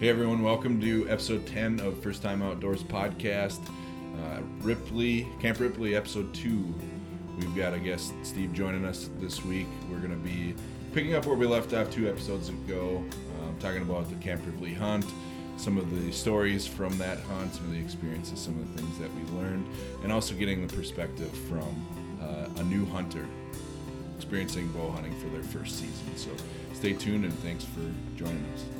Hey 0.00 0.08
everyone, 0.08 0.42
welcome 0.42 0.80
to 0.80 1.08
episode 1.08 1.46
10 1.46 1.78
of 1.78 2.02
First 2.02 2.20
Time 2.20 2.42
Outdoors 2.42 2.82
podcast. 2.82 3.60
Uh, 4.18 4.40
Ripley, 4.60 5.28
Camp 5.40 5.60
Ripley, 5.60 5.94
episode 5.94 6.34
2. 6.34 6.74
We've 7.38 7.54
got 7.54 7.74
a 7.74 7.78
guest, 7.78 8.12
Steve, 8.24 8.52
joining 8.52 8.84
us 8.84 9.08
this 9.20 9.44
week. 9.44 9.68
We're 9.88 10.00
going 10.00 10.10
to 10.10 10.16
be 10.16 10.56
picking 10.92 11.14
up 11.14 11.26
where 11.26 11.36
we 11.36 11.46
left 11.46 11.72
off 11.74 11.90
two 11.90 12.08
episodes 12.08 12.48
ago, 12.48 13.04
um, 13.40 13.56
talking 13.60 13.82
about 13.82 14.10
the 14.10 14.16
Camp 14.16 14.44
Ripley 14.44 14.74
hunt, 14.74 15.06
some 15.56 15.78
of 15.78 15.88
the 15.90 16.10
stories 16.10 16.66
from 16.66 16.98
that 16.98 17.20
hunt, 17.20 17.54
some 17.54 17.66
of 17.66 17.70
the 17.70 17.80
experiences, 17.80 18.40
some 18.40 18.58
of 18.58 18.74
the 18.74 18.82
things 18.82 18.98
that 18.98 19.10
we 19.14 19.22
learned, 19.40 19.64
and 20.02 20.12
also 20.12 20.34
getting 20.34 20.66
the 20.66 20.76
perspective 20.76 21.30
from 21.48 21.86
uh, 22.20 22.60
a 22.60 22.64
new 22.64 22.84
hunter 22.86 23.24
experiencing 24.16 24.66
bow 24.72 24.90
hunting 24.90 25.14
for 25.20 25.28
their 25.28 25.44
first 25.44 25.78
season. 25.78 26.16
So 26.16 26.30
stay 26.72 26.94
tuned 26.94 27.24
and 27.24 27.34
thanks 27.38 27.62
for 27.64 27.80
joining 28.16 28.44
us. 28.54 28.73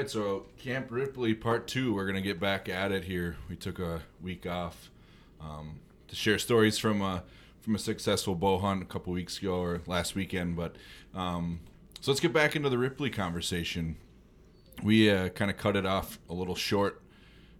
Right, 0.00 0.10
so 0.10 0.46
Camp 0.56 0.86
Ripley 0.90 1.34
Part 1.34 1.66
Two. 1.66 1.92
We're 1.92 2.06
gonna 2.06 2.22
get 2.22 2.40
back 2.40 2.70
at 2.70 2.90
it 2.90 3.04
here. 3.04 3.36
We 3.50 3.56
took 3.56 3.78
a 3.78 4.00
week 4.22 4.46
off 4.46 4.90
um, 5.42 5.80
to 6.08 6.16
share 6.16 6.38
stories 6.38 6.78
from 6.78 7.02
a 7.02 7.22
from 7.60 7.74
a 7.74 7.78
successful 7.78 8.34
bow 8.34 8.58
hunt 8.58 8.80
a 8.80 8.86
couple 8.86 9.12
weeks 9.12 9.38
ago 9.38 9.60
or 9.60 9.82
last 9.86 10.14
weekend. 10.14 10.56
But 10.56 10.76
um, 11.14 11.60
so 12.00 12.10
let's 12.10 12.20
get 12.20 12.32
back 12.32 12.56
into 12.56 12.70
the 12.70 12.78
Ripley 12.78 13.10
conversation. 13.10 13.96
We 14.82 15.10
uh, 15.10 15.28
kind 15.28 15.50
of 15.50 15.58
cut 15.58 15.76
it 15.76 15.84
off 15.84 16.18
a 16.30 16.34
little 16.34 16.54
short. 16.54 17.02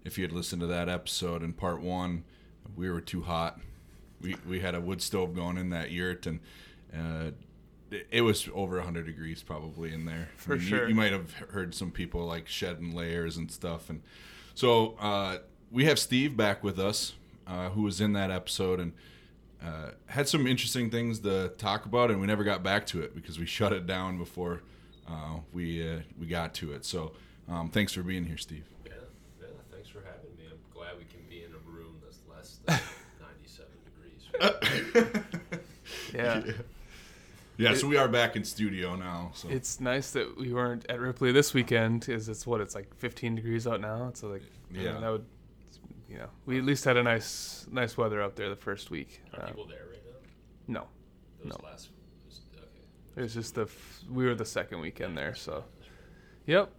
If 0.07 0.17
you 0.17 0.25
had 0.25 0.33
listened 0.33 0.61
to 0.61 0.67
that 0.69 0.89
episode 0.89 1.43
in 1.43 1.53
Part 1.53 1.83
One, 1.83 2.25
we 2.75 2.89
were 2.89 3.03
too 3.03 3.21
hot. 3.21 3.61
We 4.23 4.37
we 4.49 4.61
had 4.61 4.75
a 4.75 4.81
wood 4.81 5.03
stove 5.03 5.35
going 5.35 5.59
in 5.59 5.71
that 5.71 5.91
yurt 5.91 6.27
and. 6.27 6.41
Uh, 6.93 7.31
it 8.11 8.23
was 8.23 8.49
over 8.55 8.77
100 8.77 9.05
degrees 9.07 9.43
probably 9.43 9.93
in 9.93 10.05
there 10.05 10.29
For 10.37 10.53
I 10.53 10.57
mean, 10.57 10.63
you- 10.65 10.69
sure. 10.69 10.89
you, 10.89 10.95
might 10.95 11.13
have 11.13 11.33
heard 11.51 11.75
some 11.75 11.91
people 11.91 12.25
like 12.25 12.47
shedding 12.49 12.95
layers 12.95 13.37
and 13.37 13.51
stuff 13.51 13.91
and 13.91 14.03
so 14.55 14.95
uh, 15.01 15.39
we 15.71 15.85
have 15.87 15.99
steve 15.99 16.37
back 16.37 16.63
with 16.63 16.79
us 16.79 17.15
uh, 17.47 17.71
who 17.71 17.83
was 17.83 18.01
in 18.01 18.13
that 18.13 18.31
episode 18.31 18.79
and 18.81 18.93
uh, 19.65 19.91
had 20.07 20.29
some 20.29 20.47
interesting 20.47 20.89
things 20.91 21.19
to 21.21 21.49
talk 21.59 21.85
about 21.85 22.11
and 22.11 22.21
we 22.21 22.27
never 22.27 22.45
got 22.45 22.63
back 22.63 22.87
to 22.87 23.03
it 23.03 23.15
because 23.15 23.39
we 23.39 23.47
shut 23.59 23.73
it 23.73 23.87
down 23.87 24.19
before 24.19 24.63
uh, 25.09 25.37
we 25.53 25.87
uh, 25.89 25.97
we 26.19 26.27
got 26.27 26.55
to 26.55 26.73
it 26.73 26.85
so 26.85 27.13
um, 27.49 27.69
thanks 27.69 27.93
for 27.93 28.03
being 28.03 28.25
here 28.25 28.37
steve 28.39 28.65
Yeah, 28.87 28.93
yeah, 29.41 29.47
thanks 29.73 29.89
for 29.89 29.99
having 30.01 30.31
me. 30.39 30.45
I'm 30.49 30.59
glad 30.73 30.93
we 30.97 31.05
can 31.05 31.21
be 31.29 31.43
in 31.45 31.51
a 31.53 31.59
room 31.71 31.97
that's 32.03 32.21
less 32.31 32.61
than 32.65 32.79
97 33.21 33.69
degrees. 33.85 35.25
Yeah. 36.15 36.43
yeah 36.47 36.53
so 37.75 37.87
we 37.89 37.97
are 37.97 38.09
back 38.09 38.37
in 38.37 38.45
studio 38.45 38.97
now 38.97 39.31
so 39.35 39.49
It's 39.49 39.81
nice 39.81 40.11
that 40.13 40.37
we 40.37 40.53
weren't 40.53 40.87
at 40.89 40.99
Ripley 41.01 41.33
this 41.33 41.53
weekend 41.55 42.01
because 42.01 42.29
it's 42.29 42.47
what 42.47 42.61
it's 42.61 42.75
like 42.75 42.95
15 42.97 43.35
degrees 43.37 43.67
out 43.67 43.81
now. 43.81 44.11
So 44.15 44.29
like, 44.29 44.43
I 44.71 44.73
mean, 44.73 44.83
Yeah. 44.85 45.01
that 45.01 45.11
would, 45.11 45.27
you 46.09 46.19
know, 46.19 46.29
we 46.47 46.59
at 46.59 46.65
least 46.65 46.85
had 46.85 46.97
a 46.97 47.03
nice, 47.03 47.67
nice 47.71 47.97
weather 47.97 48.21
out 48.23 48.37
there 48.37 48.49
the 48.49 48.57
first 48.57 48.91
week. 48.91 49.21
Are 49.35 49.43
Uh, 49.43 49.47
people 49.49 49.67
there 49.67 49.85
right 49.91 50.03
now? 50.69 50.81
no, 50.81 50.89
Those 51.43 51.49
No. 51.59 51.65
last. 51.69 51.91
was- 52.27 52.41
Okay. 52.55 52.67
it 53.17 53.23
was 53.23 53.35
just 53.35 53.55
the 53.55 53.63
f- 53.63 54.01
we 54.11 54.25
were 54.27 54.35
the 54.35 54.45
second 54.45 54.81
weekend 54.81 55.17
there. 55.17 55.35
So, 55.35 55.65
yep. 56.47 56.73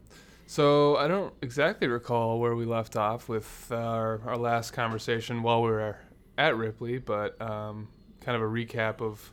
So 0.48 0.98
I 0.98 1.08
don't 1.08 1.34
exactly 1.42 1.88
recall 1.88 2.40
where 2.40 2.56
we 2.56 2.66
left 2.66 2.95
off 2.98 3.30
with 3.30 3.72
our 3.72 4.20
our 4.26 4.38
last 4.38 4.72
conversation 4.72 5.44
while 5.44 5.62
we 5.62 5.70
were 5.72 5.95
at 6.38 6.58
Ripley, 6.58 6.98
but 6.98 7.40
um, 7.42 7.88
kind 8.20 8.36
of 8.36 8.42
a 8.42 8.45
recap 8.52 9.00
of 9.02 9.32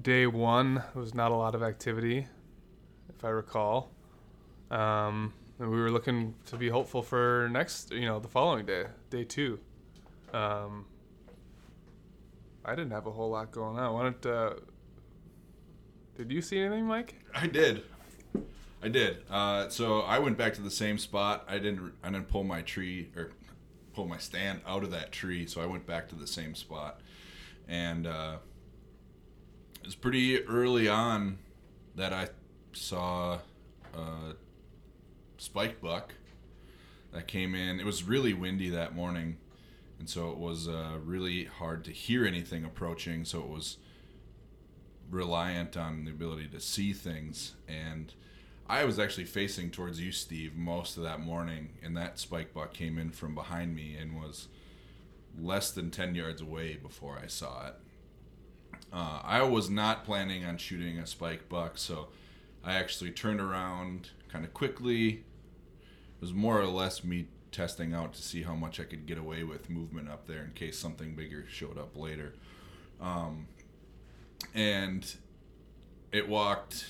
day 0.00 0.26
one. 0.26 0.82
Was 0.94 1.14
not 1.14 1.30
a 1.30 1.34
lot 1.34 1.54
of 1.54 1.62
activity, 1.62 2.26
if 3.08 3.24
I 3.24 3.28
recall. 3.28 3.90
Um, 4.70 5.34
and 5.58 5.70
we 5.70 5.80
were 5.80 5.90
looking 5.90 6.34
to 6.46 6.56
be 6.56 6.68
hopeful 6.68 7.02
for 7.02 7.48
next, 7.52 7.92
you 7.92 8.06
know, 8.06 8.18
the 8.18 8.28
following 8.28 8.64
day, 8.64 8.86
day 9.10 9.24
two. 9.24 9.60
Um, 10.32 10.86
I 12.64 12.74
didn't 12.74 12.92
have 12.92 13.06
a 13.06 13.10
whole 13.10 13.30
lot 13.30 13.52
going 13.52 13.78
on. 13.78 13.92
Why 13.92 14.02
don't, 14.04 14.26
uh, 14.26 14.54
did 16.16 16.32
you 16.32 16.40
see 16.40 16.58
anything, 16.58 16.86
Mike? 16.86 17.14
I 17.34 17.46
did. 17.46 17.82
I 18.82 18.88
did. 18.88 19.18
Uh, 19.30 19.68
so 19.68 20.00
I 20.00 20.18
went 20.18 20.36
back 20.36 20.54
to 20.54 20.62
the 20.62 20.70
same 20.70 20.98
spot. 20.98 21.44
I 21.48 21.58
didn't. 21.58 21.92
I 22.02 22.10
didn't 22.10 22.28
pull 22.28 22.42
my 22.42 22.62
tree 22.62 23.10
or 23.16 23.30
pull 23.94 24.06
my 24.06 24.18
stand 24.18 24.60
out 24.66 24.82
of 24.82 24.90
that 24.90 25.12
tree. 25.12 25.46
So 25.46 25.60
I 25.60 25.66
went 25.66 25.86
back 25.86 26.08
to 26.08 26.16
the 26.16 26.26
same 26.26 26.54
spot, 26.54 27.00
and 27.68 28.06
uh, 28.06 28.38
it 29.82 29.86
was 29.86 29.94
pretty 29.94 30.42
early 30.44 30.88
on 30.88 31.38
that 31.96 32.12
I 32.12 32.28
saw 32.72 33.38
a 33.94 34.34
spike 35.38 35.80
buck 35.80 36.14
that 37.12 37.26
came 37.26 37.54
in. 37.54 37.80
It 37.80 37.84
was 37.84 38.04
really 38.04 38.32
windy 38.32 38.70
that 38.70 38.94
morning, 38.94 39.38
and 39.98 40.08
so 40.08 40.30
it 40.30 40.38
was 40.38 40.68
uh, 40.68 40.98
really 41.04 41.44
hard 41.44 41.84
to 41.84 41.90
hear 41.90 42.24
anything 42.24 42.64
approaching. 42.64 43.24
So 43.24 43.40
it 43.40 43.48
was 43.48 43.78
reliant 45.10 45.76
on 45.76 46.04
the 46.04 46.10
ability 46.10 46.48
to 46.48 46.58
see 46.60 46.92
things 46.92 47.52
and 47.68 48.14
I 48.66 48.84
was 48.86 48.98
actually 48.98 49.26
facing 49.26 49.70
towards 49.70 50.00
you 50.00 50.10
Steve 50.10 50.56
most 50.56 50.96
of 50.96 51.02
that 51.02 51.20
morning 51.20 51.74
and 51.82 51.94
that 51.98 52.18
spike 52.18 52.54
buck 52.54 52.72
came 52.72 52.96
in 52.96 53.10
from 53.10 53.34
behind 53.34 53.76
me 53.76 53.94
and 53.94 54.18
was 54.18 54.48
less 55.38 55.70
than 55.70 55.90
10 55.90 56.14
yards 56.14 56.40
away 56.40 56.76
before 56.76 57.20
I 57.22 57.26
saw 57.26 57.66
it. 57.66 57.74
Uh, 58.92 59.20
I 59.24 59.42
was 59.42 59.70
not 59.70 60.04
planning 60.04 60.44
on 60.44 60.58
shooting 60.58 60.98
a 60.98 61.06
spike 61.06 61.48
buck 61.48 61.78
so 61.78 62.08
I 62.64 62.74
actually 62.74 63.10
turned 63.10 63.40
around 63.40 64.10
kind 64.28 64.44
of 64.44 64.52
quickly. 64.54 65.08
It 65.08 66.20
was 66.20 66.32
more 66.32 66.60
or 66.60 66.66
less 66.66 67.02
me 67.02 67.26
testing 67.50 67.92
out 67.92 68.14
to 68.14 68.22
see 68.22 68.42
how 68.42 68.54
much 68.54 68.80
I 68.80 68.84
could 68.84 69.06
get 69.06 69.18
away 69.18 69.44
with 69.44 69.68
movement 69.68 70.08
up 70.08 70.26
there 70.26 70.42
in 70.42 70.52
case 70.52 70.78
something 70.78 71.14
bigger 71.14 71.44
showed 71.48 71.78
up 71.78 71.96
later. 71.96 72.34
Um, 73.00 73.48
and 74.54 75.12
it 76.12 76.28
walked 76.28 76.86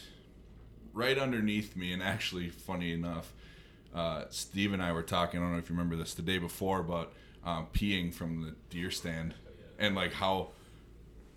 right 0.93 1.19
underneath 1.19 1.77
me. 1.77 1.93
And 1.93 2.03
actually, 2.03 2.51
funny 2.51 2.93
enough, 2.93 3.33
uh, 3.95 4.25
Steve 4.31 4.73
and 4.73 4.83
I 4.83 4.93
were 4.93 5.03
talking. 5.03 5.41
I 5.41 5.45
don't 5.45 5.53
know 5.53 5.59
if 5.59 5.69
you 5.69 5.75
remember 5.75 5.97
this 5.97 6.15
the 6.15 6.23
day 6.23 6.39
before 6.39 6.81
about 6.81 7.13
um, 7.45 7.67
peeing 7.73 8.13
from 8.13 8.43
the 8.43 8.55
deer 8.71 8.91
stand, 8.91 9.35
and 9.79 9.95
like 9.95 10.13
how 10.15 10.51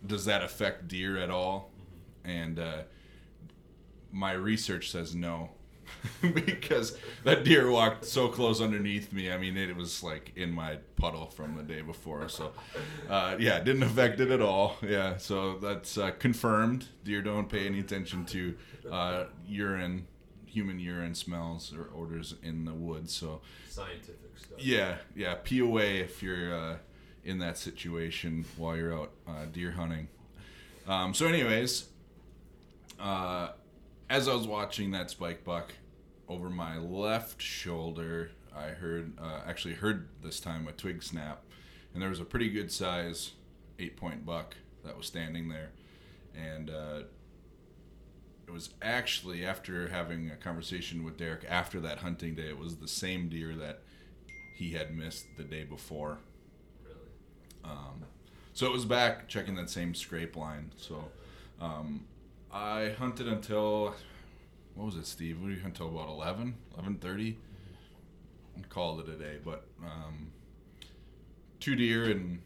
does 0.06 0.26
that 0.26 0.44
affect 0.44 0.88
deer 0.88 1.18
at 1.18 1.30
all? 1.30 1.72
And 2.24 2.60
uh, 2.60 2.84
my 4.12 4.34
research 4.34 4.92
says 4.92 5.16
no. 5.16 5.52
because 6.34 6.98
that 7.26 7.44
deer 7.44 7.70
walked 7.70 8.06
so 8.06 8.28
close 8.28 8.60
underneath 8.60 9.14
me. 9.14 9.32
I 9.32 9.38
mean, 9.38 9.56
it 9.56 9.76
was 9.76 10.02
like 10.02 10.32
in 10.36 10.52
my 10.52 10.78
puddle 10.96 11.28
from 11.28 11.56
the 11.56 11.62
day 11.64 11.82
before. 11.82 12.28
So, 12.28 12.54
uh, 13.08 13.36
yeah, 13.40 13.60
didn't 13.60 13.84
affect 13.84 14.20
it 14.20 14.32
at 14.32 14.42
all. 14.42 14.78
Yeah, 14.82 15.18
so 15.18 15.60
that's 15.60 15.98
uh, 15.98 16.12
confirmed. 16.18 16.88
Deer 17.04 17.22
don't 17.22 17.50
pay 17.50 17.68
any 17.68 17.80
attention 17.80 18.26
to 18.26 18.56
uh, 18.92 19.26
urine, 19.48 20.08
human 20.48 20.80
urine 20.80 21.14
smells 21.14 21.72
or 21.72 21.90
odors 21.96 22.34
in 22.42 22.66
the 22.66 22.74
woods. 22.74 23.14
So, 23.14 23.42
Scientific 23.70 24.38
stuff. 24.38 24.58
yeah, 24.58 24.98
yeah, 25.16 25.36
pee 25.44 25.60
away 25.60 26.00
if 26.00 26.24
you're 26.24 26.56
uh, 26.56 26.76
in 27.25 27.40
that 27.40 27.58
situation 27.58 28.46
while 28.56 28.78
you're 28.78 28.94
out 28.94 29.12
uh, 29.28 29.46
deer 29.52 29.72
hunting. 29.72 30.08
Um, 30.88 31.13
so, 31.13 31.25
anyways, 31.25 31.86
uh, 33.00 33.50
as 34.09 34.28
I 34.28 34.34
was 34.34 34.47
watching 34.47 34.91
that 34.91 35.09
spike 35.09 35.44
buck 35.44 35.74
over 36.30 36.50
my 36.50 36.78
left 36.78 37.42
shoulder, 37.42 38.30
I 38.56 38.68
heard 38.69 39.13
uh, 39.19 39.42
actually 39.45 39.74
heard 39.74 40.07
this 40.22 40.39
time 40.39 40.68
a 40.68 40.72
twig 40.72 41.04
snap, 41.04 41.44
and 41.94 42.01
there 42.01 42.10
was 42.10 42.19
a 42.19 42.25
pretty 42.25 42.50
good 42.50 42.72
size 42.72 43.31
eight 43.80 43.98
point 43.98 44.25
buck 44.25 44.56
that 44.83 44.95
was 44.95 45.07
standing 45.07 45.50
there, 45.50 45.72
and 46.36 46.69
uh, 46.69 47.00
it 48.48 48.51
was 48.51 48.69
actually 48.83 49.44
after 49.44 49.89
having 49.89 50.30
a 50.30 50.36
conversation 50.36 51.04
with 51.04 51.18
Derek 51.18 51.44
after 51.50 51.80
that 51.80 52.00
hunting 52.00 52.36
day. 52.36 52.48
It 52.50 52.60
was 52.60 52.75
the 52.75 52.88
same 52.88 53.30
deer 53.30 53.56
that 53.56 53.81
he 54.56 54.74
had 54.74 54.95
missed 54.95 55.25
the 55.38 55.44
day 55.44 55.63
before. 55.63 56.19
Um, 57.65 58.06
so 58.53 58.65
it 58.65 58.71
was 58.71 58.85
back 58.85 59.27
checking 59.27 59.56
that 59.56 59.69
same 59.69 59.94
scrape 59.94 60.35
line. 60.35 60.71
So 60.77 61.03
um, 61.59 62.06
I 62.51 62.95
hunted 62.97 63.27
until 63.27 63.95
what 64.75 64.85
was 64.85 64.95
it, 64.95 65.07
Steve? 65.07 65.41
Did 65.41 65.57
you 65.57 65.62
until 65.65 65.88
about 65.88 66.09
11, 66.09 66.56
11.30? 66.79 67.35
Called 68.69 69.01
it 69.01 69.09
a 69.09 69.17
day, 69.17 69.38
but 69.44 69.65
um, 69.83 70.31
two 71.59 71.75
deer 71.75 72.06
and 72.06 72.39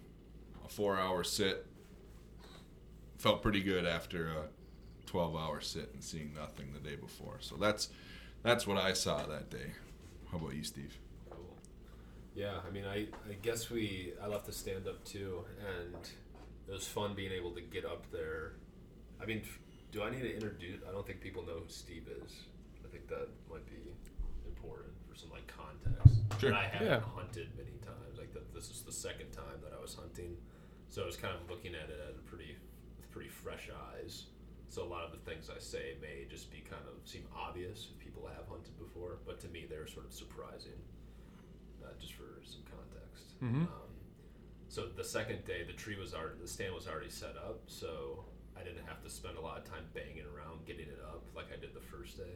a 0.66 0.70
four-hour 0.70 1.24
sit. 1.24 1.66
Felt 3.18 3.42
pretty 3.44 3.62
good 3.62 3.86
after 3.86 4.28
a 4.28 5.12
12-hour 5.12 5.62
sit 5.62 5.92
and 5.94 6.04
seeing 6.04 6.34
nothing 6.34 6.74
the 6.74 6.80
day 6.80 6.96
before. 6.96 7.38
So 7.42 7.56
that's 7.56 7.90
that's 8.44 8.66
what 8.66 8.78
I 8.78 8.94
saw 8.94 9.26
that 9.26 9.50
day. 9.50 9.74
How 10.32 10.38
about 10.38 10.56
you, 10.56 10.64
Steve? 10.64 10.98
Yeah, 12.40 12.56
I 12.66 12.72
mean, 12.72 12.86
I, 12.86 13.00
I 13.30 13.34
guess 13.42 13.70
we 13.70 14.14
I 14.24 14.28
left 14.28 14.46
the 14.46 14.54
stand 14.54 14.88
up 14.88 15.04
too, 15.04 15.44
and 15.60 15.94
it 16.70 16.72
was 16.72 16.88
fun 16.88 17.14
being 17.14 17.34
able 17.34 17.52
to 17.52 17.60
get 17.60 17.84
up 17.84 18.10
there. 18.14 18.54
I 19.22 19.26
mean, 19.26 19.42
do 19.92 20.04
I 20.04 20.10
need 20.10 20.22
to 20.22 20.34
introduce? 20.34 20.80
I 20.88 20.94
don't 20.94 21.06
think 21.06 21.20
people 21.20 21.44
know 21.46 21.60
who 21.60 21.68
Steve 21.68 22.08
is. 22.24 22.32
I 22.82 22.88
think 22.88 23.10
that 23.10 23.28
might 23.52 23.66
be 23.68 23.92
important 24.48 24.94
for 25.10 25.16
some 25.20 25.30
like 25.32 25.52
context. 25.52 26.16
Sure. 26.40 26.48
And 26.48 26.58
I 26.58 26.64
haven't 26.72 26.88
Yeah. 26.88 27.02
hunted 27.14 27.50
many 27.58 27.76
times. 27.84 28.18
Like 28.18 28.32
that, 28.32 28.54
this 28.54 28.70
is 28.72 28.84
the 28.84 28.94
second 28.94 29.32
time 29.32 29.60
that 29.62 29.74
I 29.78 29.82
was 29.82 29.94
hunting, 29.96 30.38
so 30.88 31.04
I 31.04 31.08
was 31.08 31.18
kind 31.18 31.36
of 31.36 31.50
looking 31.50 31.76
at 31.76 31.90
it 31.90 32.00
at 32.00 32.16
a 32.16 32.24
pretty 32.24 32.56
with 32.96 33.12
pretty 33.12 33.28
fresh 33.30 33.68
eyes. 33.92 34.28
So 34.70 34.84
a 34.84 34.88
lot 34.88 35.04
of 35.04 35.12
the 35.12 35.20
things 35.30 35.50
I 35.54 35.60
say 35.60 35.98
may 36.02 36.24
just 36.30 36.50
be 36.52 36.62
kind 36.62 36.86
of 36.88 37.04
seem 37.04 37.26
obvious 37.36 37.90
if 37.92 38.00
people 38.00 38.26
have 38.28 38.48
hunted 38.48 38.80
before, 38.80 39.18
but 39.26 39.42
to 39.42 39.50
me 39.50 39.66
they're 39.68 39.88
sort 39.88 40.06
of 40.06 40.14
surprising 40.14 40.80
uh, 41.90 42.00
just 42.00 42.14
for 42.14 42.40
some 42.44 42.62
context. 42.70 43.40
Mhm. 43.42 43.64
Um, 43.68 43.90
so 44.68 44.88
the 44.88 45.04
second 45.04 45.44
day, 45.46 45.64
the 45.64 45.74
tree 45.74 45.98
was 45.98 46.14
already, 46.14 46.40
the 46.40 46.48
stand 46.48 46.74
was 46.76 46.88
already 46.88 47.10
set 47.10 47.36
up, 47.38 47.62
so 47.68 48.26
I 48.56 48.64
didn't 48.64 48.86
have 48.86 49.02
to 49.04 49.10
spend 49.10 49.38
a 49.38 49.42
lot 49.42 49.58
of 49.58 49.66
time 49.66 49.86
banging 49.94 50.26
around 50.36 50.66
getting 50.66 50.88
it 50.88 51.00
up 51.08 51.24
like 51.36 51.48
I 51.52 51.60
did 51.60 51.74
the 51.74 51.82
first 51.82 52.18
day. 52.18 52.36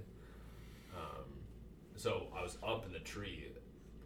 Um, 0.96 1.26
so 1.96 2.28
I 2.36 2.42
was 2.42 2.58
up 2.64 2.86
in 2.86 2.92
the 2.94 3.00
tree, 3.00 3.52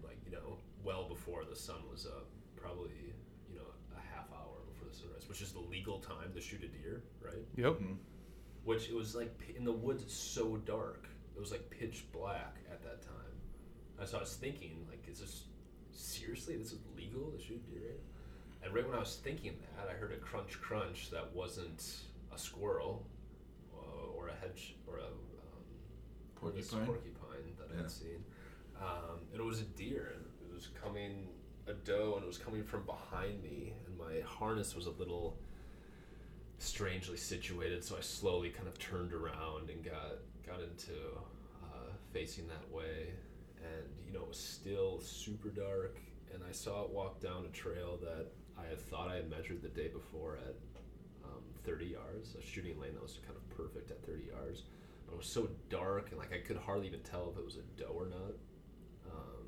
like 0.04 0.18
you 0.26 0.32
know, 0.32 0.58
well 0.84 1.08
before 1.08 1.46
the 1.46 1.56
sun 1.56 1.78
was 1.90 2.06
up, 2.06 2.28
probably 2.56 3.14
you 3.50 3.56
know 3.56 3.68
a 3.96 4.00
half 4.16 4.28
hour 4.34 4.58
before 4.72 4.90
the 4.90 4.96
sunrise, 4.96 5.28
which 5.30 5.42
is 5.42 5.52
the 5.54 5.60
legal 5.60 6.00
time 6.00 6.34
to 6.34 6.42
shoot 6.42 6.64
a 6.64 6.68
deer, 6.68 7.04
right? 7.24 7.46
Yep. 7.56 7.80
which 8.66 8.90
it 8.90 8.96
was 8.96 9.16
like 9.16 9.54
in 9.56 9.64
the 9.64 9.72
woods 9.72 10.04
it's 10.04 10.14
so 10.14 10.58
dark 10.66 11.08
it 11.36 11.40
was 11.40 11.52
like 11.52 11.70
pitch 11.70 12.04
black 12.12 12.58
at 12.70 12.84
that 12.84 13.02
time 13.02 13.14
so 14.06 14.18
i 14.18 14.20
was 14.22 14.36
thinking 14.36 14.86
like 14.90 15.04
is 15.12 15.20
this 15.20 15.44
seriously 15.92 16.56
this 16.58 16.72
is 16.72 16.80
legal 16.96 17.32
to 17.32 17.40
shoot 17.44 17.62
deer 17.70 17.82
in? 17.90 18.66
and 18.66 18.74
right 18.74 18.86
when 18.88 18.96
i 18.96 19.00
was 19.00 19.16
thinking 19.24 19.54
that 19.78 19.90
i 19.90 19.94
heard 19.94 20.12
a 20.12 20.18
crunch 20.18 20.60
crunch 20.62 21.10
that 21.10 21.34
wasn't 21.34 21.96
a 22.34 22.38
squirrel 22.38 23.06
uh, 23.76 24.16
or 24.18 24.28
a 24.30 24.36
hedge 24.42 24.76
or 24.88 24.98
a 24.98 25.04
um, 25.06 25.18
Porcupine? 26.36 26.86
porcupine 26.86 27.56
that 27.60 27.70
i 27.72 27.76
Yeah. 27.76 27.82
had 27.82 27.92
seen 27.92 28.24
um, 28.80 29.20
and 29.32 29.42
it 29.42 29.46
was 29.46 29.60
a 29.62 29.64
deer 29.64 30.14
and 30.16 30.24
it 30.50 30.54
was 30.54 30.68
coming 30.82 31.28
a 31.68 31.74
doe 31.74 32.14
and 32.16 32.24
it 32.24 32.28
was 32.28 32.38
coming 32.38 32.64
from 32.64 32.84
behind 32.86 33.42
me 33.44 33.74
and 33.88 33.98
my 33.98 34.22
harness 34.26 34.76
was 34.76 34.86
a 34.86 34.92
little 34.92 35.38
strangely 36.60 37.18
situated, 37.18 37.84
so 37.84 37.96
I 37.98 38.02
slowly 38.02 38.50
kind 38.50 38.68
of 38.68 38.80
turned 38.80 39.14
around 39.14 39.70
and 39.70 39.84
got 39.84 40.14
got 40.46 40.60
into 40.62 40.94
uh, 41.64 41.92
facing 42.14 42.48
that 42.48 42.72
way. 42.72 43.10
And 43.64 43.86
you 44.06 44.14
know, 44.14 44.22
it 44.22 44.30
was 44.30 44.40
still 44.40 45.00
super 45.00 45.50
dark, 45.50 45.98
and 46.34 46.44
I 46.48 46.52
saw 46.52 46.84
it 46.84 46.90
walk 46.90 47.20
down 47.20 47.46
a 47.46 47.50
trail 47.56 47.98
that 48.02 48.28
I 48.58 48.68
had 48.68 48.80
thought 48.80 49.10
I 49.10 49.16
had 49.16 49.30
measured 49.30 49.62
the 49.62 49.70
day 49.70 49.88
before 49.88 50.38
at 50.38 50.56
um, 51.26 51.42
30 51.66 51.86
yards, 51.86 52.36
a 52.36 52.42
shooting 52.42 52.80
lane 52.80 52.94
that 52.94 53.04
was 53.04 53.20
kind 53.26 53.38
of 53.38 53.58
perfect 53.58 53.92
at 53.92 54.06
30 54.06 54.24
yards. 54.26 54.64
But 55.06 55.14
it 55.14 55.18
was 55.18 55.28
so 55.28 55.50
dark, 55.70 56.10
and 56.12 56.20
like 56.20 56.34
I 56.34 56.40
could 56.40 56.58
hardly 56.58 56.88
even 56.88 57.02
tell 57.02 57.30
if 57.32 57.38
it 57.38 57.46
was 57.46 57.58
a 57.58 57.82
doe 57.82 57.94
or 57.94 58.08
not. 58.08 58.36
Um, 59.12 59.48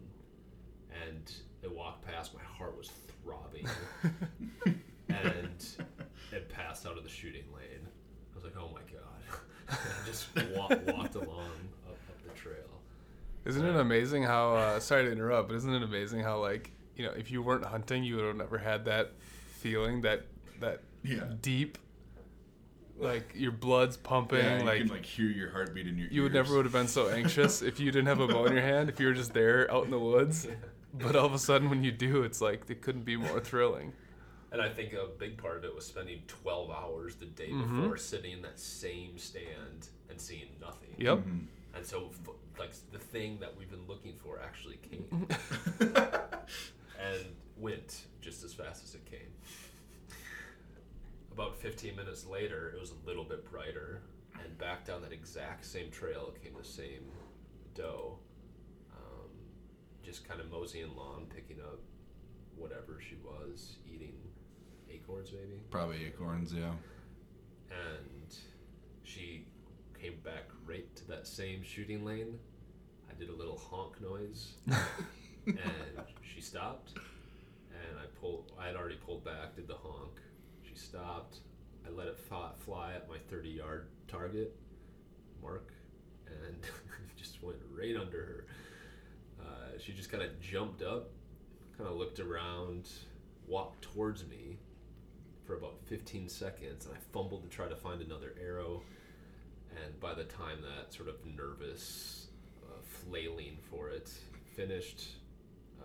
and 1.05 1.31
it 1.62 1.71
walked 1.71 2.05
past, 2.05 2.33
my 2.33 2.44
heart 2.44 2.77
was 2.77 2.91
throbbing 3.23 3.67
and 5.09 5.65
it 6.31 6.50
passed 6.50 6.85
out 6.85 6.97
of 6.97 7.03
the 7.03 7.09
shooting 7.09 7.44
lane. 7.53 7.85
I 8.31 8.35
was 8.35 8.44
like, 8.44 8.55
oh 8.57 8.69
my 8.73 8.81
god. 8.91 9.39
I 9.69 10.07
just 10.07 10.27
walk, 10.55 10.71
walked 10.88 11.15
along 11.15 11.51
up, 11.88 11.97
up 12.09 12.23
the 12.23 12.39
trail. 12.39 12.55
Isn't 13.45 13.65
it 13.65 13.75
amazing 13.75 14.24
how? 14.24 14.56
Uh, 14.56 14.80
sorry 14.80 15.06
to 15.06 15.12
interrupt, 15.12 15.50
but 15.50 15.56
isn't 15.56 15.74
it 15.74 15.81
amazing 15.83 16.21
how 16.21 16.39
like 16.39 16.71
you 16.95 17.06
know 17.06 17.12
if 17.12 17.31
you 17.31 17.41
weren't 17.41 17.65
hunting, 17.65 18.03
you 18.03 18.15
would 18.18 18.25
have 18.25 18.36
never 18.36 18.57
had 18.57 18.86
that 18.86 19.12
feeling 19.59 20.01
that 20.01 20.25
that 20.59 20.81
Yeah. 21.03 21.24
deep, 21.41 21.77
like 22.97 23.31
your 23.36 23.51
blood's 23.53 23.95
pumping, 23.97 24.39
Yeah, 24.39 24.59
you 24.59 24.65
like. 24.65 24.77
can 24.80 24.88
like 24.89 25.06
hear 25.06 25.27
your 25.30 25.51
heartbeat 25.51 25.88
in 25.88 25.97
your 25.97 26.09
you 26.09 26.24
would 26.24 26.33
never 26.33 26.56
would 26.56 26.65
have 26.65 26.74
been 26.74 26.88
so 26.88 27.07
anxious 27.09 27.62
if 27.62 27.80
you 27.80 27.91
didn't 27.91 28.07
have 28.07 28.19
a 28.19 28.27
bow 28.27 28.45
in 28.45 28.53
your 28.53 28.62
hand. 28.62 28.89
If 28.89 29.00
you 29.00 29.07
were 29.07 29.13
just 29.13 29.33
there 29.33 29.71
out 29.71 29.86
in 29.86 29.91
the 29.91 30.00
woods, 30.00 30.47
but 30.94 31.15
all 31.15 31.25
of 31.25 31.33
a 31.33 31.39
sudden 31.39 31.69
when 31.69 31.83
you 31.83 31.91
do, 31.91 32.24
it's 32.24 32.41
like 32.41 32.69
it 32.69 32.81
couldn't 32.81 33.03
be 33.06 33.15
more 33.15 33.39
thrilling. 33.39 33.94
And 34.51 34.62
I 34.62 34.68
think 34.68 34.94
a 34.94 35.06
big 35.18 35.38
part 35.38 35.57
of 35.57 35.63
it 35.63 35.74
was 35.75 35.86
spending 35.86 36.24
12 36.27 36.71
hours 36.71 37.15
the 37.15 37.27
day 37.27 37.50
Mhm. 37.51 37.81
before 37.81 37.97
sitting 37.97 38.31
in 38.31 38.41
that 38.41 38.59
same 38.59 39.18
stand 39.19 39.89
and 40.09 40.19
seeing 40.19 40.47
nothing. 40.59 40.89
Yep. 40.97 41.19
Mhm. 41.19 41.45
And 41.75 41.86
so, 41.86 42.09
f- 42.09 42.33
like, 42.59 42.71
the 42.91 43.00
thing 43.00 43.39
that 43.39 43.56
we've 43.57 43.69
been 43.69 43.88
looking 43.88 44.13
for 44.15 44.39
actually 44.44 44.77
came 44.77 45.27
and 45.79 47.25
went 47.57 48.06
just 48.21 48.44
as 48.44 48.53
fast 48.53 48.83
as 48.83 48.95
it 48.95 49.06
came. 49.06 49.31
About 51.31 51.57
15 51.57 51.95
minutes 51.95 52.25
later, 52.25 52.73
it 52.75 52.79
was 52.79 52.91
a 52.91 53.07
little 53.07 53.23
bit 53.23 53.50
brighter, 53.50 54.01
and 54.44 54.57
back 54.57 54.85
down 54.85 55.01
that 55.03 55.13
exact 55.13 55.65
same 55.65 55.89
trail 55.89 56.33
came 56.44 56.53
the 56.57 56.67
same 56.67 57.06
doe, 57.75 58.17
um, 58.94 59.29
just 60.03 60.27
kind 60.27 60.41
of 60.41 60.51
moseying 60.51 60.89
along, 60.89 61.27
picking 61.33 61.62
up 61.62 61.79
whatever 62.57 63.00
she 63.00 63.15
was 63.23 63.77
eating, 63.88 64.15
acorns 64.91 65.31
maybe 65.31 65.62
Probably 65.71 66.05
acorns, 66.05 66.53
yeah. 66.53 66.71
and 67.71 68.35
she 69.03 69.45
came 70.01 70.15
back 70.23 70.44
right 70.65 70.94
to 70.97 71.07
that 71.07 71.25
same 71.27 71.63
shooting 71.63 72.03
lane. 72.05 72.38
I 73.09 73.19
did 73.19 73.29
a 73.29 73.35
little 73.35 73.57
honk 73.57 74.00
noise, 74.01 74.53
and 75.47 75.57
she 76.21 76.41
stopped. 76.41 76.94
And 76.95 77.97
I 77.97 78.06
pulled. 78.19 78.51
I 78.59 78.67
had 78.67 78.75
already 78.75 78.97
pulled 78.97 79.23
back. 79.23 79.56
Did 79.56 79.67
the 79.67 79.75
honk. 79.75 80.19
She 80.67 80.75
stopped. 80.75 81.39
I 81.85 81.89
let 81.91 82.07
it 82.07 82.19
fly 82.19 82.94
at 82.94 83.09
my 83.09 83.17
30-yard 83.33 83.88
target 84.07 84.56
mark, 85.41 85.71
and 86.27 86.57
just 87.17 87.41
went 87.41 87.57
right 87.71 87.95
under 87.95 88.17
her. 88.17 88.45
Uh, 89.41 89.79
she 89.79 89.94
just 89.94 90.12
kind 90.12 90.21
of 90.21 90.39
jumped 90.41 90.81
up, 90.81 91.09
kind 91.77 91.89
of 91.89 91.95
looked 91.95 92.19
around, 92.19 92.89
walked 93.47 93.81
towards 93.81 94.27
me, 94.27 94.57
for 95.50 95.55
about 95.55 95.79
15 95.88 96.29
seconds 96.29 96.85
and 96.85 96.94
I 96.94 97.00
fumbled 97.12 97.41
to 97.41 97.50
try 97.50 97.67
to 97.67 97.75
find 97.75 98.03
another 98.03 98.35
arrow. 98.39 98.83
And 99.83 100.00
by 100.00 100.13
the 100.13 100.25
time 100.25 100.59
that 100.62 100.94
sort 100.94 101.09
of 101.09 101.15
nervous 101.25 102.27
flailing 103.04 103.57
for 103.69 103.90
it 103.90 104.10
finished, 104.56 105.08
uh, 105.82 105.84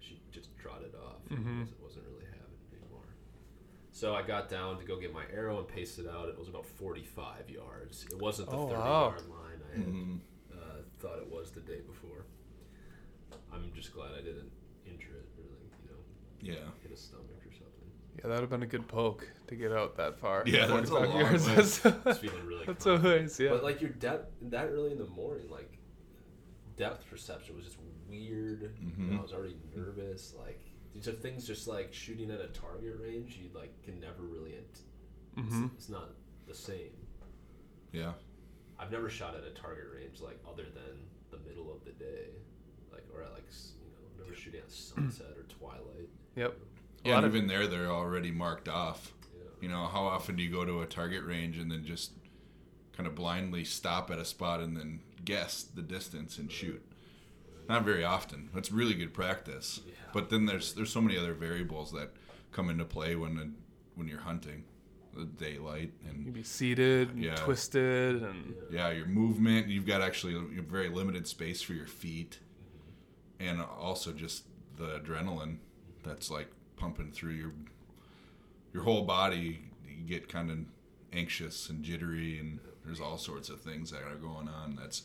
she 0.00 0.20
just 0.30 0.48
trotted 0.58 0.94
off. 0.94 1.20
Mhm. 1.30 1.36
It 1.38 1.60
wasn't, 1.60 1.82
wasn't 1.82 2.04
really 2.06 2.24
having 2.26 2.56
it 2.72 2.76
anymore. 2.82 3.04
So 3.92 4.14
I 4.14 4.22
got 4.22 4.48
down 4.48 4.78
to 4.78 4.84
go 4.84 4.98
get 4.98 5.12
my 5.12 5.24
arrow 5.32 5.58
and 5.58 5.68
paste 5.68 5.98
it 5.98 6.06
out. 6.08 6.28
It 6.28 6.38
was 6.38 6.48
about 6.48 6.66
45 6.66 7.48
yards. 7.50 8.04
It 8.10 8.18
wasn't 8.20 8.50
the 8.50 8.56
Oh, 8.56 8.68
30 8.68 8.80
wow. 8.80 9.08
yard 9.08 9.28
line 9.28 9.60
I 9.72 9.76
had 9.78 9.86
Mhm. 9.86 10.18
uh, 10.52 10.82
thought 10.98 11.18
it 11.18 11.30
was 11.30 11.50
the 11.52 11.60
day 11.60 11.80
before. 11.80 12.24
I'm 13.52 13.72
just 13.74 13.92
glad 13.94 14.12
I 14.12 14.20
didn't 14.22 14.50
injure 14.86 15.16
it 15.16 15.28
or 15.38 15.44
like, 15.44 15.72
you 15.82 16.52
know, 16.52 16.58
Yeah. 16.60 16.70
hit 16.82 16.92
a 16.92 16.96
stomach 16.96 17.26
or 17.46 17.52
something. 17.52 17.90
Yeah, 18.16 18.22
that 18.28 18.30
would 18.30 18.40
have 18.40 18.50
been 18.50 18.62
a 18.62 18.66
good 18.66 18.88
poke 18.88 19.30
to 19.46 19.54
get 19.56 19.72
out 19.72 19.96
that 19.96 20.18
far. 20.18 20.42
Yeah, 20.46 20.66
that's 20.66 20.90
a 20.90 20.94
45 20.94 21.08
long 21.08 21.20
yards. 21.20 21.46
way. 21.46 21.54
That's, 22.04 22.18
feeling 22.18 22.46
really 22.46 22.64
that's 22.66 22.86
a 22.86 22.90
confident. 22.90 23.22
ways, 23.22 23.40
yeah. 23.40 23.50
But 23.50 23.62
like 23.62 23.80
your 23.80 23.90
depth, 23.90 24.32
that 24.42 24.68
early 24.68 24.92
in 24.92 24.98
the 24.98 25.06
morning, 25.06 25.48
like 25.50 25.78
depth 26.76 27.08
perception 27.08 27.56
was 27.56 27.64
just 27.64 27.78
weird. 28.08 28.62
And 28.80 29.10
Mhm. 29.10 29.18
I 29.18 29.22
was 29.22 29.32
already 29.32 29.56
nervous. 29.74 30.34
Like 30.38 30.60
these 30.92 31.08
are 31.08 31.12
things 31.12 31.46
just 31.46 31.66
like 31.68 31.92
shooting 31.92 32.30
at 32.30 32.40
a 32.40 32.48
target 32.48 32.96
range. 33.00 33.36
You 33.36 33.50
like 33.54 33.82
can 33.82 34.00
never 34.00 34.22
really. 34.22 34.54
Ant- 34.56 34.80
hmm 35.48 35.64
it's, 35.66 35.74
it's 35.74 35.88
not 35.88 36.10
the 36.46 36.54
same. 36.54 36.92
Yeah. 37.92 38.12
I've 38.78 38.90
never 38.90 39.08
shot 39.08 39.34
at 39.34 39.44
a 39.44 39.50
target 39.50 39.86
range 39.94 40.20
like 40.20 40.38
other 40.48 40.64
than 40.64 41.06
the 41.30 41.38
middle 41.48 41.72
of 41.74 41.84
the 41.84 41.92
day, 41.92 42.28
like 42.92 43.04
or 43.14 43.22
at 43.22 43.32
like 43.32 43.44
you 43.82 43.90
know 43.92 44.22
never 44.24 44.34
shooting 44.34 44.60
at 44.60 44.70
sunset 44.70 45.34
or 45.36 45.44
twilight. 45.44 46.08
Yep. 46.36 46.52
A 47.04 47.08
Yeah, 47.08 47.16
and 47.18 47.26
of- 47.26 47.34
even 47.34 47.48
there, 47.48 47.66
they're 47.66 47.90
already 47.90 48.30
marked 48.30 48.68
off. 48.68 49.14
Yeah. 49.34 49.42
You 49.62 49.68
know, 49.68 49.86
how 49.86 50.04
often 50.04 50.36
do 50.36 50.42
you 50.42 50.50
go 50.50 50.64
to 50.64 50.82
a 50.82 50.86
target 50.86 51.24
range 51.24 51.56
and 51.58 51.70
then 51.70 51.84
just 51.84 52.12
kind 52.92 53.06
of 53.06 53.14
blindly 53.14 53.64
stop 53.64 54.10
at 54.10 54.18
a 54.18 54.24
spot 54.24 54.60
and 54.60 54.76
then 54.76 55.00
guess 55.26 55.62
the 55.62 55.82
distance 55.82 56.38
and 56.38 56.50
shoot? 56.50 56.82
Not 57.68 57.84
very 57.84 58.04
often. 58.04 58.48
That's 58.54 58.72
really 58.72 58.94
good 58.94 59.12
practice. 59.12 59.80
Yeah. 59.86 59.92
But 60.14 60.30
then 60.30 60.46
there's 60.46 60.72
there's 60.72 60.90
so 60.92 61.02
many 61.02 61.18
other 61.18 61.34
variables 61.34 61.92
that 61.92 62.12
come 62.52 62.70
into 62.70 62.84
play 62.86 63.14
when 63.16 63.56
when 63.96 64.08
you're 64.08 64.20
hunting, 64.20 64.64
the 65.14 65.24
daylight 65.24 65.92
and 66.08 66.24
You'd 66.24 66.34
be 66.34 66.42
seated 66.42 67.10
and 67.10 67.22
Yeah. 67.22 67.34
twisted 67.34 68.22
and 68.22 68.54
yeah, 68.70 68.90
your 68.90 69.06
movement. 69.06 69.66
You've 69.68 69.86
got 69.86 70.00
actually 70.00 70.34
a 70.58 70.62
very 70.62 70.88
limited 70.88 71.26
space 71.26 71.60
for 71.60 71.72
your 71.74 71.86
feet, 71.86 72.38
and 73.40 73.60
also 73.60 74.12
just 74.12 74.44
the 74.76 75.00
adrenaline 75.00 75.58
that's 76.04 76.30
like 76.30 76.48
pumping 76.76 77.10
through 77.10 77.32
your 77.32 77.52
your 78.72 78.84
whole 78.84 79.02
body. 79.04 79.62
You 79.88 80.04
get 80.06 80.28
kind 80.28 80.50
of 80.50 80.58
anxious 81.12 81.68
and 81.68 81.82
jittery, 81.82 82.38
and 82.38 82.60
there's 82.84 83.00
all 83.00 83.18
sorts 83.18 83.48
of 83.48 83.60
things 83.60 83.90
that 83.90 84.02
are 84.02 84.14
going 84.16 84.48
on. 84.48 84.76
That's 84.76 85.02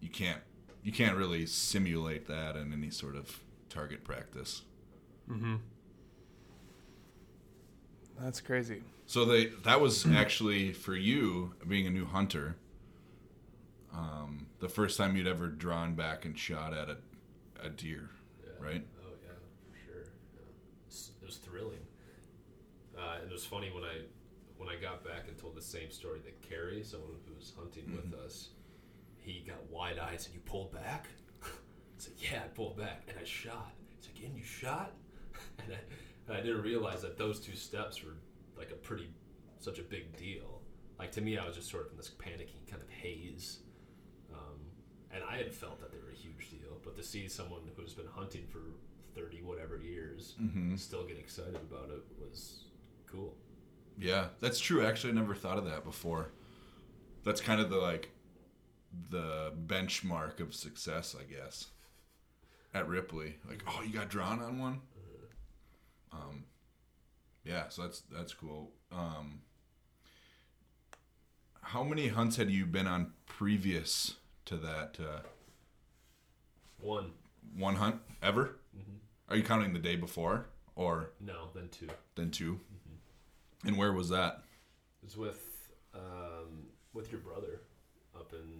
you 0.00 0.08
can't 0.08 0.40
you 0.82 0.92
can't 0.92 1.16
really 1.16 1.46
simulate 1.46 2.26
that 2.28 2.56
in 2.56 2.72
any 2.72 2.90
sort 2.90 3.16
of 3.16 3.40
target 3.68 4.02
practice. 4.04 4.62
Mm-hmm. 5.30 5.56
That's 8.18 8.40
crazy. 8.40 8.82
So 9.06 9.24
they 9.24 9.46
that 9.64 9.80
was 9.80 10.06
actually 10.06 10.72
for 10.72 10.94
you 10.94 11.54
being 11.66 11.86
a 11.86 11.90
new 11.90 12.04
hunter. 12.04 12.56
Um, 13.92 14.46
the 14.60 14.68
first 14.68 14.96
time 14.96 15.16
you'd 15.16 15.26
ever 15.26 15.48
drawn 15.48 15.94
back 15.94 16.24
and 16.24 16.38
shot 16.38 16.72
at 16.72 16.88
a, 16.88 16.96
a 17.64 17.70
deer, 17.70 18.08
Yeah. 18.44 18.64
right? 18.64 18.86
Oh 19.04 19.10
yeah, 19.26 19.32
for 19.68 19.76
sure. 19.84 20.02
Yeah. 20.36 21.22
It 21.22 21.26
was 21.26 21.36
thrilling. 21.38 21.80
Uh, 22.96 23.16
and 23.20 23.30
it 23.30 23.32
was 23.32 23.44
funny 23.44 23.70
when 23.74 23.82
I 23.84 24.02
when 24.58 24.68
I 24.68 24.76
got 24.80 25.02
back 25.02 25.26
and 25.28 25.36
told 25.38 25.56
the 25.56 25.62
same 25.62 25.90
story 25.90 26.20
that 26.24 26.40
Carrie, 26.42 26.84
someone 26.84 27.10
who 27.26 27.34
was 27.34 27.52
hunting 27.58 27.90
with 27.96 28.14
us, 28.20 28.50
he 29.22 29.44
got 29.46 29.68
wide 29.70 29.98
eyed 29.98 30.12
and 30.12 30.20
said, 30.20 30.32
"You 30.34 30.40
pulled 30.40 30.72
back." 30.72 31.06
I 31.42 31.46
said, 31.98 32.12
"Yeah, 32.18 32.40
I 32.44 32.48
pulled 32.48 32.76
back 32.78 33.04
and 33.08 33.16
I 33.20 33.24
shot." 33.24 33.72
He's 33.96 34.08
like, 34.08 34.16
Again, 34.18 34.34
you 34.36 34.44
shot?" 34.44 34.92
And 35.64 35.72
I, 35.74 35.78
and 36.28 36.36
I 36.36 36.40
didn't 36.40 36.62
realize 36.62 37.02
that 37.02 37.16
those 37.18 37.40
two 37.40 37.56
steps 37.56 38.02
were 38.04 38.14
like 38.56 38.70
a 38.70 38.74
pretty 38.74 39.10
such 39.58 39.78
a 39.78 39.82
big 39.82 40.16
deal. 40.16 40.60
Like 40.98 41.12
to 41.12 41.20
me, 41.20 41.38
I 41.38 41.46
was 41.46 41.56
just 41.56 41.70
sort 41.70 41.86
of 41.86 41.92
in 41.92 41.96
this 41.96 42.10
panicking 42.10 42.68
kind 42.70 42.82
of 42.82 42.88
haze. 42.90 43.60
Um, 44.32 44.58
and 45.12 45.22
I 45.28 45.36
had 45.38 45.52
felt 45.52 45.80
that 45.80 45.90
they 45.90 45.98
were 45.98 46.10
a 46.12 46.14
huge 46.14 46.50
deal, 46.50 46.78
but 46.84 46.94
to 46.96 47.02
see 47.02 47.26
someone 47.28 47.62
who's 47.76 47.94
been 47.94 48.06
hunting 48.14 48.44
for 48.48 48.60
thirty 49.14 49.42
whatever 49.42 49.78
years 49.78 50.34
Mm-hmm. 50.40 50.76
still 50.76 51.04
get 51.04 51.18
excited 51.18 51.56
about 51.56 51.90
it 51.90 52.02
was 52.20 52.64
cool. 53.10 53.34
Yeah, 53.98 54.26
that's 54.40 54.60
true. 54.60 54.84
Actually, 54.86 55.12
I 55.12 55.16
never 55.16 55.34
thought 55.34 55.58
of 55.58 55.64
that 55.66 55.84
before. 55.84 56.30
That's 57.24 57.40
kind 57.40 57.60
of 57.60 57.70
the 57.70 57.76
like 57.78 58.10
the 59.10 59.52
benchmark 59.66 60.40
of 60.40 60.54
success, 60.54 61.14
I 61.18 61.24
guess. 61.24 61.66
At 62.72 62.86
Ripley, 62.88 63.34
like, 63.48 63.62
oh, 63.66 63.82
you 63.82 63.92
got 63.92 64.08
drawn 64.08 64.40
on 64.40 64.58
one. 64.60 64.80
Um, 66.12 66.44
yeah, 67.44 67.68
so 67.68 67.82
that's 67.82 68.02
that's 68.12 68.32
cool. 68.32 68.70
Um, 68.92 69.40
how 71.62 71.82
many 71.82 72.08
hunts 72.08 72.36
had 72.36 72.50
you 72.50 72.66
been 72.66 72.86
on 72.86 73.12
previous 73.26 74.14
to 74.46 74.56
that 74.56 74.98
uh, 75.00 75.20
One, 76.80 77.12
one 77.56 77.76
hunt 77.76 77.96
ever? 78.22 78.56
Mhm. 78.76 78.98
Are 79.28 79.36
you 79.36 79.42
counting 79.42 79.72
the 79.72 79.78
day 79.78 79.96
before 79.96 80.46
or 80.76 81.10
no, 81.20 81.48
then 81.54 81.68
two. 81.70 81.88
then 82.14 82.30
2 82.30 82.58
And 83.64 83.76
where 83.76 83.92
was 83.92 84.08
that? 84.10 84.42
It 85.02 85.06
was 85.06 85.16
with 85.16 85.70
um, 85.94 86.68
with 86.92 87.10
your 87.12 87.20
brother 87.20 87.60
up 88.14 88.32
in 88.32 88.59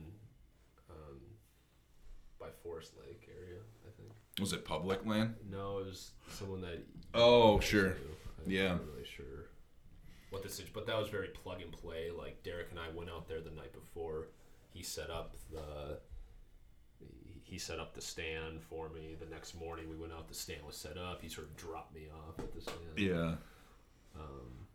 Forest 2.63 2.93
Lake 3.01 3.29
area, 3.37 3.61
I 3.87 3.91
think. 3.97 4.11
Was 4.41 4.53
it 4.53 4.65
public 4.65 5.05
land? 5.07 5.35
No, 5.51 5.79
it 5.79 5.87
was 5.87 6.11
someone 6.31 6.61
that. 6.63 6.79
Oh, 7.15 7.61
sure. 7.61 7.95
yeah. 8.47 8.73
I'm 8.73 8.77
not 8.79 8.87
really 8.95 9.05
sure 9.07 9.47
what 10.31 10.43
this 10.43 10.59
is, 10.61 10.67
but 10.73 10.87
that 10.87 10.97
was 10.99 11.09
very 11.09 11.29
plug 11.29 11.61
and 11.61 11.73
play. 11.73 12.11
Like 12.17 12.43
Derek 12.43 12.69
and 12.71 12.79
I 12.79 12.89
went 12.95 13.11
out 13.11 13.29
there 13.29 13.41
the 13.41 13.51
night 13.51 13.73
before. 13.73 14.29
He 14.73 14.83
set 14.83 15.11
up 15.11 15.35
the. 15.53 15.99
he- 16.99 17.07
He 17.43 17.59
set 17.59 17.81
up 17.81 17.95
the 17.95 18.01
stand 18.01 18.63
for 18.63 18.89
me. 18.91 19.17
The 19.19 19.27
next 19.27 19.55
morning, 19.59 19.89
we 19.91 19.97
went 19.97 20.13
out. 20.13 20.29
The 20.29 20.35
stand 20.35 20.61
was 20.65 20.77
set 20.77 20.97
up. 20.97 21.21
He 21.21 21.29
sort 21.29 21.49
of 21.49 21.57
dropped 21.57 21.93
me 21.95 22.03
off 22.29 22.39
at 22.39 22.55
the 22.55 22.61
stand. 22.61 22.97
Yeah. 22.97 23.35
um, 24.15 24.67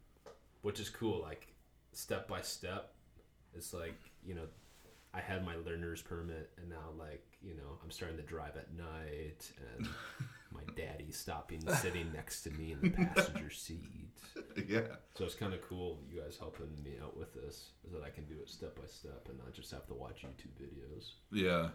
which 0.62 0.80
is 0.82 0.90
cool. 0.90 1.22
Like 1.22 1.48
step 1.94 2.28
by 2.28 2.42
step, 2.42 2.94
it's 3.56 3.74
like 3.74 3.96
you 4.28 4.34
know, 4.36 4.48
I 5.16 5.22
had 5.22 5.46
my 5.46 5.56
learner's 5.66 6.02
permit, 6.02 6.52
and 6.58 6.70
now 6.70 6.92
like 6.98 7.24
you 7.42 7.56
know, 7.56 7.80
I'm 7.84 7.92
starting 7.92 8.18
to 8.18 8.24
drive 8.24 8.58
at 8.58 8.74
night, 8.76 9.52
and 9.78 9.88
my 10.52 10.62
daddy's 10.76 11.18
stopping, 11.18 11.62
sitting 11.82 12.12
next 12.14 12.42
to 12.44 12.52
me 12.52 12.74
in 12.74 12.82
the 12.82 12.90
passenger 12.90 13.50
seat. 13.50 13.82
Yeah. 14.68 14.82
So 15.16 15.26
it's 15.26 15.36
kind 15.36 15.54
of 15.54 15.62
cool. 15.62 16.00
You 16.10 16.22
guys 16.22 16.38
helping 16.38 16.68
me 16.84 16.96
out 17.02 17.16
with 17.16 17.34
this, 17.34 17.70
is 17.86 17.92
that 17.92 18.04
I 18.04 18.10
can 18.10 18.26
do 18.26 18.36
it 18.42 18.50
step 18.50 18.76
by 18.76 18.86
step 18.86 19.28
and 19.30 19.38
not 19.38 19.54
just 19.54 19.72
have 19.72 19.86
to 19.88 19.94
watch 19.94 20.24
YouTube 20.24 20.62
videos. 20.62 21.12
Yeah. 21.32 21.70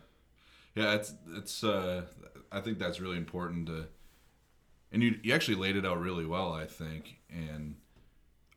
Yeah, 0.75 0.95
it's 0.95 1.15
it's 1.37 1.65
uh 1.65 2.03
I 2.51 2.61
think 2.61 2.79
that's 2.79 3.01
really 3.01 3.17
important 3.17 3.67
to 3.67 3.87
and 4.93 5.03
you 5.03 5.19
you 5.23 5.35
actually 5.35 5.57
laid 5.57 5.77
it 5.77 5.87
out 5.87 6.01
really 6.01 6.27
well, 6.27 6.53
I 6.53 6.67
think, 6.67 7.19
and 7.31 7.77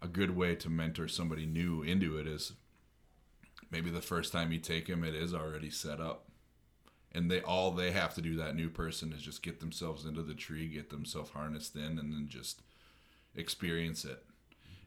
a 0.02 0.08
good 0.08 0.36
way 0.36 0.56
to 0.56 0.70
mentor 0.70 1.08
somebody 1.08 1.46
new 1.46 1.82
into 1.82 2.18
it 2.18 2.28
is 2.28 2.54
maybe 3.74 3.90
the 3.90 4.02
first 4.02 4.32
time 4.32 4.52
you 4.52 4.60
take 4.60 4.88
them 4.88 5.04
it 5.04 5.16
is 5.16 5.34
already 5.34 5.70
set 5.70 6.00
up. 6.00 6.30
And 7.12 7.30
they 7.30 7.42
all 7.42 7.72
they 7.72 7.92
have 7.92 8.14
to 8.16 8.22
do 8.22 8.36
that 8.38 8.56
new 8.56 8.70
person 8.70 9.12
is 9.12 9.22
just 9.22 9.44
get 9.44 9.60
themselves 9.60 10.06
into 10.06 10.22
the 10.22 10.34
tree, 10.34 10.68
get 10.68 10.90
themselves 10.90 11.32
harnessed 11.32 11.76
in 11.76 12.00
and 12.00 12.14
then 12.14 12.28
just 12.30 12.62
experience 13.36 14.06
it. 14.06 14.24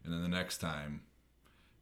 And 0.04 0.14
then 0.14 0.22
the 0.22 0.28
next 0.28 0.58
time 0.58 1.02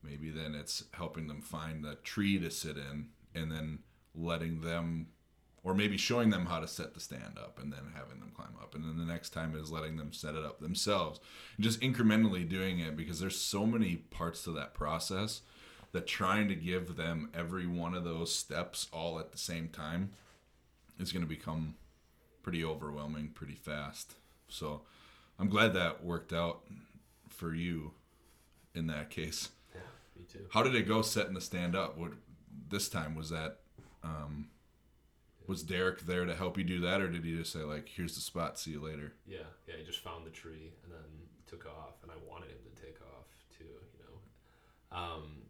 maybe 0.03 0.31
then 0.31 0.55
it's 0.55 0.85
helping 0.93 1.29
them 1.29 1.41
find 1.41 1.85
the 1.85 1.95
tree 1.97 2.39
to 2.39 2.51
sit 2.51 2.77
in 2.77 3.09
and 3.35 3.51
then 3.51 3.79
letting 4.15 4.61
them 4.61 5.07
or 5.63 5.75
maybe 5.75 5.97
showing 5.97 6.29
them 6.29 6.45
how 6.45 6.61
to 6.61 6.69
set 6.69 6.93
the 6.93 7.01
stand 7.01 7.39
up 7.39 7.59
and 7.59 7.73
then 7.73 7.81
having 7.95 8.21
them 8.21 8.31
climb 8.35 8.55
up 8.61 8.75
and 8.75 8.85
then 8.85 8.99
the 8.99 9.11
next 9.11 9.31
time 9.31 9.57
is 9.57 9.73
letting 9.73 9.97
them 9.97 10.13
set 10.13 10.35
it 10.35 10.45
up 10.45 10.61
themselves 10.61 11.21
and 11.57 11.65
just 11.65 11.81
incrementally 11.81 12.47
doing 12.47 12.81
it 12.81 12.97
because 12.97 13.19
there's 13.19 13.41
so 13.41 13.65
many 13.65 13.97
parts 13.97 14.45
to 14.45 14.51
that 14.51 14.75
process 14.75 15.41
that 15.95 16.07
trying 16.07 16.49
to 16.49 16.55
give 16.55 16.97
them 16.97 17.31
every 17.33 17.67
one 17.67 17.95
of 17.95 18.05
those 18.05 18.35
steps 18.35 18.89
all 18.93 19.19
at 19.19 19.33
the 19.33 19.39
same 19.39 19.69
time 19.69 20.11
is 20.99 21.11
going 21.13 21.23
to 21.25 21.29
become 21.29 21.75
pretty 22.43 22.63
overwhelming 22.65 23.29
pretty 23.29 23.55
fast 23.55 24.15
so 24.49 24.83
i'm 25.39 25.49
glad 25.49 25.73
that 25.73 26.05
worked 26.05 26.33
out 26.33 26.61
for 27.29 27.55
you 27.55 27.93
in 28.75 28.87
that 28.89 29.09
case 29.09 29.49
Yeah, 29.75 29.81
me 30.17 30.25
too. 30.31 30.47
how 30.51 30.63
did 30.63 30.75
it 30.75 30.87
go 30.87 31.01
setting 31.01 31.35
the 31.35 31.41
stand 31.41 31.75
up? 31.77 31.97
What 31.97 32.13
this 32.69 32.89
time 32.89 33.15
was 33.15 33.31
that? 33.31 33.59
Um, 34.03 34.49
was 35.47 35.63
Derek 35.63 36.01
there 36.07 36.25
to 36.25 36.35
help 36.35 36.57
you 36.59 36.65
do 36.65 36.81
that, 36.81 37.01
or 37.01 37.09
did 37.09 37.25
he 37.25 37.37
just 37.37 37.53
say 37.53 37.61
like, 37.61 37.89
"Here's 37.89 38.15
the 38.15 38.21
spot, 38.21 38.59
see 38.59 38.73
you 38.73 38.81
later"? 38.81 39.13
Yeah, 39.27 39.39
yeah, 39.69 39.75
he 39.79 39.85
just 39.85 40.01
found 40.01 40.27
the 40.27 40.31
tree 40.31 40.73
and 40.83 40.93
then 40.93 41.11
took 41.47 41.67
off, 41.67 42.03
and 42.03 42.11
I 42.11 42.17
wanted 42.29 42.51
him 42.51 42.59
to 42.75 42.83
take 42.83 42.99
off 43.03 43.27
too, 43.57 43.65
you 43.65 44.01
know. 44.05 44.97
Um, 44.99 45.43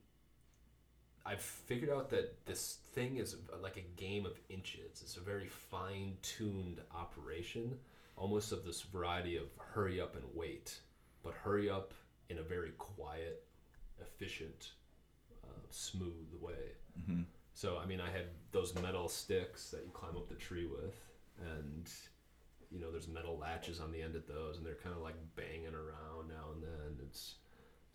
I've 1.26 1.40
figured 1.40 1.90
out 1.90 2.10
that 2.10 2.44
this 2.44 2.78
thing 2.94 3.16
is 3.16 3.36
like 3.62 3.76
a 3.76 4.00
game 4.00 4.26
of 4.26 4.38
inches. 4.48 5.00
It's 5.02 5.16
a 5.16 5.20
very 5.20 5.48
fine 5.48 6.16
tuned 6.22 6.80
operation, 6.94 7.78
almost 8.16 8.52
of 8.52 8.64
this 8.64 8.82
variety 8.82 9.36
of 9.36 9.44
hurry 9.58 10.00
up 10.00 10.16
and 10.16 10.24
wait, 10.34 10.78
but 11.22 11.32
hurry 11.34 11.70
up 11.70 11.94
in 12.28 12.38
a 12.38 12.42
very 12.42 12.72
quiet, 12.78 13.44
efficient, 14.00 14.72
uh, 15.44 15.66
smooth 15.70 16.34
way. 16.40 16.72
Mm-hmm. 17.00 17.22
So 17.54 17.78
I 17.82 17.86
mean, 17.86 18.00
I 18.00 18.10
had 18.10 18.26
those 18.52 18.74
metal 18.74 19.08
sticks 19.08 19.70
that 19.70 19.82
you 19.84 19.90
climb 19.92 20.16
up 20.16 20.28
the 20.28 20.34
tree 20.34 20.66
with, 20.66 21.00
and 21.40 21.88
you 22.70 22.80
know, 22.80 22.90
there's 22.90 23.08
metal 23.08 23.38
latches 23.38 23.80
on 23.80 23.92
the 23.92 24.02
end 24.02 24.16
of 24.16 24.26
those, 24.26 24.58
and 24.58 24.66
they're 24.66 24.74
kind 24.74 24.94
of 24.94 25.00
like 25.00 25.14
banging 25.36 25.74
around 25.74 26.28
now 26.28 26.52
and 26.52 26.62
then. 26.62 27.06
It's 27.06 27.36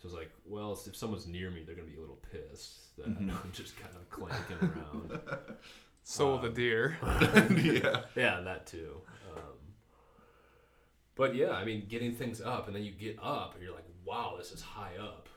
so 0.01 0.07
it's 0.07 0.15
like, 0.15 0.31
well, 0.45 0.71
if 0.87 0.95
someone's 0.95 1.27
near 1.27 1.51
me, 1.51 1.63
they're 1.65 1.75
gonna 1.75 1.87
be 1.87 1.97
a 1.97 1.99
little 1.99 2.19
pissed 2.31 2.95
that 2.97 3.07
Mhm. 3.07 3.29
I'm 3.31 3.51
just 3.53 3.75
kind 3.77 3.93
of 3.95 4.09
clanking 4.09 4.57
around. 4.61 5.19
So 6.03 6.35
Um, 6.35 6.41
the 6.41 6.49
deer. 6.49 6.97
yeah, 7.03 8.01
yeah, 8.15 8.39
that 8.41 8.65
too. 8.65 8.99
Um, 9.35 9.57
but 11.15 11.35
yeah, 11.35 11.51
I 11.51 11.65
mean, 11.65 11.85
getting 11.87 12.15
things 12.15 12.41
up, 12.41 12.65
and 12.67 12.75
then 12.75 12.83
you 12.83 12.91
get 12.91 13.17
up, 13.21 13.53
and 13.53 13.63
you're 13.63 13.73
like, 13.75 13.85
wow, 14.05 14.35
this 14.37 14.51
is 14.51 14.61
high 14.61 14.95
up. 14.99 15.27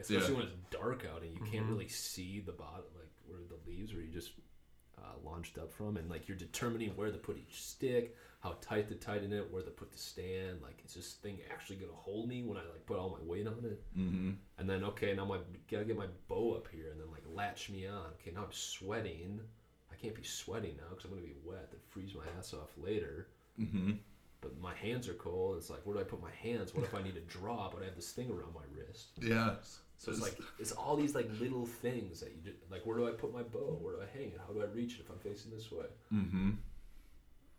Especially 0.00 0.32
Yeah. 0.32 0.38
when 0.40 0.46
it's 0.48 0.56
dark 0.70 1.04
out 1.12 1.22
and 1.22 1.32
you 1.34 1.40
can't 1.44 1.66
Mhm. 1.66 1.68
really 1.68 1.88
see 1.88 2.40
the 2.40 2.50
bottom, 2.52 2.86
like 2.96 3.10
where 3.26 3.40
the 3.46 3.58
leaves 3.70 3.92
where 3.92 4.02
you 4.02 4.10
just 4.10 4.32
uh, 4.98 5.18
launched 5.22 5.58
up 5.58 5.70
from, 5.72 5.96
and 5.96 6.08
like 6.10 6.26
you're 6.28 6.36
determining 6.36 6.96
where 6.96 7.12
to 7.12 7.18
put 7.18 7.36
each 7.36 7.62
stick, 7.62 8.16
how 8.42 8.56
tight 8.60 8.88
to 8.88 8.96
tighten 8.96 9.32
it, 9.32 9.52
where 9.52 9.62
to 9.62 9.70
put 9.70 9.92
the 9.92 9.98
stand. 9.98 10.60
Like, 10.62 10.82
is 10.84 10.94
this 10.94 11.12
thing 11.14 11.38
actually 11.52 11.76
gonna 11.76 11.92
hold 11.94 12.28
me 12.28 12.42
when 12.42 12.56
I 12.56 12.62
like 12.72 12.84
put 12.86 12.98
all 12.98 13.10
my 13.10 13.24
weight 13.24 13.46
on 13.46 13.64
it? 13.64 13.82
mm-hmm. 13.96 14.30
And 14.58 14.68
then 14.68 14.82
okay, 14.84 15.14
now 15.14 15.24
my 15.24 15.38
gotta 15.70 15.84
get 15.84 15.96
my 15.96 16.08
bow 16.28 16.54
up 16.54 16.66
here 16.72 16.90
and 16.90 17.00
then 17.00 17.10
like 17.10 17.22
latch 17.32 17.70
me 17.70 17.86
on. 17.86 18.06
Okay, 18.20 18.32
now 18.34 18.42
I'm 18.42 18.52
sweating. 18.52 19.40
I 19.92 19.94
can't 19.94 20.14
be 20.14 20.24
sweating 20.24 20.74
now 20.76 20.88
because 20.90 21.04
I'm 21.04 21.10
gonna 21.10 21.22
be 21.22 21.34
wet 21.44 21.68
and 21.70 21.80
freeze 21.90 22.14
my 22.14 22.24
ass 22.36 22.52
off 22.52 22.70
later. 22.76 23.28
Mm-hmm. 23.60 23.92
But 24.40 24.60
my 24.60 24.74
hands 24.74 25.08
are 25.08 25.14
cold. 25.14 25.56
It's 25.58 25.70
like 25.70 25.80
where 25.84 25.94
do 25.94 26.00
I 26.00 26.04
put 26.04 26.20
my 26.20 26.32
hands? 26.42 26.74
What 26.74 26.84
if 26.84 26.94
I 26.96 27.02
need 27.02 27.14
to 27.14 27.20
draw 27.20 27.70
but 27.72 27.82
I 27.82 27.84
have 27.84 27.94
this 27.94 28.10
thing 28.10 28.28
around 28.28 28.54
my 28.54 28.66
wrist? 28.74 29.10
yeah, 29.20 29.54
So 29.98 30.10
it's 30.10 30.20
like 30.20 30.36
it's 30.58 30.72
all 30.72 30.96
these 30.96 31.14
like 31.14 31.30
little 31.38 31.64
things 31.64 32.18
that 32.18 32.30
you 32.32 32.40
do. 32.44 32.52
Like 32.72 32.84
where 32.84 32.96
do 32.96 33.06
I 33.06 33.12
put 33.12 33.32
my 33.32 33.42
bow? 33.42 33.78
Where 33.80 33.94
do 33.94 34.00
I 34.02 34.18
hang 34.18 34.30
it? 34.32 34.40
How 34.44 34.52
do 34.52 34.62
I 34.62 34.66
reach 34.66 34.94
it 34.94 35.02
if 35.02 35.10
I'm 35.10 35.18
facing 35.20 35.52
this 35.52 35.70
way? 35.70 35.86
mm-hmm. 36.12 36.50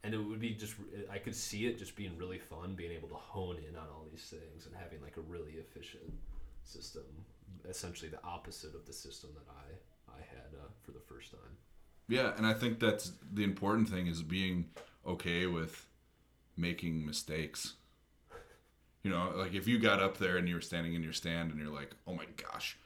And 0.03 0.13
it 0.13 0.17
would 0.17 0.39
be 0.41 0.49
just 0.53 0.75
I 1.11 1.17
could 1.17 1.35
see 1.35 1.65
it 1.65 1.77
just 1.77 1.95
being 1.95 2.17
really 2.17 2.39
fun, 2.39 2.75
being 2.75 2.91
able 2.91 3.07
to 3.09 3.15
hone 3.15 3.57
in 3.57 3.75
on 3.77 3.87
all 3.87 4.05
these 4.11 4.25
things 4.29 4.65
and 4.65 4.75
having 4.75 5.01
like 5.01 5.17
a 5.17 5.21
really 5.21 5.53
efficient 5.53 6.11
system. 6.63 7.03
Essentially 7.67 8.09
the 8.09 8.23
opposite 8.23 8.75
of 8.75 8.85
the 8.85 8.93
system 8.93 9.29
that 9.35 9.49
I 9.49 10.15
I 10.17 10.19
had 10.19 10.53
uh, 10.59 10.67
for 10.81 10.91
the 10.91 10.99
first 10.99 11.31
time. 11.31 11.57
yeah, 12.07 12.33
and 12.37 12.45
I 12.45 12.53
think 12.53 12.79
that's 12.79 13.13
the 13.31 13.43
important 13.43 13.89
thing 13.89 14.07
is 14.07 14.21
being 14.21 14.65
okay 15.07 15.47
with 15.47 15.87
making 16.57 17.05
mistakes. 17.05 17.73
You 19.03 19.11
know, 19.11 19.33
like 19.35 19.53
if 19.53 19.67
you 19.67 19.79
got 19.79 20.01
up 20.01 20.17
there 20.17 20.37
and 20.37 20.47
you 20.47 20.55
were 20.55 20.61
standing 20.61 20.93
in 20.93 21.03
your 21.03 21.13
stand 21.13 21.51
and 21.51 21.59
you're 21.59 21.73
like, 21.73 21.91
"Oh 22.07 22.13
my 22.13 22.25
gosh, 22.37 22.77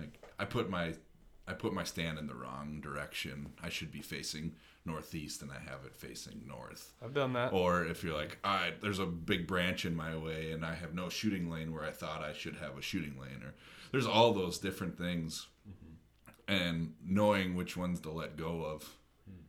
like 0.00 0.20
I 0.38 0.44
put 0.44 0.70
my 0.70 0.94
I 1.46 1.52
put 1.52 1.72
my 1.72 1.84
stand 1.84 2.18
in 2.18 2.26
the 2.26 2.34
wrong 2.34 2.80
direction. 2.80 3.52
I 3.62 3.68
should 3.68 3.92
be 3.92 4.00
facing 4.02 4.54
northeast 4.86 5.42
and 5.42 5.50
I 5.50 5.58
have 5.58 5.84
it 5.84 5.94
facing 5.94 6.42
north." 6.46 6.92
I've 7.02 7.14
done 7.14 7.32
that. 7.34 7.52
Or 7.52 7.84
if 7.84 8.02
you're 8.02 8.16
like, 8.16 8.38
"I 8.44 8.72
there's 8.80 8.98
a 8.98 9.06
big 9.06 9.46
branch 9.46 9.84
in 9.84 9.94
my 9.94 10.16
way 10.16 10.52
and 10.52 10.64
I 10.64 10.74
have 10.74 10.94
no 10.94 11.08
shooting 11.08 11.50
lane 11.50 11.72
where 11.72 11.84
I 11.84 11.90
thought 11.90 12.22
I 12.22 12.32
should 12.32 12.56
have 12.56 12.76
a 12.76 12.82
shooting 12.82 13.18
lane." 13.20 13.42
Or 13.42 13.54
there's 13.92 14.06
all 14.06 14.32
those 14.32 14.58
different 14.58 14.98
things, 14.98 15.46
mm-hmm. 15.68 16.52
and 16.52 16.94
knowing 17.04 17.54
which 17.54 17.76
ones 17.76 18.00
to 18.00 18.10
let 18.10 18.36
go 18.36 18.64
of 18.64 18.82
hmm. 19.26 19.42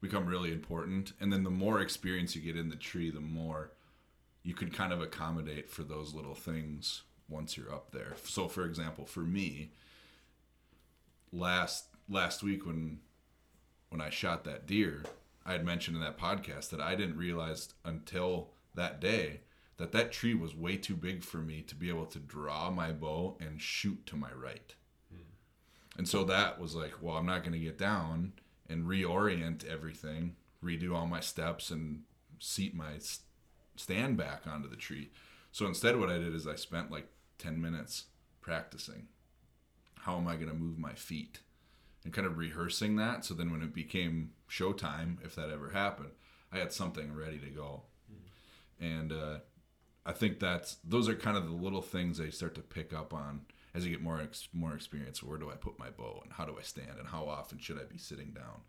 become 0.00 0.26
really 0.26 0.52
important. 0.52 1.12
And 1.20 1.32
then 1.32 1.44
the 1.44 1.50
more 1.50 1.80
experience 1.80 2.34
you 2.34 2.42
get 2.42 2.56
in 2.56 2.68
the 2.68 2.76
tree, 2.76 3.10
the 3.10 3.20
more 3.20 3.72
you 4.42 4.54
can 4.54 4.70
kind 4.70 4.92
of 4.92 5.00
accommodate 5.00 5.70
for 5.70 5.84
those 5.84 6.14
little 6.14 6.34
things 6.34 7.02
once 7.28 7.56
you're 7.56 7.72
up 7.72 7.92
there. 7.92 8.14
So 8.24 8.48
for 8.48 8.64
example, 8.64 9.06
for 9.06 9.20
me, 9.20 9.70
last 11.32 11.86
last 12.08 12.42
week 12.42 12.66
when 12.66 12.98
when 13.92 14.00
I 14.00 14.10
shot 14.10 14.44
that 14.44 14.66
deer, 14.66 15.02
I 15.44 15.52
had 15.52 15.64
mentioned 15.64 15.96
in 15.96 16.02
that 16.02 16.18
podcast 16.18 16.70
that 16.70 16.80
I 16.80 16.94
didn't 16.94 17.18
realize 17.18 17.74
until 17.84 18.48
that 18.74 19.00
day 19.00 19.40
that 19.76 19.92
that 19.92 20.12
tree 20.12 20.34
was 20.34 20.56
way 20.56 20.76
too 20.76 20.94
big 20.94 21.22
for 21.22 21.38
me 21.38 21.60
to 21.62 21.74
be 21.74 21.90
able 21.90 22.06
to 22.06 22.18
draw 22.18 22.70
my 22.70 22.90
bow 22.90 23.36
and 23.38 23.60
shoot 23.60 24.06
to 24.06 24.16
my 24.16 24.32
right. 24.32 24.74
Hmm. 25.10 25.98
And 25.98 26.08
so 26.08 26.24
that 26.24 26.58
was 26.58 26.74
like, 26.74 27.02
well, 27.02 27.16
I'm 27.16 27.26
not 27.26 27.42
going 27.42 27.52
to 27.52 27.58
get 27.58 27.78
down 27.78 28.32
and 28.68 28.86
reorient 28.86 29.66
everything, 29.66 30.36
redo 30.64 30.94
all 30.94 31.06
my 31.06 31.20
steps, 31.20 31.70
and 31.70 32.02
seat 32.38 32.74
my 32.74 32.92
stand 33.76 34.16
back 34.16 34.46
onto 34.46 34.70
the 34.70 34.76
tree. 34.76 35.10
So 35.50 35.66
instead, 35.66 35.98
what 35.98 36.10
I 36.10 36.18
did 36.18 36.34
is 36.34 36.46
I 36.46 36.54
spent 36.54 36.90
like 36.90 37.08
10 37.38 37.60
minutes 37.60 38.04
practicing. 38.40 39.08
How 40.00 40.16
am 40.16 40.26
I 40.26 40.36
going 40.36 40.48
to 40.48 40.54
move 40.54 40.78
my 40.78 40.94
feet? 40.94 41.40
And 42.04 42.12
kind 42.12 42.26
of 42.26 42.36
rehearsing 42.36 42.96
that. 42.96 43.24
So 43.24 43.32
then 43.34 43.52
when 43.52 43.62
it 43.62 43.72
became 43.72 44.32
showtime, 44.50 45.24
if 45.24 45.36
that 45.36 45.50
ever 45.50 45.70
happened, 45.70 46.10
I 46.50 46.58
had 46.58 46.72
something 46.72 47.14
ready 47.14 47.38
to 47.38 47.46
go. 47.46 47.82
And 48.80 49.12
uh, 49.12 49.38
I 50.04 50.12
think 50.12 50.40
that's 50.40 50.76
those 50.84 51.08
are 51.08 51.14
kind 51.14 51.36
of 51.36 51.46
the 51.46 51.54
little 51.54 51.82
things 51.82 52.18
you 52.18 52.30
start 52.32 52.54
to 52.56 52.60
pick 52.60 52.92
up 52.92 53.14
on 53.14 53.42
as 53.74 53.84
you 53.84 53.90
get 53.92 54.02
more 54.02 54.20
ex- 54.20 54.48
more 54.52 54.74
experience. 54.74 55.22
Where 55.22 55.38
do 55.38 55.50
I 55.50 55.54
put 55.54 55.78
my 55.78 55.90
bow, 55.90 56.20
and 56.24 56.32
how 56.32 56.44
do 56.44 56.56
I 56.58 56.62
stand, 56.62 56.98
and 56.98 57.08
how 57.08 57.28
often 57.28 57.58
should 57.58 57.78
I 57.78 57.84
be 57.84 57.98
sitting 57.98 58.32
down? 58.32 58.62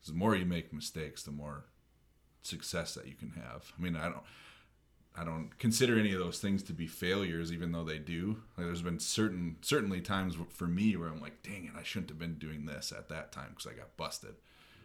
'Cause 0.00 0.08
the 0.08 0.18
more 0.18 0.36
you 0.36 0.44
make 0.44 0.72
mistakes, 0.72 1.22
the 1.22 1.30
more 1.30 1.64
success 2.42 2.94
that 2.94 3.06
you 3.06 3.14
can 3.14 3.30
have. 3.30 3.72
I 3.76 3.80
mean, 3.80 3.96
I 3.96 4.10
don't. 4.10 4.22
I 5.16 5.24
don't 5.24 5.56
consider 5.58 5.98
any 5.98 6.12
of 6.12 6.18
those 6.18 6.40
things 6.40 6.62
to 6.64 6.72
be 6.72 6.86
failures, 6.88 7.52
even 7.52 7.70
though 7.70 7.84
they 7.84 7.98
do. 7.98 8.42
Like, 8.56 8.66
there's 8.66 8.82
been 8.82 8.98
certain, 8.98 9.56
certainly 9.62 10.00
times 10.00 10.36
for 10.50 10.66
me 10.66 10.96
where 10.96 11.08
I'm 11.08 11.20
like, 11.20 11.42
"Dang 11.42 11.66
it, 11.66 11.72
I 11.78 11.84
shouldn't 11.84 12.10
have 12.10 12.18
been 12.18 12.34
doing 12.34 12.66
this 12.66 12.92
at 12.96 13.08
that 13.10 13.30
time 13.30 13.50
because 13.50 13.66
I 13.66 13.74
got 13.74 13.96
busted." 13.96 14.34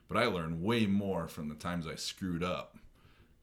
But 0.08 0.18
I 0.18 0.26
learned 0.26 0.64
way 0.64 0.86
more 0.86 1.28
from 1.28 1.50
the 1.50 1.56
times 1.56 1.88
I 1.88 1.96
screwed 1.96 2.44
up 2.44 2.78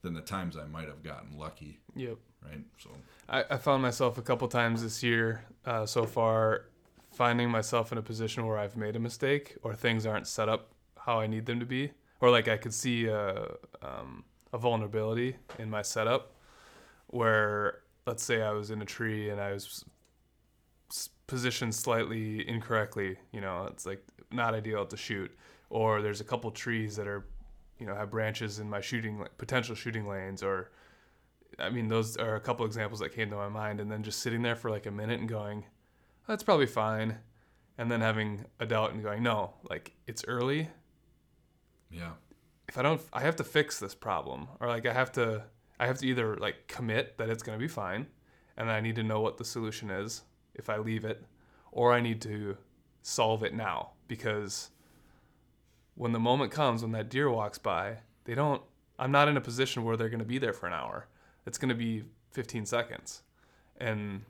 than 0.03 0.15
the 0.15 0.21
times 0.21 0.57
I 0.57 0.67
might 0.67 0.87
have 0.89 1.03
gotten 1.03 1.37
lucky, 1.37 1.79
Yep. 1.97 2.19
right? 2.45 2.61
So 2.79 2.91
I, 3.29 3.45
I 3.51 3.57
found 3.57 3.83
myself 3.83 4.19
a 4.19 4.23
couple 4.23 4.47
times 4.47 4.83
this 4.83 5.03
year 5.03 5.45
uh, 5.65 5.87
so 5.87 6.07
far 6.07 6.67
finding 7.13 7.51
myself 7.51 7.93
in 7.93 7.99
a 7.99 8.03
position 8.03 8.47
where 8.47 8.59
I've 8.59 8.77
made 8.77 8.95
a 8.95 8.99
mistake 9.01 9.57
or 9.63 9.75
things 9.75 10.07
aren't 10.07 10.27
set 10.29 10.49
up 10.49 10.69
how 10.99 11.19
I 11.19 11.27
need 11.27 11.47
them 11.47 11.59
to 11.61 11.67
be, 11.67 11.93
or 12.21 12.31
like 12.31 12.47
I 12.47 12.57
could 12.57 12.75
see 12.75 13.07
a, 13.07 13.55
um, 13.83 14.25
a 14.53 14.59
vulnerability 14.59 15.37
in 15.59 15.71
my 15.71 15.83
setup 15.83 16.33
where, 17.17 17.81
let's 18.07 18.23
say, 18.23 18.43
I 18.43 18.53
was 18.53 18.71
in 18.71 18.83
a 18.83 18.85
tree 18.85 19.31
and 19.31 19.41
I 19.41 19.53
was 19.53 19.85
positioned 21.27 21.75
slightly 21.75 22.49
incorrectly. 22.49 23.17
You 23.33 23.41
know, 23.41 23.67
it's 23.71 23.87
like 23.87 24.03
not 24.31 24.55
ideal 24.55 24.87
to 24.87 24.97
shoot, 24.97 25.31
or 25.71 26.03
there's 26.03 26.21
a 26.21 26.25
couple 26.25 26.51
trees 26.51 26.97
that 26.97 27.07
are, 27.09 27.27
you 27.79 27.87
know, 27.87 27.95
have 27.95 28.11
branches 28.11 28.59
in 28.59 28.69
my 28.71 28.81
shooting 28.81 29.25
potential 29.39 29.75
shooting 29.75 30.07
lanes, 30.07 30.43
or 30.43 30.71
I 31.59 31.71
mean, 31.71 31.89
those 31.89 32.17
are 32.17 32.37
a 32.37 32.41
couple 32.41 32.67
examples 32.67 33.01
that 33.01 33.15
came 33.15 33.31
to 33.31 33.37
my 33.37 33.49
mind, 33.49 33.81
and 33.81 33.91
then 33.91 34.03
just 34.03 34.21
sitting 34.21 34.43
there 34.43 34.57
for 34.57 34.71
like 34.71 34.87
a 34.87 34.91
minute 34.91 35.21
and 35.21 35.29
going, 35.29 35.65
"That's 36.29 36.43
probably 36.43 36.67
fine," 36.67 37.19
and 37.79 37.91
then 37.91 38.01
having 38.01 38.45
a 38.61 38.67
doubt 38.67 38.93
and 38.93 39.03
going, 39.03 39.23
"No, 39.23 39.55
like 39.69 39.93
it's 40.07 40.25
early. 40.29 40.69
yeah, 41.91 42.13
If 42.69 42.77
I 42.79 42.83
don't, 42.83 43.01
I 43.13 43.21
have 43.21 43.37
to 43.37 43.45
fix 43.45 43.79
this 43.79 43.95
problem, 43.95 44.49
or 44.61 44.69
like 44.69 44.87
I 44.87 44.93
have 44.93 45.13
to, 45.13 45.45
I 45.79 45.87
have 45.87 45.99
to 45.99 46.07
either 46.07 46.37
like 46.37 46.67
commit 46.69 47.19
that 47.19 47.29
it's 47.29 47.43
gonna 47.43 47.59
be 47.59 47.69
fine, 47.69 48.07
and 48.57 48.71
I 48.71 48.81
need 48.81 48.97
to 48.97 49.03
know 49.03 49.21
what 49.21 49.37
the 49.39 49.45
solution 49.45 49.91
is 49.91 50.23
if 50.55 50.71
I 50.71 50.79
leave 50.79 51.05
it, 51.05 51.25
or 51.73 51.93
I 51.93 52.01
need 52.01 52.21
to 52.23 52.57
solve 53.03 53.43
it 53.45 53.55
now 53.55 53.91
because 54.09 54.71
when 55.95 56.13
the 56.13 56.19
moment 56.19 56.51
comes 56.51 56.83
when 56.83 56.93
that 56.93 57.09
deer 57.09 57.31
walks 57.31 57.59
by, 57.59 57.99
they 58.25 58.35
don't. 58.35 58.63
I'm 58.99 59.13
not 59.13 59.29
in 59.29 59.37
a 59.37 59.41
position 59.41 59.85
where 59.85 59.97
they're 59.97 60.09
gonna 60.09 60.25
be 60.25 60.39
there 60.39 60.53
for 60.55 60.67
an 60.67 60.73
hour. 60.73 61.07
It's 61.47 61.59
gonna 61.59 61.75
be 61.75 62.05
15 62.33 62.67
seconds, 62.67 63.23
and 63.79 64.23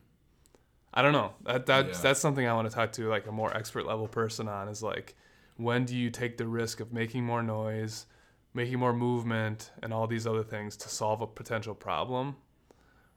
I 0.92 1.02
don't 1.02 1.12
know. 1.12 1.34
That 1.44 1.66
that's 1.66 1.98
Yeah. 1.98 2.02
that's 2.02 2.20
something 2.20 2.46
I 2.46 2.52
want 2.54 2.68
to 2.68 2.74
talk 2.74 2.92
to 2.92 3.08
like 3.08 3.26
a 3.26 3.32
more 3.32 3.54
expert 3.56 3.86
level 3.86 4.08
person 4.08 4.48
on. 4.48 4.68
Is 4.68 4.82
like, 4.82 5.14
when 5.56 5.84
do 5.84 5.96
you 5.96 6.10
take 6.10 6.36
the 6.36 6.46
risk 6.46 6.80
of 6.80 6.92
making 6.92 7.24
more 7.24 7.42
noise, 7.42 8.06
making 8.56 8.78
more 8.78 8.92
movement, 8.92 9.70
and 9.82 9.92
all 9.92 10.06
these 10.06 10.26
other 10.26 10.42
things 10.42 10.76
to 10.78 10.88
solve 10.88 11.20
a 11.20 11.26
potential 11.26 11.74
problem, 11.74 12.36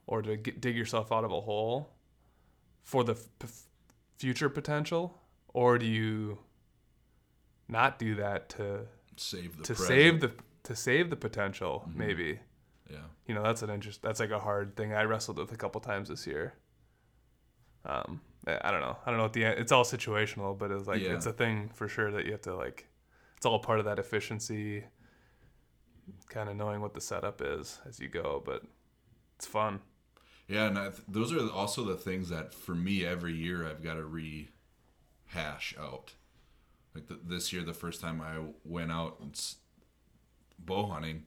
or 0.06 0.22
to 0.22 0.36
get, 0.38 0.60
dig 0.62 0.76
yourself 0.76 1.12
out 1.12 1.24
of 1.24 1.32
a 1.32 1.42
hole 1.42 1.94
for 2.84 3.04
the 3.04 3.14
f- 3.42 3.64
future 4.18 4.50
potential, 4.50 5.18
or 5.54 5.78
do 5.80 5.86
you 5.86 6.38
not 7.68 7.98
do 8.00 8.16
that 8.16 8.50
to 8.50 8.86
save 9.16 9.58
the 9.58 9.64
to 9.64 9.74
present. 9.74 9.88
save 9.88 10.22
the 10.22 10.32
to 10.64 10.76
save 10.76 11.10
the 11.10 11.16
potential? 11.16 11.86
Mhm. 11.88 11.96
Maybe 11.96 12.40
yeah, 12.90 12.98
you 13.26 13.34
know 13.36 13.44
that's 13.44 13.62
an 13.62 13.70
interest. 13.70 14.02
That's 14.02 14.20
like 14.20 14.32
a 14.32 14.40
hard 14.40 14.76
thing 14.76 14.94
I 14.94 15.04
wrestled 15.04 15.38
with 15.38 15.52
a 15.52 15.58
couple 15.58 15.80
times 15.82 16.10
this 16.10 16.28
year. 16.28 16.54
Um, 17.86 18.22
I 18.46 18.60
I 18.68 18.72
don't 18.72 18.82
know. 18.82 18.98
I 19.06 19.10
don't 19.10 19.18
know 19.18 19.24
what 19.24 19.34
the 19.34 19.44
it's 19.44 19.72
all 19.72 19.86
situational, 19.86 20.58
but 20.58 20.70
it's 20.72 20.88
like 20.88 21.02
Yeah. 21.02 21.16
it's 21.16 21.26
a 21.26 21.34
thing 21.34 21.70
for 21.70 21.88
sure 21.88 22.12
that 22.12 22.26
you 22.26 22.32
have 22.34 22.42
to 22.42 22.56
like. 22.56 22.88
It's 23.38 23.46
all 23.46 23.60
part 23.60 23.80
of 23.80 23.86
that 23.86 24.00
efficiency. 24.00 24.84
Kind 26.30 26.50
of 26.50 26.56
knowing 26.56 26.82
what 26.82 26.94
the 26.94 27.02
setup 27.02 27.42
is 27.44 27.80
as 27.88 28.00
you 28.00 28.08
go, 28.08 28.42
but 28.46 28.64
it's 29.36 29.46
fun. 29.48 29.82
yeah, 30.48 30.68
and 30.68 30.76
th- 30.76 31.04
those 31.08 31.32
are 31.34 31.50
also 31.52 31.84
the 31.84 31.96
things 31.96 32.30
that 32.30 32.54
for 32.54 32.76
me 32.76 33.06
every 33.06 33.34
year 33.34 33.66
I've 33.68 33.84
got 33.84 33.96
to 33.96 34.04
rehash 34.06 35.76
out. 35.80 36.14
Like 36.96 37.06
this 37.26 37.54
year, 37.54 37.64
the 37.64 37.74
first 37.74 38.02
time 38.02 38.22
I 38.22 38.40
went 38.66 38.92
out 38.92 39.20
and 39.20 39.32
s- 39.34 39.58
bow 40.58 40.88
hunting, 40.88 41.24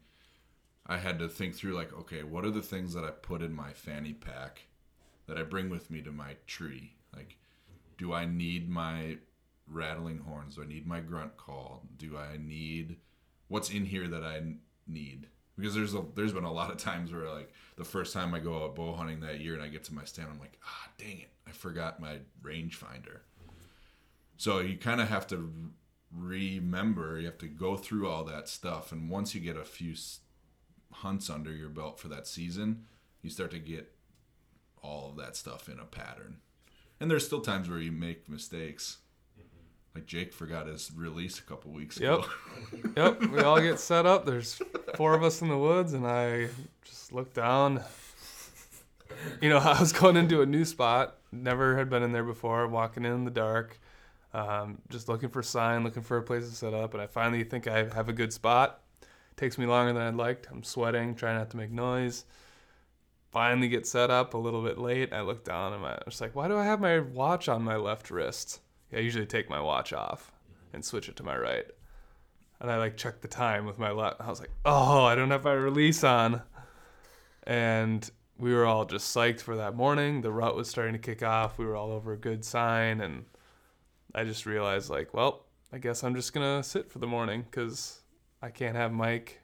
I 0.87 0.99
had 0.99 1.18
to 1.21 1.29
think 1.29 1.55
through 1.55 1.75
like, 1.75 1.92
okay, 1.92 2.23
what 2.23 2.45
are 2.45 2.51
the 2.51 2.62
things 2.62 2.95
that 2.95 3.05
I 3.05 3.11
put 3.11 3.42
in 3.42 3.53
my 3.55 3.73
fanny 3.73 4.12
pack 4.12 4.62
that 5.27 5.38
I 5.38 5.42
bring 5.45 5.71
with 5.71 5.90
me 5.90 6.03
to 6.03 6.11
my 6.11 6.37
tree? 6.47 6.97
Like, 7.14 7.38
do 7.97 8.12
I 8.12 8.25
need 8.25 8.68
my 8.68 9.18
rattling 9.68 10.18
horns? 10.18 10.57
Do 10.57 10.62
I 10.62 10.66
need 10.66 10.87
my 10.87 11.01
grunt 11.01 11.37
call? 11.37 11.85
Do 11.97 12.16
I 12.16 12.37
need 12.38 12.97
what's 13.49 13.71
in 13.71 13.85
here 13.87 14.09
that 14.09 14.25
I 14.25 14.40
need? 14.87 15.29
Because 15.57 15.75
there's 15.75 15.95
a 15.95 16.05
there's 16.14 16.33
been 16.33 16.45
a 16.45 16.53
lot 16.53 16.71
of 16.71 16.79
times 16.79 17.12
where 17.12 17.29
like 17.29 17.53
the 17.77 17.85
first 17.85 18.12
time 18.12 18.35
I 18.35 18.38
go 18.38 18.64
out 18.64 18.75
bow 18.75 18.95
hunting 18.95 19.21
that 19.21 19.40
year 19.40 19.55
and 19.55 19.62
I 19.62 19.68
get 19.68 19.85
to 19.85 19.95
my 19.95 20.05
stand, 20.05 20.29
I'm 20.31 20.40
like, 20.40 20.59
ah, 20.64 20.88
dang 20.99 21.18
it, 21.18 21.31
I 21.47 21.51
forgot 21.51 22.01
my 22.01 22.18
rangefinder. 22.42 23.21
So 24.37 24.61
you 24.61 24.77
kind 24.77 25.01
of 25.01 25.09
have 25.09 25.27
to 25.29 25.53
remember, 26.14 27.18
you 27.18 27.27
have 27.27 27.38
to 27.38 27.49
go 27.49 27.77
through 27.77 28.09
all 28.09 28.25
that 28.25 28.49
stuff, 28.49 28.92
and 28.92 29.09
once 29.09 29.35
you 29.35 29.40
get 29.40 29.57
a 29.57 29.64
few 29.64 29.95
hunts 30.90 31.31
under 31.31 31.53
your 31.53 31.68
belt 31.68 31.99
for 31.99 32.09
that 32.09 32.27
season, 32.27 32.85
you 33.23 33.31
start 33.31 33.51
to 33.53 33.59
get 33.59 33.92
all 34.83 35.11
of 35.11 35.16
that 35.16 35.37
stuff 35.37 35.68
in 35.68 35.79
a 35.79 35.85
pattern. 35.85 36.38
And 37.01 37.11
there's 37.11 37.27
still 37.27 37.40
times 37.40 37.68
where 37.68 37.79
you 37.79 37.92
make 37.92 38.29
mistakes. 38.29 38.99
Like 39.94 40.07
Jake 40.07 40.33
forgot 40.33 40.66
his 40.66 40.90
release 40.96 41.38
a 41.38 41.42
couple 41.42 41.70
weeks 41.70 41.98
ago. 41.98 42.24
Yep, 42.72 42.92
yep. 42.96 43.31
we 43.31 43.40
all 43.40 43.61
get 43.61 43.78
set 43.78 44.07
up. 44.07 44.24
There's 44.24 44.61
four 44.94 45.14
of 45.14 45.22
us 45.22 45.42
in 45.42 45.48
the 45.48 45.59
woods, 45.59 45.92
and 45.92 46.07
I 46.07 46.48
just 46.85 47.12
look 47.12 47.35
down. 47.35 47.83
You 49.42 49.50
know, 49.50 49.59
I 49.62 49.78
was 49.78 49.92
going 49.92 50.16
into 50.16 50.40
a 50.40 50.46
new 50.46 50.64
spot, 50.64 51.18
never 51.31 51.76
had 51.76 51.90
been 51.90 52.02
in 52.02 52.12
there 52.12 52.24
before, 52.24 52.66
walking 52.68 53.05
in 53.05 53.24
the 53.24 53.31
dark, 53.31 53.78
um, 54.33 54.78
just 54.88 55.09
looking 55.09 55.28
for 55.28 55.42
sign, 55.42 55.85
looking 55.85 56.02
for 56.02 56.16
a 56.16 56.22
place 56.22 56.48
to 56.48 56.55
set 56.55 56.72
up, 56.72 56.94
and 56.94 57.02
I 57.02 57.07
finally 57.07 57.44
think 57.44 57.68
I 57.68 57.85
have 57.94 58.09
a 58.09 58.14
good 58.14 58.33
spot. 58.33 58.81
Takes 59.37 59.59
me 59.59 59.66
longer 59.66 59.92
than 59.92 60.02
I'd 60.02 60.14
liked. 60.14 60.46
I'm 60.50 60.62
sweating, 60.62 61.14
trying 61.14 61.37
not 61.37 61.50
to 61.50 61.57
make 61.57 61.70
noise. 61.70 62.24
Finally 63.31 63.68
get 63.68 63.87
set 63.87 64.11
up 64.11 64.35
a 64.35 64.38
little 64.38 64.62
bit 64.62 64.78
late. 64.78 65.12
I 65.12 65.22
look 65.22 65.42
down 65.44 65.72
and 65.72 65.85
I 65.85 65.98
was 66.05 66.20
like, 66.20 66.37
why 66.37 66.48
do 66.48 66.57
I 66.57 66.64
have 66.64 66.81
my 66.81 67.00
watch 67.00 67.48
on 67.48 67.62
my 67.62 67.76
left 67.76 68.11
wrist? 68.11 68.61
I 68.92 68.98
usually 68.98 69.26
take 69.26 69.48
my 69.50 69.61
watch 69.61 69.92
off 69.92 70.33
and 70.72 70.85
switch 70.85 71.09
it 71.09 71.16
to 71.16 71.22
my 71.22 71.37
right 71.37 71.66
and 72.61 72.70
I 72.70 72.76
like 72.78 72.96
checked 72.96 73.22
the 73.22 73.28
time 73.28 73.66
with 73.66 73.78
my 73.78 73.90
left. 73.90 74.20
I 74.20 74.28
was 74.28 74.38
like, 74.40 74.50
oh, 74.64 75.05
I 75.05 75.14
don't 75.16 75.31
have 75.33 75.42
my 75.44 75.52
release 75.52 76.05
on. 76.05 76.42
and 77.44 78.09
we 78.38 78.55
were 78.55 78.64
all 78.66 78.85
just 78.85 79.14
psyched 79.14 79.40
for 79.40 79.57
that 79.57 79.74
morning. 79.74 80.20
The 80.22 80.33
rut 80.33 80.55
was 80.57 80.68
starting 80.68 80.92
to 80.94 80.98
kick 80.98 81.22
off. 81.22 81.59
We 81.59 81.66
were 81.66 81.76
all 81.76 81.90
over 81.92 82.12
a 82.12 82.16
good 82.16 82.44
sign, 82.44 83.00
and 83.00 83.24
I 84.14 84.24
just 84.24 84.46
realized 84.46 84.90
like, 84.90 85.12
well, 85.14 85.44
I 85.72 85.78
guess 85.78 86.02
I'm 86.05 86.14
just 86.14 86.33
gonna 86.33 86.62
sit 86.62 86.90
for 86.90 86.98
the 86.98 87.07
morning 87.07 87.42
because 87.50 88.00
I 88.40 88.50
can't 88.50 88.76
have 88.76 88.92
Mike 88.92 89.40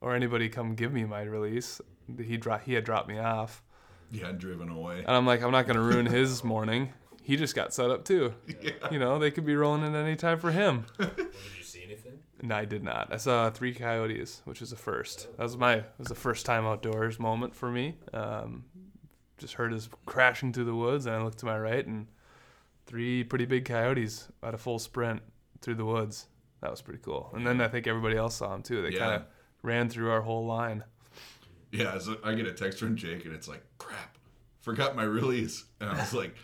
or 0.00 0.14
anybody 0.14 0.48
come 0.48 0.74
give 0.74 0.92
me 0.92 1.04
my 1.04 1.22
release. 1.22 1.80
He 2.18 2.36
dro- 2.36 2.58
he 2.58 2.74
had 2.74 2.84
dropped 2.84 3.08
me 3.08 3.18
off, 3.18 3.62
Yeah, 4.10 4.32
driven 4.32 4.68
away. 4.70 4.98
and 5.00 5.10
I'm 5.10 5.26
like, 5.26 5.42
I'm 5.42 5.52
not 5.52 5.66
gonna 5.66 5.82
ruin 5.82 6.06
his 6.06 6.42
morning. 6.42 6.92
He 7.30 7.36
just 7.36 7.54
got 7.54 7.72
set 7.72 7.90
up 7.90 8.04
too. 8.04 8.34
You 8.90 8.98
know, 8.98 9.20
they 9.20 9.30
could 9.30 9.46
be 9.46 9.54
rolling 9.54 9.84
in 9.84 9.94
any 9.94 10.16
time 10.16 10.40
for 10.40 10.50
him. 10.50 10.84
Did 10.98 11.10
you 11.56 11.62
see 11.62 11.84
anything? 11.84 12.18
No, 12.42 12.56
I 12.56 12.64
did 12.64 12.82
not. 12.82 13.12
I 13.12 13.18
saw 13.18 13.48
three 13.50 13.72
coyotes, 13.72 14.42
which 14.46 14.60
was 14.60 14.72
a 14.72 14.76
first. 14.76 15.28
That 15.36 15.44
was 15.44 15.56
my 15.56 15.84
was 15.98 16.08
the 16.08 16.14
first 16.16 16.44
time 16.44 16.66
outdoors 16.66 17.20
moment 17.20 17.54
for 17.54 17.70
me. 17.70 17.94
Um, 18.12 18.64
just 19.38 19.54
heard 19.54 19.72
us 19.72 19.88
crashing 20.06 20.52
through 20.52 20.64
the 20.64 20.74
woods, 20.74 21.06
and 21.06 21.14
I 21.14 21.22
looked 21.22 21.38
to 21.38 21.46
my 21.46 21.56
right, 21.56 21.86
and 21.86 22.08
three 22.86 23.22
pretty 23.22 23.44
big 23.46 23.64
coyotes 23.64 24.26
at 24.42 24.54
a 24.54 24.58
full 24.58 24.80
sprint 24.80 25.22
through 25.60 25.76
the 25.76 25.84
woods. 25.84 26.26
That 26.62 26.70
was 26.72 26.82
pretty 26.82 27.00
cool. 27.00 27.30
And 27.34 27.46
then 27.46 27.60
I 27.60 27.68
think 27.68 27.86
everybody 27.86 28.16
else 28.16 28.34
saw 28.34 28.48
them 28.50 28.62
too. 28.64 28.82
They 28.82 28.90
Yeah. 28.90 28.98
kind 28.98 29.12
of 29.14 29.22
ran 29.62 29.88
through 29.88 30.10
our 30.10 30.22
whole 30.22 30.46
line. 30.46 30.82
Yeah, 31.70 31.96
so 31.98 32.16
I 32.24 32.34
get 32.34 32.46
a 32.46 32.52
text 32.52 32.80
from 32.80 32.96
Jake 32.96 33.24
and 33.24 33.32
it's 33.34 33.46
like, 33.46 33.62
crap, 33.78 34.18
forgot 34.62 34.96
my 34.96 35.04
release. 35.04 35.64
And 35.80 35.90
I 35.90 35.94
was 36.00 36.12
like, 36.12 36.34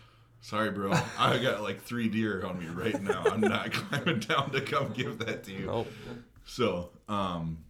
sorry, 0.47 0.71
bro. 0.71 0.93
I 1.19 1.37
got 1.39 1.61
like 1.61 1.81
three 1.81 2.07
deer 2.07 2.45
on 2.45 2.57
me 2.57 2.67
right 2.67 3.01
now. 3.01 3.23
I'm 3.25 3.41
not 3.41 3.71
climbing 3.73 4.19
down 4.19 4.51
to 4.51 4.61
come 4.61 4.93
give 4.93 5.19
that 5.19 5.43
to 5.43 5.51
you. 5.51 5.65
Nope. 5.65 5.91
So, 6.45 6.89
um, 7.09 7.65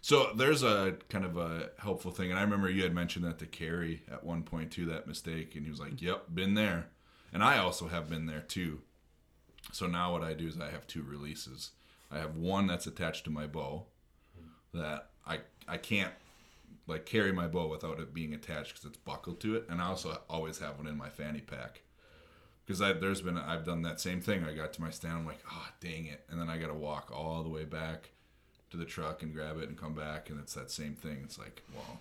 so 0.00 0.32
there's 0.34 0.62
a 0.62 0.96
kind 1.10 1.26
of 1.26 1.36
a 1.36 1.70
helpful 1.78 2.10
thing. 2.10 2.30
And 2.30 2.38
I 2.38 2.42
remember 2.42 2.70
you 2.70 2.84
had 2.84 2.94
mentioned 2.94 3.26
that 3.26 3.38
to 3.40 3.46
Carrie 3.46 4.02
at 4.10 4.24
one 4.24 4.42
point 4.42 4.72
too, 4.72 4.86
that 4.86 5.06
mistake. 5.06 5.54
And 5.54 5.64
he 5.64 5.70
was 5.70 5.78
like, 5.78 6.00
yep, 6.00 6.24
been 6.32 6.54
there. 6.54 6.86
And 7.34 7.44
I 7.44 7.58
also 7.58 7.88
have 7.88 8.08
been 8.08 8.26
there 8.26 8.40
too. 8.40 8.80
So 9.72 9.86
now 9.86 10.12
what 10.12 10.22
I 10.22 10.32
do 10.32 10.48
is 10.48 10.58
I 10.58 10.70
have 10.70 10.86
two 10.86 11.02
releases. 11.02 11.72
I 12.10 12.18
have 12.18 12.36
one 12.36 12.66
that's 12.66 12.86
attached 12.86 13.24
to 13.24 13.30
my 13.30 13.46
bow 13.46 13.86
that 14.72 15.10
I 15.26 15.40
I 15.68 15.76
can't 15.76 16.12
like 16.86 17.06
carry 17.06 17.30
my 17.30 17.46
bow 17.46 17.68
without 17.68 18.00
it 18.00 18.12
being 18.12 18.34
attached 18.34 18.74
because 18.74 18.86
it's 18.86 18.96
buckled 18.96 19.40
to 19.40 19.54
it, 19.56 19.66
and 19.68 19.80
I 19.80 19.86
also 19.86 20.20
always 20.28 20.58
have 20.58 20.78
one 20.78 20.88
in 20.88 20.96
my 20.96 21.08
fanny 21.08 21.40
pack 21.40 21.82
because 22.64 22.78
there's 22.78 23.20
been 23.22 23.36
I've 23.38 23.64
done 23.64 23.82
that 23.82 24.00
same 24.00 24.20
thing. 24.20 24.44
I 24.44 24.54
got 24.54 24.72
to 24.74 24.80
my 24.80 24.90
stand, 24.90 25.14
I'm 25.18 25.26
like, 25.26 25.40
oh 25.50 25.68
dang 25.80 26.06
it, 26.06 26.24
and 26.30 26.40
then 26.40 26.48
I 26.48 26.58
got 26.58 26.68
to 26.68 26.74
walk 26.74 27.10
all 27.14 27.42
the 27.42 27.48
way 27.48 27.64
back 27.64 28.10
to 28.70 28.76
the 28.76 28.84
truck 28.84 29.22
and 29.22 29.34
grab 29.34 29.58
it 29.58 29.68
and 29.68 29.76
come 29.76 29.94
back, 29.94 30.30
and 30.30 30.40
it's 30.40 30.54
that 30.54 30.70
same 30.70 30.94
thing. 30.94 31.20
It's 31.24 31.38
like, 31.38 31.62
well, 31.74 32.00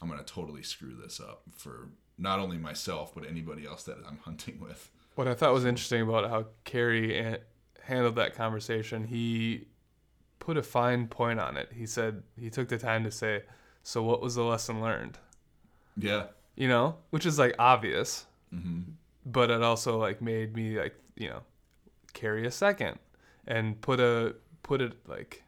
I'm 0.00 0.08
gonna 0.08 0.22
totally 0.22 0.62
screw 0.62 0.94
this 1.00 1.20
up 1.20 1.42
for 1.54 1.88
not 2.18 2.38
only 2.38 2.58
myself 2.58 3.14
but 3.14 3.26
anybody 3.26 3.66
else 3.66 3.82
that 3.84 3.98
I'm 4.08 4.18
hunting 4.24 4.58
with. 4.60 4.90
What 5.14 5.28
I 5.28 5.34
thought 5.34 5.52
was 5.52 5.64
interesting 5.66 6.00
about 6.02 6.30
how 6.30 6.46
Carrie 6.64 7.18
a- 7.18 7.40
handled 7.82 8.16
that 8.16 8.34
conversation, 8.34 9.04
he 9.04 9.66
put 10.38 10.56
a 10.56 10.62
fine 10.62 11.06
point 11.06 11.38
on 11.38 11.56
it. 11.56 11.70
He 11.74 11.86
said 11.86 12.22
he 12.40 12.48
took 12.50 12.68
the 12.68 12.78
time 12.78 13.04
to 13.04 13.10
say, 13.10 13.42
"So 13.82 14.02
what 14.02 14.22
was 14.22 14.34
the 14.36 14.42
lesson 14.42 14.80
learned?" 14.80 15.18
Yeah, 15.96 16.24
You 16.56 16.68
know, 16.68 16.96
which 17.10 17.26
is 17.26 17.38
like 17.38 17.54
obvious, 17.58 18.24
hmm 18.50 18.80
but 19.24 19.50
it 19.50 19.62
also 19.62 19.98
like 19.98 20.20
made 20.20 20.54
me 20.56 20.78
like 20.78 20.94
you 21.16 21.28
know 21.28 21.40
carry 22.12 22.46
a 22.46 22.50
second 22.50 22.98
and 23.46 23.80
put 23.80 24.00
a 24.00 24.34
put 24.62 24.80
it 24.80 24.94
like 25.08 25.42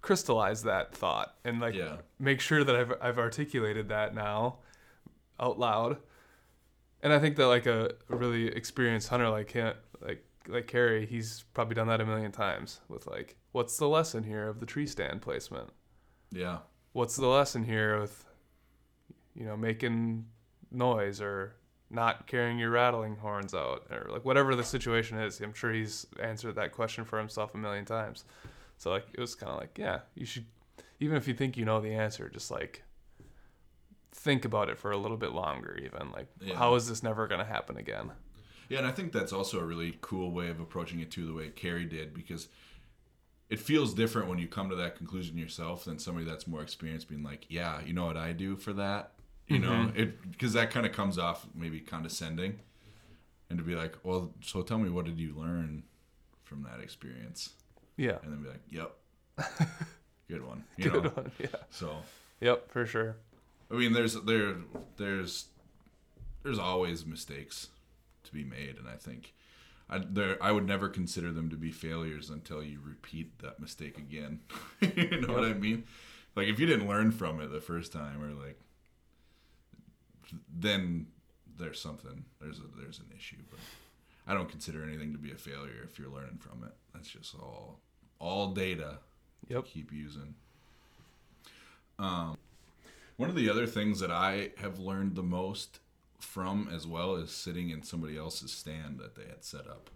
crystallize 0.00 0.64
that 0.64 0.94
thought 0.94 1.36
and 1.44 1.60
like 1.60 1.74
yeah, 1.74 1.96
make 2.18 2.40
sure 2.40 2.64
that 2.64 2.74
I've 2.74 2.92
I've 3.00 3.18
articulated 3.18 3.88
that 3.88 4.14
now 4.14 4.58
out 5.38 5.58
loud. 5.58 5.98
And 7.02 7.12
I 7.12 7.18
think 7.18 7.36
that 7.36 7.46
like 7.48 7.66
a 7.66 7.94
really 8.08 8.46
experienced 8.46 9.08
hunter 9.08 9.28
like 9.28 9.50
him, 9.50 9.74
like 10.00 10.24
like 10.48 10.66
Carrie, 10.66 11.06
he's 11.06 11.44
probably 11.54 11.74
done 11.74 11.88
that 11.88 12.00
a 12.00 12.06
million 12.06 12.32
times 12.32 12.80
with 12.88 13.06
like, 13.06 13.36
what's 13.52 13.76
the 13.76 13.88
lesson 13.88 14.22
here 14.24 14.48
of 14.48 14.60
the 14.60 14.66
tree 14.66 14.86
stand 14.86 15.22
placement? 15.22 15.70
yeah, 16.30 16.58
What's 16.92 17.16
the 17.16 17.26
lesson 17.26 17.64
here 17.64 18.00
with, 18.00 18.26
you 19.34 19.44
know, 19.46 19.56
making 19.56 20.26
noise 20.70 21.20
or 21.20 21.54
not 21.92 22.26
carrying 22.26 22.58
your 22.58 22.70
rattling 22.70 23.16
horns 23.16 23.54
out 23.54 23.86
or 23.90 24.08
like 24.10 24.24
whatever 24.24 24.54
the 24.56 24.64
situation 24.64 25.18
is. 25.18 25.40
I'm 25.40 25.52
sure 25.54 25.72
he's 25.72 26.06
answered 26.20 26.54
that 26.56 26.72
question 26.72 27.04
for 27.04 27.18
himself 27.18 27.54
a 27.54 27.58
million 27.58 27.84
times. 27.84 28.24
So 28.78 28.90
like 28.90 29.06
it 29.12 29.20
was 29.20 29.34
kind 29.34 29.52
of 29.52 29.58
like, 29.58 29.76
yeah, 29.78 30.00
you 30.14 30.24
should 30.26 30.46
even 31.00 31.16
if 31.16 31.28
you 31.28 31.34
think 31.34 31.56
you 31.56 31.64
know 31.64 31.80
the 31.80 31.94
answer, 31.94 32.28
just 32.28 32.50
like 32.50 32.82
think 34.12 34.44
about 34.44 34.68
it 34.68 34.78
for 34.78 34.90
a 34.90 34.96
little 34.96 35.16
bit 35.16 35.32
longer 35.32 35.78
even 35.82 36.10
like 36.12 36.28
Yeah. 36.40 36.54
how 36.56 36.74
is 36.74 36.88
this 36.88 37.02
never 37.02 37.26
going 37.26 37.38
to 37.40 37.44
happen 37.46 37.76
again? 37.76 38.12
Yeah, 38.68 38.78
and 38.78 38.86
I 38.86 38.92
think 38.92 39.12
that's 39.12 39.32
also 39.32 39.58
a 39.60 39.64
really 39.64 39.98
cool 40.00 40.30
way 40.30 40.48
of 40.48 40.60
approaching 40.60 41.00
it 41.00 41.10
too, 41.10 41.26
the 41.26 41.34
way 41.34 41.48
Carrie 41.50 41.84
did, 41.84 42.14
because 42.14 42.48
it 43.50 43.58
feels 43.60 43.92
different 43.92 44.28
when 44.28 44.38
you 44.38 44.48
come 44.48 44.70
to 44.70 44.76
that 44.76 44.96
conclusion 44.96 45.36
yourself 45.36 45.84
than 45.84 45.98
somebody 45.98 46.24
that's 46.24 46.46
more 46.46 46.62
experienced 46.62 47.08
being 47.08 47.22
like, 47.22 47.44
"Yeah, 47.50 47.82
you 47.84 47.92
know 47.92 48.06
what 48.06 48.16
I 48.16 48.32
do 48.32 48.56
for 48.56 48.72
that," 48.74 49.12
you 49.46 49.58
know, 49.58 49.70
mm-hmm. 49.70 49.98
it 49.98 50.30
because 50.30 50.52
that 50.54 50.70
kind 50.70 50.86
of 50.86 50.92
comes 50.92 51.18
off 51.18 51.46
maybe 51.54 51.80
condescending, 51.80 52.58
and 53.50 53.58
to 53.58 53.64
be 53.64 53.74
like, 53.74 53.96
"Well, 54.02 54.32
so 54.40 54.62
tell 54.62 54.78
me, 54.78 54.88
what 54.88 55.04
did 55.04 55.18
you 55.18 55.34
learn 55.36 55.82
from 56.44 56.62
that 56.62 56.80
experience?" 56.80 57.50
Yeah. 57.96 58.18
And 58.22 58.32
then 58.32 58.42
be 58.42 58.48
like, 58.48 58.62
"Yep, 58.70 58.94
good 60.28 60.46
one," 60.46 60.64
you 60.76 60.90
Good 60.90 61.04
know. 61.04 61.10
one. 61.10 61.32
Yeah. 61.38 61.48
So 61.70 61.96
Yep, 62.42 62.72
for 62.72 62.84
sure. 62.84 63.16
I 63.70 63.74
mean, 63.74 63.92
there's 63.92 64.14
there 64.14 64.56
there's 64.96 65.46
there's 66.42 66.58
always 66.58 67.06
mistakes 67.06 67.68
to 68.24 68.32
be 68.32 68.42
made, 68.42 68.76
and 68.76 68.88
I 68.88 68.96
think 68.96 69.32
I 69.88 69.98
there 69.98 70.42
I 70.42 70.50
would 70.50 70.66
never 70.66 70.88
consider 70.88 71.30
them 71.30 71.50
to 71.50 71.56
be 71.56 71.70
failures 71.70 72.30
until 72.30 72.62
you 72.62 72.80
repeat 72.84 73.38
that 73.38 73.60
mistake 73.60 73.96
again. 73.96 74.40
you 74.80 75.20
know 75.20 75.32
what 75.32 75.44
I 75.44 75.54
mean? 75.54 75.84
Like 76.34 76.48
if 76.48 76.58
you 76.58 76.66
didn't 76.66 76.88
learn 76.88 77.12
from 77.12 77.40
it 77.40 77.52
the 77.52 77.60
first 77.60 77.92
time, 77.92 78.20
or 78.20 78.32
like 78.44 78.58
then 80.54 81.06
there's 81.58 81.80
something 81.80 82.24
there's 82.40 82.58
a 82.58 82.62
there's 82.80 82.98
an 82.98 83.06
issue. 83.16 83.36
But 83.50 83.60
I 84.26 84.34
don't 84.34 84.48
consider 84.48 84.84
anything 84.84 85.12
to 85.12 85.18
be 85.18 85.32
a 85.32 85.36
failure 85.36 85.82
if 85.84 85.98
you're 85.98 86.10
learning 86.10 86.38
from 86.40 86.64
it. 86.64 86.72
That's 86.94 87.08
just 87.08 87.34
all 87.34 87.80
all 88.18 88.52
data 88.52 88.98
Yep. 89.48 89.64
keep 89.66 89.92
using. 89.92 90.34
Um, 91.98 92.36
one 93.16 93.28
of 93.28 93.34
the 93.36 93.50
other 93.50 93.66
things 93.66 94.00
that 94.00 94.10
I 94.10 94.50
have 94.58 94.78
learned 94.78 95.14
the 95.14 95.22
most 95.22 95.80
from 96.18 96.68
as 96.72 96.86
well 96.86 97.16
is 97.16 97.30
sitting 97.30 97.70
in 97.70 97.82
somebody 97.82 98.16
else's 98.16 98.52
stand 98.52 98.98
that 99.00 99.16
they 99.16 99.24
had 99.24 99.44
set 99.44 99.66
up. 99.66 99.90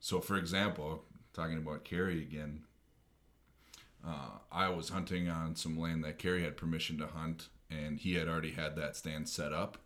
So, 0.00 0.20
for 0.20 0.36
example, 0.36 1.04
talking 1.32 1.58
about 1.58 1.84
Carrie 1.84 2.22
again, 2.22 2.62
uh, 4.06 4.38
I 4.52 4.68
was 4.68 4.90
hunting 4.90 5.28
on 5.28 5.56
some 5.56 5.78
land 5.78 6.04
that 6.04 6.18
Carrie 6.18 6.44
had 6.44 6.56
permission 6.56 6.98
to 6.98 7.06
hunt, 7.06 7.48
and 7.70 7.98
he 7.98 8.14
had 8.14 8.28
already 8.28 8.52
had 8.52 8.76
that 8.76 8.96
stand 8.96 9.28
set 9.28 9.52
up 9.52 9.78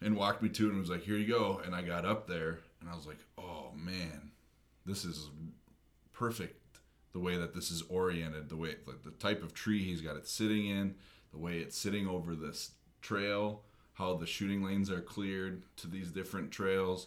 and 0.00 0.16
walked 0.16 0.42
me 0.42 0.48
to 0.48 0.66
it 0.66 0.70
and 0.70 0.80
was 0.80 0.90
like, 0.90 1.02
Here 1.02 1.16
you 1.16 1.26
go. 1.26 1.60
And 1.64 1.74
I 1.74 1.82
got 1.82 2.04
up 2.04 2.26
there 2.26 2.60
and 2.80 2.90
I 2.90 2.94
was 2.94 3.06
like, 3.06 3.20
Oh 3.38 3.70
man, 3.74 4.30
this 4.84 5.04
is 5.04 5.30
perfect 6.12 6.58
the 7.12 7.18
way 7.18 7.36
that 7.36 7.54
this 7.54 7.70
is 7.70 7.82
oriented, 7.88 8.48
the 8.48 8.56
way 8.56 8.76
like 8.86 9.02
the 9.02 9.10
type 9.10 9.42
of 9.42 9.54
tree 9.54 9.82
he's 9.82 10.00
got 10.00 10.16
it 10.16 10.26
sitting 10.26 10.66
in, 10.66 10.94
the 11.30 11.38
way 11.38 11.58
it's 11.58 11.76
sitting 11.76 12.06
over 12.06 12.34
this 12.34 12.72
trail, 13.00 13.62
how 13.94 14.14
the 14.14 14.26
shooting 14.26 14.62
lanes 14.62 14.90
are 14.90 15.00
cleared 15.00 15.62
to 15.76 15.86
these 15.86 16.10
different 16.10 16.50
trails. 16.50 17.06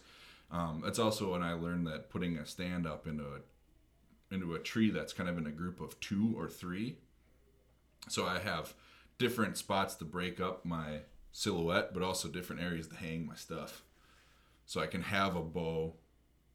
Um, 0.50 0.80
that's 0.84 1.00
also 1.00 1.32
when 1.32 1.42
I 1.42 1.54
learned 1.54 1.86
that 1.88 2.08
putting 2.08 2.36
a 2.36 2.46
stand 2.46 2.86
up 2.86 3.06
into 3.06 3.24
a 3.24 4.34
into 4.34 4.54
a 4.54 4.58
tree 4.58 4.90
that's 4.90 5.12
kind 5.12 5.28
of 5.28 5.38
in 5.38 5.46
a 5.46 5.52
group 5.52 5.80
of 5.80 5.98
two 6.00 6.34
or 6.36 6.48
three. 6.48 6.96
So 8.08 8.26
I 8.26 8.38
have 8.40 8.74
different 9.18 9.56
spots 9.56 9.94
to 9.96 10.04
break 10.04 10.40
up 10.40 10.64
my 10.64 11.00
silhouette, 11.32 11.92
but 11.92 12.02
also 12.02 12.28
different 12.28 12.62
areas 12.62 12.88
to 12.88 12.96
hang 12.96 13.26
my 13.26 13.34
stuff. 13.34 13.82
So 14.64 14.80
I 14.80 14.86
can 14.86 15.02
have 15.02 15.36
a 15.36 15.42
bow 15.42 15.94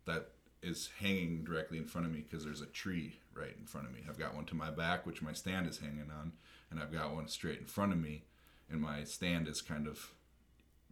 that 0.05 0.29
is 0.61 0.89
hanging 0.99 1.43
directly 1.43 1.77
in 1.77 1.85
front 1.85 2.07
of 2.07 2.13
me 2.13 2.23
because 2.27 2.45
there's 2.45 2.61
a 2.61 2.67
tree 2.67 3.19
right 3.33 3.55
in 3.57 3.65
front 3.65 3.87
of 3.87 3.93
me. 3.93 4.01
I've 4.07 4.19
got 4.19 4.35
one 4.35 4.45
to 4.45 4.55
my 4.55 4.69
back, 4.69 5.05
which 5.05 5.21
my 5.21 5.33
stand 5.33 5.67
is 5.67 5.79
hanging 5.79 6.11
on, 6.11 6.33
and 6.69 6.79
I've 6.79 6.91
got 6.91 7.13
one 7.13 7.27
straight 7.27 7.59
in 7.59 7.65
front 7.65 7.93
of 7.93 7.99
me, 7.99 8.23
and 8.69 8.81
my 8.81 9.03
stand 9.03 9.47
is 9.47 9.61
kind 9.61 9.87
of 9.87 10.11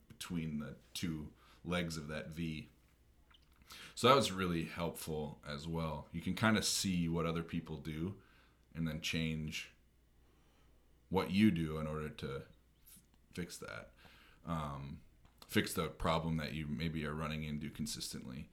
between 0.08 0.60
the 0.60 0.76
two 0.94 1.28
legs 1.66 1.98
of 1.98 2.08
that 2.08 2.30
V. 2.30 2.70
So 3.96 4.08
that 4.08 4.16
was 4.16 4.32
really 4.32 4.64
helpful 4.64 5.40
as 5.48 5.68
well. 5.68 6.08
You 6.14 6.22
can 6.22 6.34
kind 6.34 6.58
of 6.58 6.66
see 6.66 7.10
what 7.10 7.26
other 7.26 7.44
people 7.44 7.78
do 7.78 8.16
and 8.76 8.88
then 8.88 9.02
change 9.02 9.72
what 11.10 11.32
you 11.32 11.52
do 11.52 11.78
in 11.80 11.88
order 11.88 12.10
to 12.10 12.28
f- 12.38 12.42
fix 13.34 13.58
that. 13.58 13.90
Um, 14.48 15.00
fix 15.48 15.74
the 15.74 15.88
problem 15.88 16.38
that 16.38 16.54
you 16.54 16.66
maybe 16.70 17.06
are 17.06 17.14
running 17.14 17.44
into 17.44 17.70
consistently. 17.70 18.50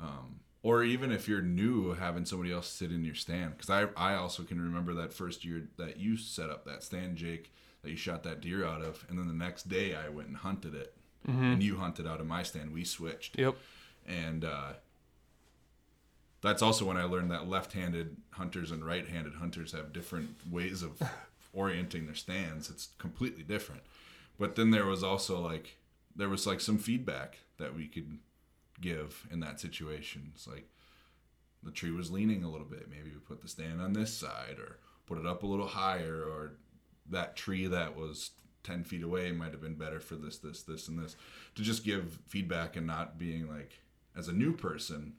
Um, 0.00 0.40
or 0.62 0.82
even 0.82 1.12
if 1.12 1.28
you're 1.28 1.42
new 1.42 1.92
having 1.94 2.24
somebody 2.24 2.52
else 2.52 2.68
sit 2.68 2.90
in 2.90 3.04
your 3.04 3.14
stand 3.14 3.56
because 3.56 3.70
I, 3.70 3.86
I 3.96 4.14
also 4.16 4.42
can 4.42 4.60
remember 4.60 4.94
that 4.94 5.12
first 5.12 5.44
year 5.44 5.68
that 5.76 5.98
you 5.98 6.16
set 6.16 6.50
up 6.50 6.64
that 6.66 6.82
stand 6.82 7.16
jake 7.16 7.52
that 7.82 7.90
you 7.90 7.96
shot 7.96 8.22
that 8.24 8.40
deer 8.40 8.64
out 8.66 8.82
of 8.82 9.04
and 9.08 9.18
then 9.18 9.28
the 9.28 9.32
next 9.34 9.68
day 9.68 9.94
i 9.94 10.08
went 10.08 10.26
and 10.28 10.36
hunted 10.36 10.74
it 10.74 10.94
and 11.24 11.62
you 11.62 11.76
hunted 11.76 12.06
out 12.08 12.20
of 12.20 12.26
my 12.26 12.42
stand 12.42 12.72
we 12.72 12.84
switched 12.84 13.38
Yep. 13.38 13.56
and 14.06 14.44
uh, 14.44 14.72
that's 16.42 16.62
also 16.62 16.84
when 16.84 16.96
i 16.96 17.04
learned 17.04 17.30
that 17.30 17.48
left-handed 17.48 18.16
hunters 18.30 18.70
and 18.70 18.84
right-handed 18.84 19.34
hunters 19.34 19.72
have 19.72 19.92
different 19.92 20.30
ways 20.50 20.82
of 20.82 21.00
orienting 21.58 22.06
their 22.06 22.14
stands 22.14 22.70
it's 22.70 22.90
completely 22.98 23.42
different. 23.42 23.82
But 24.38 24.54
then 24.54 24.70
there 24.70 24.86
was 24.86 25.02
also 25.02 25.40
like 25.40 25.76
there 26.14 26.28
was 26.28 26.46
like 26.46 26.60
some 26.60 26.78
feedback 26.78 27.38
that 27.58 27.74
we 27.74 27.88
could 27.88 28.18
give 28.80 29.26
in 29.30 29.40
that 29.40 29.58
situation. 29.58 30.30
It's 30.34 30.46
like 30.46 30.68
the 31.62 31.72
tree 31.72 31.90
was 31.90 32.12
leaning 32.12 32.44
a 32.44 32.50
little 32.50 32.66
bit. 32.66 32.88
Maybe 32.88 33.10
we 33.10 33.18
put 33.18 33.42
the 33.42 33.48
stand 33.48 33.80
on 33.80 33.92
this 33.92 34.14
side 34.14 34.56
or 34.58 34.78
put 35.06 35.18
it 35.18 35.26
up 35.26 35.42
a 35.42 35.46
little 35.46 35.66
higher 35.66 36.22
or 36.22 36.52
that 37.10 37.34
tree 37.34 37.66
that 37.66 37.96
was 37.96 38.30
10 38.62 38.84
feet 38.84 39.02
away 39.02 39.32
might 39.32 39.50
have 39.50 39.60
been 39.60 39.74
better 39.74 39.98
for 39.98 40.14
this 40.14 40.38
this 40.38 40.62
this 40.62 40.86
and 40.86 40.98
this. 40.98 41.16
To 41.56 41.62
just 41.62 41.84
give 41.84 42.20
feedback 42.28 42.76
and 42.76 42.86
not 42.86 43.18
being 43.18 43.48
like 43.48 43.80
as 44.16 44.28
a 44.28 44.32
new 44.32 44.52
person. 44.52 45.14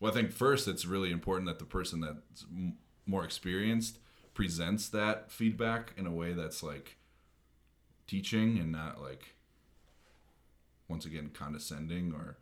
Well 0.00 0.10
i 0.10 0.14
think 0.14 0.32
first 0.32 0.66
it's 0.66 0.84
really 0.84 1.12
important 1.12 1.46
that 1.46 1.60
the 1.60 1.64
person 1.64 2.00
that's 2.00 2.44
more 3.06 3.24
experienced 3.24 3.98
presents 4.34 4.88
that 4.88 5.30
feedback 5.30 5.92
in 5.96 6.06
a 6.06 6.10
way 6.10 6.32
that's 6.32 6.62
like 6.62 6.96
teaching 8.06 8.58
and 8.58 8.72
not 8.72 9.00
like 9.00 9.34
once 10.88 11.04
again 11.04 11.30
condescending 11.32 12.12
or 12.14 12.36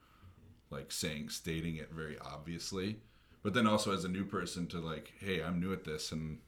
like 0.71 0.93
saying 0.93 1.29
stating 1.29 1.77
it 1.77 1.93
very 1.93 2.17
obviously 2.25 2.99
but 3.43 3.55
then 3.55 3.67
also 3.67 3.93
as 3.93 4.05
a 4.05 4.09
new 4.09 4.25
person 4.25 4.67
to 4.67 4.79
like 4.79 5.13
hey 5.21 5.43
i'm 5.43 5.61
new 5.61 5.73
at 5.73 5.85
this 5.85 6.13
and 6.13 6.39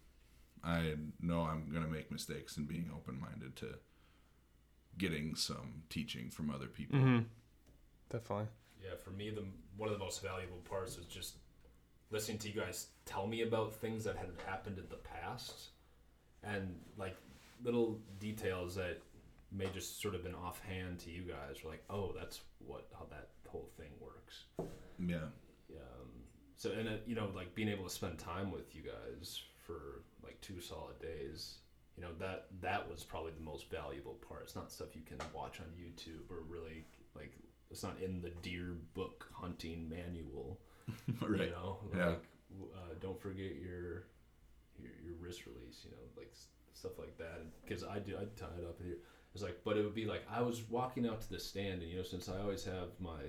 i 0.65 0.95
know 1.21 1.41
i'm 1.43 1.69
going 1.71 1.85
to 1.85 1.91
make 1.91 2.11
mistakes 2.11 2.57
and 2.57 2.69
being 2.69 2.91
open-minded 2.95 3.55
to 3.57 3.75
getting 4.99 5.35
some 5.35 5.83
teaching 5.89 6.31
from 6.31 6.51
other 6.51 6.67
people 6.67 6.99
Mm-hmm. 6.99 7.21
Definitely. 8.13 8.49
Yeah, 8.85 8.97
for 9.03 9.11
me, 9.11 9.31
the 9.31 9.45
one 9.77 9.89
of 9.89 9.99
the 9.99 10.05
most 10.05 10.23
valuable 10.23 10.59
parts 10.69 10.99
is 10.99 11.07
just 11.07 11.37
listening 12.13 12.39
to 12.39 12.49
you 12.49 12.61
guys 12.61 12.89
tell 13.07 13.27
me 13.27 13.43
about 13.43 13.75
things 13.75 14.05
that 14.05 14.17
had 14.17 14.29
happened 14.47 14.79
in 14.79 14.85
the 14.91 14.97
past, 14.97 15.71
and 16.45 16.79
like 16.97 17.17
little 17.65 17.99
details 18.21 18.75
that 18.77 18.99
may 19.51 19.67
just 19.75 20.01
sort 20.01 20.15
of 20.15 20.23
been 20.23 20.35
offhand 20.35 20.99
to 21.01 21.11
you 21.11 21.23
guys. 21.23 21.65
Were 21.65 21.71
like, 21.71 21.85
oh, 21.91 22.13
that's 22.17 22.41
what 22.65 22.87
how 22.99 23.07
that 23.11 23.29
whole 23.49 23.69
thing 23.77 23.91
works. 24.01 24.45
yeah 24.99 25.29
Um, 25.71 26.09
so 26.57 26.73
and 26.73 26.89
it, 26.89 27.03
you 27.07 27.15
know, 27.15 27.29
like 27.35 27.55
being 27.55 27.69
able 27.69 27.85
to 27.85 27.91
spend 27.91 28.19
time 28.19 28.51
with 28.51 28.75
you 28.75 28.83
guys 28.83 29.43
for 29.67 30.03
like 30.23 30.41
two 30.41 30.61
solid 30.61 30.99
days. 31.01 31.59
You 31.97 32.03
know 32.03 32.11
that 32.19 32.47
that 32.63 32.89
was 32.91 33.05
probably 33.05 33.33
the 33.33 33.45
most 33.45 33.71
valuable 33.71 34.17
part. 34.27 34.43
It's 34.45 34.57
not 34.57 34.73
stuff 34.73 34.95
you 34.95 35.03
can 35.03 35.19
watch 35.35 35.61
on 35.61 35.67
YouTube 35.79 36.31
or 36.31 36.43
really 36.49 36.87
like. 37.15 37.33
It's 37.71 37.83
not 37.83 37.97
in 38.03 38.21
the 38.21 38.31
deer 38.43 38.75
book 38.95 39.29
hunting 39.33 39.89
manual. 39.89 40.61
right 41.21 41.41
You 41.49 41.51
know, 41.51 41.79
Yeah. 41.97 42.07
like 42.07 42.23
w- 42.51 42.73
uh, 42.75 42.95
don't 43.01 43.21
forget 43.21 43.55
your, 43.57 44.05
your 44.79 44.93
your 45.05 45.15
wrist 45.21 45.47
release. 45.47 45.81
You 45.85 45.91
know, 45.93 46.03
like 46.17 46.33
stuff 46.75 46.99
like 46.99 47.17
that. 47.19 47.41
Because 47.65 47.85
I 47.85 47.99
do, 47.99 48.17
I 48.17 48.25
tie 48.41 48.55
it 48.59 48.65
up 48.67 48.79
here. 48.83 48.97
It's 49.35 49.43
like, 49.43 49.61
but 49.65 49.77
it 49.79 49.83
would 49.85 49.95
be 49.95 50.05
like 50.05 50.23
I 50.31 50.43
was 50.43 50.63
walking 50.69 51.07
out 51.07 51.21
to 51.23 51.31
the 51.31 51.41
stand, 51.41 51.83
and 51.83 51.91
you 51.91 51.97
know, 51.97 52.03
since 52.03 52.29
I 52.29 52.39
always 52.41 52.65
have 52.65 52.89
my 53.01 53.21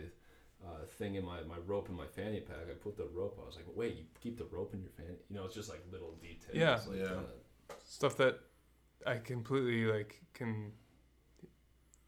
uh, 0.66 0.86
thing 0.98 1.16
in 1.16 1.26
my 1.26 1.42
my 1.44 1.58
rope 1.66 1.88
in 1.90 1.96
my 1.96 2.08
fanny 2.08 2.42
pack, 2.42 2.66
I 2.70 2.74
put 2.74 2.98
the 2.98 3.08
rope. 3.14 3.40
I 3.42 3.46
was 3.46 3.56
like, 3.56 3.66
wait, 3.76 3.96
you 3.98 4.04
keep 4.22 4.38
the 4.38 4.46
rope 4.46 4.74
in 4.74 4.82
your 4.82 4.92
fanny? 4.92 5.16
You 5.30 5.36
know, 5.38 5.46
it's 5.46 5.56
just 5.56 5.70
like 5.70 5.84
little 5.92 6.14
details. 6.22 6.54
Yeah. 6.54 6.80
like 6.88 7.00
Yeah. 7.00 7.16
that. 7.70 7.78
Stuff 7.86 8.18
that 8.18 8.40
I 9.06 9.18
completely 9.18 9.86
like 9.86 10.22
can 10.34 10.72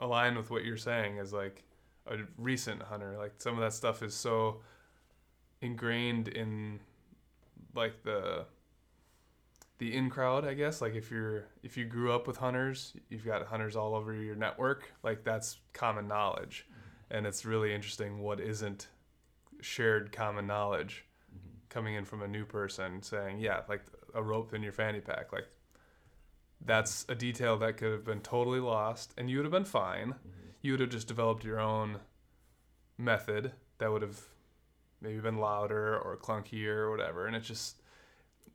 align 0.01 0.35
with 0.35 0.49
what 0.51 0.65
you're 0.65 0.77
saying 0.77 1.19
as 1.19 1.31
like 1.33 1.63
a 2.07 2.17
recent 2.37 2.81
hunter. 2.81 3.15
Like 3.17 3.33
some 3.37 3.53
of 3.55 3.61
that 3.61 3.73
stuff 3.73 4.03
is 4.03 4.13
so 4.13 4.61
ingrained 5.61 6.27
in 6.27 6.79
like 7.73 8.03
the 8.03 8.45
the 9.77 9.95
in 9.95 10.09
crowd, 10.09 10.45
I 10.45 10.53
guess. 10.53 10.81
Like 10.81 10.95
if 10.95 11.11
you're 11.11 11.45
if 11.63 11.77
you 11.77 11.85
grew 11.85 12.13
up 12.13 12.27
with 12.27 12.37
hunters, 12.37 12.93
you've 13.09 13.25
got 13.25 13.45
hunters 13.45 13.75
all 13.75 13.95
over 13.95 14.13
your 14.13 14.35
network. 14.35 14.91
Like 15.03 15.23
that's 15.23 15.57
common 15.73 16.07
knowledge, 16.07 16.65
mm-hmm. 16.69 17.17
and 17.17 17.27
it's 17.27 17.45
really 17.45 17.73
interesting 17.73 18.19
what 18.19 18.39
isn't 18.39 18.87
shared 19.61 20.11
common 20.11 20.47
knowledge 20.47 21.05
mm-hmm. 21.29 21.57
coming 21.69 21.95
in 21.95 22.05
from 22.05 22.21
a 22.21 22.27
new 22.27 22.45
person 22.45 23.01
saying, 23.01 23.39
yeah, 23.39 23.61
like 23.67 23.83
a 24.13 24.23
rope 24.23 24.53
in 24.53 24.63
your 24.63 24.71
fanny 24.71 25.01
pack, 25.01 25.33
like 25.33 25.47
that's 26.63 27.05
a 27.09 27.15
detail 27.15 27.57
that 27.57 27.77
could 27.77 27.91
have 27.91 28.05
been 28.05 28.21
totally 28.21 28.59
lost, 28.59 29.13
and 29.17 29.29
you 29.29 29.37
would 29.37 29.45
have 29.45 29.51
been 29.51 29.65
fine. 29.65 30.09
Mm-hmm. 30.09 30.29
You 30.61 30.71
would 30.73 30.79
have 30.79 30.89
just 30.89 31.07
developed 31.07 31.43
your 31.43 31.59
own 31.59 31.99
method 32.97 33.51
that 33.77 33.91
would 33.91 34.01
have 34.01 34.21
maybe 35.05 35.19
been 35.19 35.37
louder 35.37 35.97
or 35.99 36.17
clunkier 36.17 36.75
or 36.77 36.91
whatever. 36.91 37.27
And 37.27 37.35
it's 37.35 37.47
just, 37.47 37.81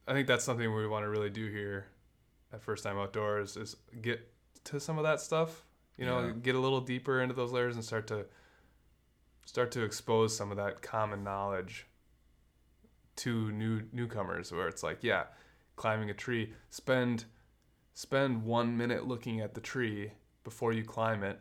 I 0.07 0.13
think 0.13 0.27
that's 0.27 0.45
something 0.45 0.75
we 0.75 0.87
want 0.87 1.05
to 1.05 1.09
really 1.09 1.31
do 1.31 1.47
here 1.51 1.87
at 2.53 2.61
First 2.61 2.85
Time 2.85 2.99
Outdoors 2.99 3.57
is 3.57 3.77
get 4.03 4.21
to 4.65 4.81
some 4.81 4.99
of 4.99 5.05
that 5.05 5.21
stuff. 5.21 5.65
You 5.97 6.07
know, 6.07 6.27
Yeah. 6.27 6.33
get 6.33 6.55
a 6.55 6.59
little 6.59 6.81
deeper 6.81 7.21
into 7.21 7.35
those 7.35 7.53
layers 7.53 7.77
and 7.77 7.85
start 7.85 8.07
to 8.09 8.27
start 9.45 9.71
to 9.73 9.83
expose 9.83 10.37
some 10.37 10.51
of 10.51 10.57
that 10.57 10.81
common 10.83 11.23
knowledge 11.25 11.87
to 13.17 13.51
new 13.53 13.83
newcomers 13.93 14.53
where 14.53 14.69
it's 14.69 14.83
like 14.83 15.03
yeah 15.03 15.25
climbing 15.77 16.09
a 16.09 16.15
tree 16.15 16.53
spend 16.71 17.25
spend 17.93 18.45
one 18.45 18.77
minute 18.77 19.07
looking 19.07 19.41
at 19.41 19.55
the 19.55 19.61
tree 19.61 20.13
before 20.45 20.73
you 20.73 20.85
climb 20.85 21.23
it 21.23 21.41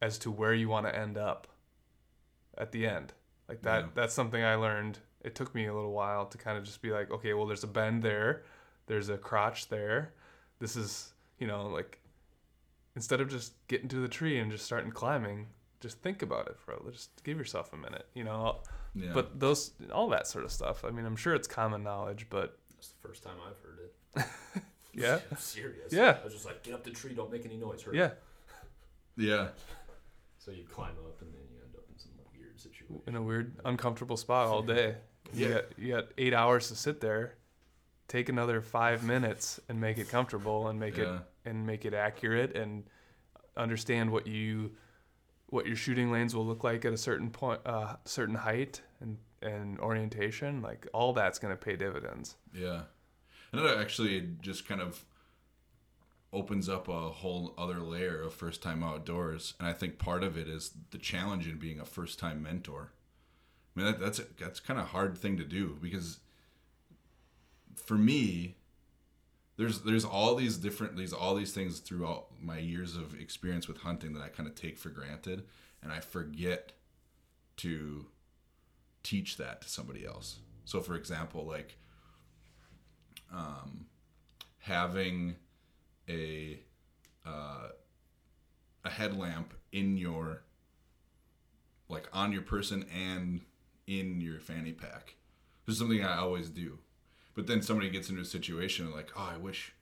as 0.00 0.18
to 0.18 0.30
where 0.30 0.54
you 0.54 0.68
want 0.68 0.86
to 0.86 0.96
end 0.98 1.16
up 1.18 1.46
at 2.56 2.72
the 2.72 2.86
end 2.86 3.12
like 3.48 3.62
that 3.62 3.80
Yeah. 3.82 3.88
that's 3.94 4.14
something 4.14 4.42
i 4.42 4.54
learned 4.54 4.98
it 5.22 5.34
took 5.34 5.54
me 5.54 5.66
a 5.66 5.74
little 5.74 5.92
while 5.92 6.26
to 6.26 6.38
kind 6.38 6.56
of 6.58 6.64
just 6.64 6.82
be 6.82 6.90
like 6.90 7.10
okay 7.10 7.32
well 7.34 7.46
there's 7.46 7.64
a 7.64 7.68
bend 7.68 8.02
there 8.02 8.42
there's 8.86 9.08
a 9.08 9.16
crotch 9.18 9.68
there 9.68 10.12
this 10.58 10.76
is 10.76 11.12
you 11.38 11.46
know 11.46 11.66
like 11.68 11.98
instead 12.94 13.20
of 13.20 13.28
just 13.28 13.52
getting 13.68 13.88
to 13.88 13.96
the 13.96 14.08
tree 14.08 14.38
and 14.38 14.50
just 14.50 14.64
starting 14.64 14.90
climbing 14.90 15.46
just 15.80 15.98
think 16.02 16.22
about 16.22 16.46
it 16.48 16.56
for 16.58 16.72
a 16.72 16.90
just 16.90 17.10
give 17.24 17.36
yourself 17.38 17.72
a 17.72 17.76
minute 17.76 18.06
you 18.14 18.24
know 18.24 18.58
yeah 18.94 19.10
but 19.12 19.38
those 19.38 19.72
all 19.92 20.08
that 20.08 20.26
sort 20.26 20.44
of 20.44 20.50
stuff 20.50 20.84
i 20.84 20.90
mean 20.90 21.04
i'm 21.04 21.16
sure 21.16 21.34
it's 21.34 21.46
common 21.48 21.82
knowledge 21.82 22.26
but 22.30 22.58
That's 22.74 22.88
the 22.88 23.08
first 23.08 23.22
time 23.22 23.34
I've 23.46 23.58
heard 23.58 23.78
it. 23.84 24.62
yeah 24.94 25.18
I'm 25.30 25.36
serious. 25.36 25.92
Yeah. 25.92 26.16
I 26.20 26.24
was 26.24 26.32
just 26.32 26.46
like, 26.46 26.62
get 26.62 26.72
up 26.72 26.82
the 26.84 26.90
tree, 26.90 27.12
don't 27.14 27.30
make 27.30 27.44
any 27.44 27.56
noise. 27.58 27.82
Hurry. 27.82 27.98
yeah 27.98 28.10
yeah 29.16 29.48
So 30.38 30.52
you 30.52 30.64
climb 30.64 30.92
up, 31.04 31.20
and 31.22 31.32
then 31.34 31.42
you 31.52 31.58
end 31.64 31.74
up 31.74 31.82
in 31.92 31.98
some 31.98 32.12
weird 32.32 32.58
situation. 32.60 32.75
In 33.06 33.16
a 33.16 33.22
weird 33.22 33.58
uncomfortable 33.64 34.16
spot 34.16 34.46
all 34.46 34.62
day 34.62 34.94
you 35.32 35.46
Yeah. 35.48 35.54
got 35.54 35.64
you 35.78 35.94
got 35.94 36.04
eight 36.18 36.34
hours 36.34 36.68
to 36.68 36.76
sit 36.76 37.00
there 37.00 37.34
take 38.08 38.28
another 38.28 38.60
five 38.60 39.02
minutes 39.02 39.58
and 39.68 39.80
make 39.80 39.98
it 39.98 40.08
comfortable 40.08 40.68
and 40.68 40.78
make 40.78 40.96
it 40.98 41.08
and 41.44 41.66
make 41.66 41.84
it 41.84 41.94
accurate 41.94 42.56
and 42.56 42.84
understand 43.56 44.10
what 44.10 44.26
you 44.26 44.72
what 45.48 45.66
your 45.66 45.76
shooting 45.76 46.10
lanes 46.12 46.34
will 46.34 46.44
look 46.46 46.62
like 46.64 46.84
at 46.84 46.92
a 46.92 46.96
certain 46.98 47.30
point 47.30 47.60
uh 47.66 47.96
certain 48.04 48.34
height 48.34 48.82
and 49.00 49.16
and 49.42 49.78
orientation 49.80 50.60
like 50.62 50.86
all 50.92 51.12
that's 51.12 51.38
going 51.38 51.52
to 51.52 51.56
pay 51.56 51.76
dividends 51.76 52.36
Yeah. 52.54 52.82
And 53.52 53.60
it 53.64 53.78
actually 53.78 54.30
just 54.40 54.66
kind 54.66 54.80
of 54.80 55.04
opens 56.32 56.68
up 56.68 56.88
a 56.88 57.08
whole 57.10 57.54
other 57.56 57.80
layer 57.80 58.22
of 58.22 58.34
first 58.34 58.62
time 58.62 58.82
outdoors. 58.82 59.54
And 59.58 59.68
I 59.68 59.72
think 59.72 59.98
part 59.98 60.22
of 60.22 60.36
it 60.36 60.48
is 60.48 60.72
the 60.90 60.98
challenge 60.98 61.46
in 61.46 61.58
being 61.58 61.80
a 61.80 61.84
first 61.84 62.18
time 62.18 62.42
mentor. 62.42 62.92
I 63.74 63.80
mean, 63.80 63.92
that, 63.92 64.00
that's, 64.00 64.20
that's 64.38 64.60
kind 64.60 64.80
of 64.80 64.86
hard 64.86 65.16
thing 65.16 65.36
to 65.36 65.44
do 65.44 65.76
because 65.80 66.18
for 67.74 67.96
me, 67.96 68.56
there's, 69.56 69.80
there's 69.80 70.04
all 70.04 70.34
these 70.34 70.56
different, 70.58 70.96
these, 70.96 71.12
all 71.12 71.34
these 71.34 71.52
things 71.52 71.78
throughout 71.78 72.26
my 72.40 72.58
years 72.58 72.96
of 72.96 73.18
experience 73.18 73.68
with 73.68 73.78
hunting 73.78 74.12
that 74.14 74.22
I 74.22 74.28
kind 74.28 74.48
of 74.48 74.54
take 74.54 74.78
for 74.78 74.90
granted. 74.90 75.44
And 75.82 75.92
I 75.92 76.00
forget 76.00 76.72
to 77.58 78.06
teach 79.02 79.36
that 79.36 79.62
to 79.62 79.68
somebody 79.68 80.04
else. 80.04 80.40
So 80.64 80.80
for 80.80 80.94
example, 80.94 81.46
like, 81.46 81.78
um, 83.32 83.86
having 84.58 85.36
a 86.08 86.60
uh, 87.26 87.68
a 88.84 88.90
headlamp 88.90 89.54
in 89.72 89.96
your 89.96 90.42
like 91.88 92.08
on 92.12 92.32
your 92.32 92.42
person 92.42 92.84
and 92.94 93.40
in 93.86 94.20
your 94.20 94.40
fanny 94.40 94.72
pack. 94.72 95.16
This 95.64 95.74
is 95.74 95.78
something 95.78 96.04
I 96.04 96.18
always 96.18 96.48
do. 96.48 96.78
But 97.34 97.46
then 97.46 97.60
somebody 97.62 97.90
gets 97.90 98.08
into 98.08 98.22
a 98.22 98.24
situation 98.24 98.90
like, 98.92 99.12
oh, 99.16 99.30
I 99.34 99.36
wish 99.36 99.74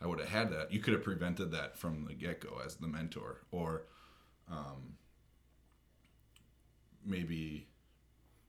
I 0.00 0.06
would 0.06 0.20
have 0.20 0.28
had 0.28 0.52
that. 0.52 0.72
You 0.72 0.80
could 0.80 0.92
have 0.92 1.02
prevented 1.02 1.50
that 1.52 1.76
from 1.76 2.04
the 2.06 2.14
get 2.14 2.40
go 2.40 2.60
as 2.64 2.76
the 2.76 2.86
mentor, 2.86 3.40
or 3.50 3.84
um, 4.50 4.96
maybe 7.04 7.68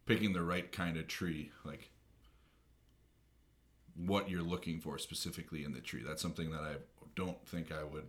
picking 0.05 0.33
the 0.33 0.43
right 0.43 0.71
kind 0.71 0.97
of 0.97 1.07
tree, 1.07 1.51
like 1.63 1.89
what 3.95 4.29
you're 4.29 4.43
looking 4.43 4.79
for 4.79 4.97
specifically 4.97 5.63
in 5.63 5.73
the 5.73 5.81
tree. 5.81 6.03
That's 6.05 6.21
something 6.21 6.51
that 6.51 6.61
I 6.61 6.75
don't 7.19 7.45
think 7.47 7.71
I 7.71 7.83
would 7.83 8.05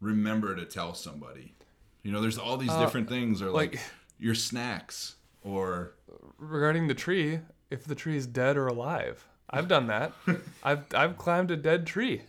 remember 0.00 0.54
to 0.56 0.64
tell 0.64 0.94
somebody. 0.94 1.54
You 2.02 2.12
know, 2.12 2.20
there's 2.20 2.38
all 2.38 2.56
these 2.56 2.70
Uh, 2.70 2.80
different 2.84 3.08
things, 3.08 3.42
or 3.42 3.50
like, 3.50 3.74
like- 3.74 3.82
your 4.18 4.34
snacks, 4.34 5.16
or 5.42 5.92
Regarding 6.38 6.86
the 6.88 6.94
tree, 6.94 7.40
if 7.70 7.84
the 7.84 7.94
tree 7.94 8.16
is 8.16 8.26
dead 8.26 8.56
or 8.56 8.66
alive, 8.66 9.26
I've 9.50 9.68
done 9.68 9.86
that. 9.88 10.12
I've 10.62 10.84
I've 10.94 11.16
climbed 11.18 11.50
a 11.50 11.56
dead 11.56 11.86
tree. 11.86 12.22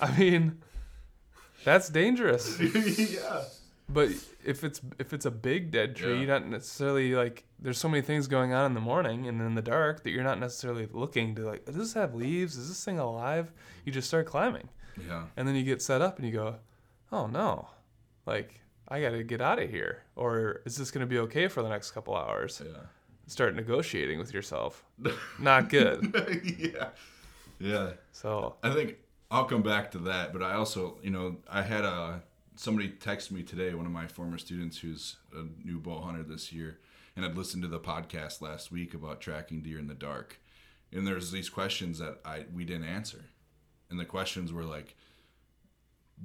I 0.00 0.16
mean, 0.18 0.60
that's 1.64 1.88
dangerous. 1.88 2.58
yeah, 2.60 3.44
But 3.92 4.08
if 4.44 4.64
it's 4.64 4.80
if 4.98 5.12
it's 5.12 5.26
a 5.26 5.30
big 5.30 5.70
dead 5.70 5.94
tree, 5.96 6.12
Yeah. 6.12 6.18
you're 6.20 6.28
not 6.28 6.46
necessarily 6.46 7.14
like 7.14 7.44
there's 7.58 7.78
so 7.78 7.88
many 7.88 8.02
things 8.02 8.26
going 8.26 8.52
on 8.52 8.64
in 8.66 8.74
the 8.74 8.80
morning 8.80 9.26
and 9.28 9.40
in 9.40 9.54
the 9.54 9.62
dark 9.62 10.02
that 10.04 10.10
you're 10.10 10.24
not 10.24 10.38
necessarily 10.40 10.88
looking 10.92 11.34
to 11.36 11.42
like 11.42 11.64
does 11.66 11.76
this 11.76 11.92
have 11.94 12.14
leaves? 12.14 12.56
Is 12.56 12.68
this 12.68 12.84
thing 12.84 12.98
alive? 12.98 13.52
You 13.84 13.92
just 13.92 14.08
start 14.08 14.26
climbing. 14.26 14.68
yeah, 15.08 15.24
And 15.36 15.46
then 15.48 15.54
you 15.56 15.62
get 15.64 15.80
set 15.82 16.00
up 16.02 16.18
and 16.18 16.26
you 16.26 16.32
go, 16.32 16.56
"Oh 17.10 17.26
no. 17.26 17.68
Like 18.26 18.60
I 18.88 19.00
got 19.00 19.10
to 19.10 19.22
get 19.24 19.40
out 19.40 19.58
of 19.58 19.68
here." 19.70 20.02
Or 20.16 20.62
is 20.64 20.76
this 20.76 20.90
going 20.90 21.00
to 21.00 21.06
be 21.06 21.18
okay 21.20 21.48
for 21.48 21.62
the 21.62 21.68
next 21.68 21.90
couple 21.92 22.14
hours? 22.16 22.62
yeah. 22.64 22.80
Start 23.26 23.54
negotiating 23.54 24.18
with 24.18 24.34
yourself. 24.34 24.84
Not 25.38 25.68
good. 25.70 26.12
yeah, 26.58 26.88
yeah. 27.58 27.90
So, 28.10 28.56
I 28.62 28.72
think 28.74 28.96
I'll 29.30 29.44
come 29.46 29.62
back 29.62 29.92
to 29.92 29.98
that, 30.00 30.32
but 30.32 30.42
I 30.42 30.54
also, 30.54 30.98
you 31.02 31.10
know, 31.10 31.36
I 31.48 31.62
had 31.62 31.84
a 31.84 32.22
somebody 32.62 32.88
texted 32.90 33.32
me 33.32 33.42
today, 33.42 33.74
one 33.74 33.86
of 33.86 33.92
my 33.92 34.06
former 34.06 34.38
students 34.38 34.78
who's 34.78 35.16
a 35.36 35.44
new 35.66 35.78
bow 35.78 36.00
hunter 36.00 36.22
this 36.22 36.52
year, 36.52 36.78
and 37.16 37.24
had 37.24 37.36
listened 37.36 37.62
to 37.62 37.68
the 37.68 37.80
podcast 37.80 38.40
last 38.40 38.70
week 38.70 38.94
about 38.94 39.20
tracking 39.20 39.62
deer 39.62 39.78
in 39.78 39.88
the 39.88 39.94
dark, 39.94 40.40
and 40.92 41.06
there's 41.06 41.30
these 41.30 41.50
questions 41.50 41.98
that 41.98 42.20
I 42.24 42.44
we 42.54 42.64
didn't 42.64 42.86
answer, 42.86 43.24
and 43.90 43.98
the 43.98 44.04
questions 44.04 44.52
were 44.52 44.64
like, 44.64 44.96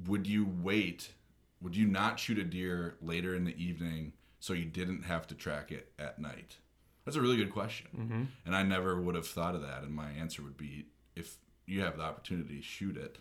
would 0.06 0.28
you 0.28 0.48
wait? 0.62 1.14
Would 1.62 1.76
you 1.76 1.88
not 1.88 2.20
shoot 2.20 2.38
a 2.38 2.44
deer 2.44 2.98
later 3.02 3.34
in 3.34 3.44
the 3.44 3.62
evening 3.62 4.14
so 4.40 4.54
you 4.54 4.66
didn't 4.66 5.04
have 5.04 5.26
to 5.28 5.36
track 5.36 5.72
it 5.72 5.92
at 5.98 6.20
night? 6.20 6.58
That's 7.04 7.18
a 7.18 7.22
really 7.22 7.38
good 7.38 7.52
question. 7.52 7.88
Mm-hmm. 7.98 8.24
And 8.46 8.56
I 8.56 8.62
never 8.62 9.02
would 9.02 9.16
have 9.16 9.28
thought 9.28 9.56
of 9.56 9.64
that. 9.64 9.82
And 9.82 9.92
my 9.92 10.12
answer 10.12 10.44
would 10.44 10.58
be 10.58 10.86
if 11.16 11.38
you 11.66 11.82
have 11.82 11.98
the 11.98 12.04
opportunity, 12.04 12.62
shoot 12.62 12.96
it 12.96 13.18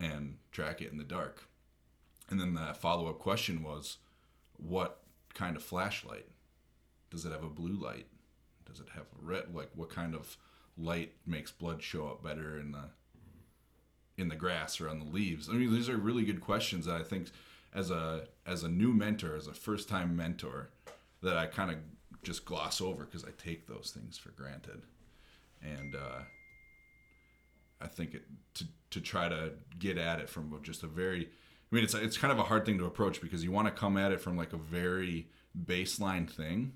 and 0.00 0.38
track 0.50 0.82
it 0.82 0.90
in 0.90 0.98
the 0.98 1.04
dark. 1.04 1.44
And 2.30 2.40
then 2.40 2.54
the 2.54 2.74
follow 2.74 3.08
up 3.08 3.18
question 3.18 3.62
was 3.62 3.98
what 4.56 5.02
kind 5.34 5.56
of 5.56 5.62
flashlight? 5.62 6.26
Does 7.10 7.24
it 7.24 7.32
have 7.32 7.42
a 7.42 7.48
blue 7.48 7.74
light? 7.74 8.06
Does 8.64 8.80
it 8.80 8.86
have 8.94 9.06
a 9.20 9.24
red? 9.26 9.54
Like 9.54 9.70
what 9.74 9.90
kind 9.90 10.14
of 10.14 10.36
light 10.78 11.12
makes 11.26 11.50
blood 11.50 11.82
show 11.82 12.06
up 12.06 12.22
better 12.22 12.58
in 12.58 12.72
the 12.72 12.90
in 14.16 14.28
the 14.28 14.36
grass 14.36 14.80
or 14.80 14.88
on 14.88 14.98
the 14.98 15.04
leaves? 15.04 15.48
I 15.48 15.52
mean, 15.52 15.72
these 15.72 15.88
are 15.88 15.96
really 15.96 16.24
good 16.24 16.40
questions 16.40 16.86
that 16.86 16.96
I 16.96 17.02
think 17.02 17.30
as 17.74 17.90
a 17.90 18.28
as 18.46 18.62
a 18.62 18.68
new 18.68 18.92
mentor, 18.92 19.36
as 19.36 19.46
a 19.46 19.52
first 19.52 19.88
time 19.88 20.16
mentor, 20.16 20.70
that 21.22 21.36
I 21.36 21.46
kind 21.46 21.70
of 21.70 21.78
just 22.22 22.44
gloss 22.44 22.80
over 22.80 23.04
because 23.04 23.24
I 23.24 23.30
take 23.38 23.66
those 23.66 23.92
things 23.94 24.18
for 24.18 24.30
granted, 24.30 24.82
and 25.62 25.94
uh, 25.94 26.22
I 27.80 27.86
think 27.86 28.14
it, 28.14 28.24
to 28.54 28.64
to 28.90 29.00
try 29.00 29.28
to 29.28 29.52
get 29.78 29.98
at 29.98 30.20
it 30.20 30.28
from 30.28 30.58
just 30.62 30.82
a 30.82 30.86
very, 30.86 31.30
I 31.70 31.74
mean, 31.74 31.84
it's 31.84 31.94
it's 31.94 32.18
kind 32.18 32.32
of 32.32 32.38
a 32.38 32.44
hard 32.44 32.64
thing 32.66 32.78
to 32.78 32.84
approach 32.86 33.20
because 33.20 33.44
you 33.44 33.52
want 33.52 33.68
to 33.68 33.72
come 33.72 33.96
at 33.96 34.10
it 34.12 34.20
from 34.20 34.36
like 34.36 34.52
a 34.52 34.56
very 34.56 35.28
baseline 35.66 36.28
thing, 36.28 36.72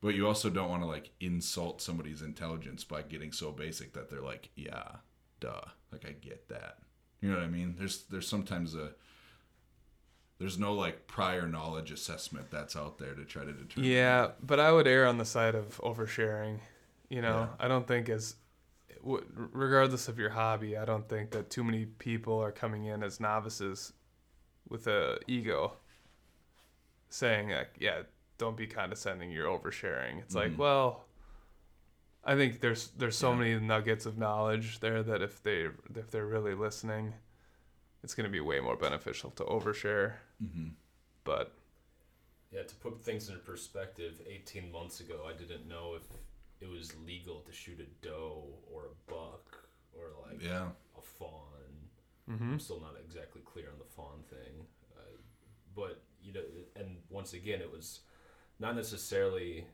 but 0.00 0.14
you 0.14 0.26
also 0.26 0.50
don't 0.50 0.68
want 0.68 0.82
to 0.82 0.86
like 0.86 1.10
insult 1.20 1.80
somebody's 1.80 2.22
intelligence 2.22 2.84
by 2.84 3.02
getting 3.02 3.32
so 3.32 3.50
basic 3.50 3.92
that 3.94 4.10
they're 4.10 4.20
like, 4.20 4.50
yeah, 4.56 4.96
duh, 5.40 5.62
like 5.90 6.04
I 6.06 6.12
get 6.12 6.48
that. 6.48 6.78
You 7.20 7.30
know 7.30 7.36
what 7.36 7.44
I 7.44 7.48
mean? 7.48 7.76
There's 7.78 8.02
there's 8.10 8.28
sometimes 8.28 8.74
a 8.74 8.90
there's 10.38 10.58
no 10.58 10.74
like 10.74 11.06
prior 11.06 11.46
knowledge 11.46 11.92
assessment 11.92 12.50
that's 12.50 12.74
out 12.76 12.98
there 12.98 13.14
to 13.14 13.24
try 13.24 13.44
to 13.44 13.52
determine. 13.52 13.88
yeah, 13.88 14.32
but 14.42 14.58
I 14.58 14.72
would 14.72 14.86
err 14.88 15.06
on 15.06 15.18
the 15.18 15.24
side 15.24 15.54
of 15.54 15.80
oversharing. 15.82 16.58
You 17.08 17.22
know, 17.22 17.48
Yeah. 17.50 17.64
I 17.64 17.68
don't 17.68 17.86
think 17.86 18.08
as 18.08 18.34
w- 19.02 19.24
regardless 19.52 20.08
of 20.08 20.18
your 20.18 20.30
hobby, 20.30 20.76
I 20.76 20.84
don't 20.84 21.08
think 21.08 21.30
that 21.32 21.50
too 21.50 21.64
many 21.64 21.86
people 21.86 22.38
are 22.40 22.52
coming 22.52 22.84
in 22.84 23.02
as 23.02 23.20
novices 23.20 23.92
with 24.68 24.86
a 24.86 25.18
ego 25.26 25.74
saying 27.10 27.50
like, 27.50 27.74
yeah, 27.78 28.02
don't 28.38 28.56
be 28.56 28.66
condescending, 28.66 29.30
you're 29.30 29.46
oversharing. 29.46 30.18
It's 30.20 30.34
like, 30.34 30.52
Mhm. 30.52 30.56
well, 30.56 31.04
I 32.24 32.36
think 32.36 32.60
there's 32.60 32.90
there's 32.90 33.16
so 33.18 33.32
Yeah. 33.32 33.38
many 33.38 33.60
nuggets 33.60 34.06
of 34.06 34.16
knowledge 34.16 34.80
there 34.80 35.02
that 35.02 35.22
if 35.22 35.42
they 35.42 35.68
if 35.94 36.10
they're 36.10 36.26
really 36.26 36.54
listening, 36.54 37.14
it's 38.02 38.14
going 38.14 38.24
to 38.24 38.30
be 38.30 38.40
way 38.40 38.60
more 38.60 38.76
beneficial 38.76 39.30
to 39.32 39.44
overshare. 39.44 40.18
hmm 40.38 40.68
But 41.24 41.52
Yeah, 42.52 42.64
to 42.64 42.74
put 42.76 43.00
things 43.02 43.28
into 43.28 43.40
perspective, 43.40 44.20
18 44.26 44.70
months 44.70 45.00
ago, 45.00 45.24
I 45.26 45.32
didn't 45.32 45.66
know 45.66 45.94
if 45.94 46.02
it 46.62 46.68
was 46.70 46.94
legal 47.04 47.40
to 47.40 47.52
shoot 47.52 47.80
a 47.80 48.06
doe 48.06 48.44
or 48.72 48.86
a 48.86 49.10
buck 49.10 49.68
or 49.96 50.04
like 50.30 50.42
Yeah. 50.42 50.68
a 50.96 51.02
fawn. 51.02 51.88
hmm 52.26 52.52
I'm 52.52 52.60
still 52.60 52.80
not 52.80 52.94
exactly 53.04 53.42
clear 53.44 53.68
on 53.72 53.78
the 53.78 53.84
fawn 53.96 54.22
thing, 54.30 54.66
uh, 54.96 55.16
but 55.74 56.02
you 56.22 56.32
know, 56.32 56.44
and 56.76 56.98
once 57.10 57.32
again, 57.32 57.60
it 57.60 57.70
was 57.70 58.00
not 58.60 58.76
necessarily, 58.76 59.66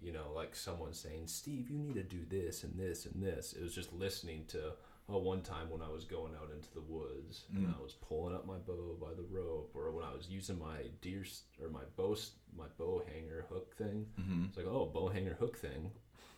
you 0.00 0.12
know, 0.12 0.30
like 0.32 0.54
someone 0.54 0.92
saying, 0.94 1.26
"Steve, 1.26 1.68
you 1.68 1.78
need 1.78 1.94
to 1.94 2.04
do 2.04 2.24
this 2.24 2.62
and 2.64 2.78
this 2.78 3.06
and 3.06 3.20
this." 3.22 3.52
It 3.54 3.62
was 3.62 3.74
just 3.74 3.92
listening 3.92 4.46
to. 4.48 4.74
Oh, 5.08 5.18
one 5.18 5.40
time 5.42 5.70
when 5.70 5.82
I 5.82 5.88
was 5.88 6.04
going 6.04 6.34
out 6.34 6.50
into 6.50 6.68
the 6.74 6.80
woods 6.80 7.44
and 7.54 7.68
Mm. 7.68 7.78
I 7.78 7.80
was 7.80 7.94
pulling 7.94 8.34
up 8.34 8.44
my 8.44 8.58
bow 8.58 8.96
by 9.00 9.14
the 9.14 9.22
rope, 9.22 9.70
or 9.72 9.92
when 9.92 10.04
I 10.04 10.12
was 10.12 10.28
using 10.28 10.58
my 10.58 10.88
deer 11.00 11.24
or 11.62 11.68
my 11.68 11.84
bow 11.96 12.16
my 12.56 12.66
bow 12.76 13.04
hanger 13.06 13.46
hook 13.48 13.76
thing, 13.76 14.06
hmm 14.16 14.46
it's 14.46 14.56
like, 14.56 14.66
oh, 14.66 14.86
bow 14.86 15.06
hanger 15.08 15.34
hook 15.34 15.56
thing. 15.58 15.92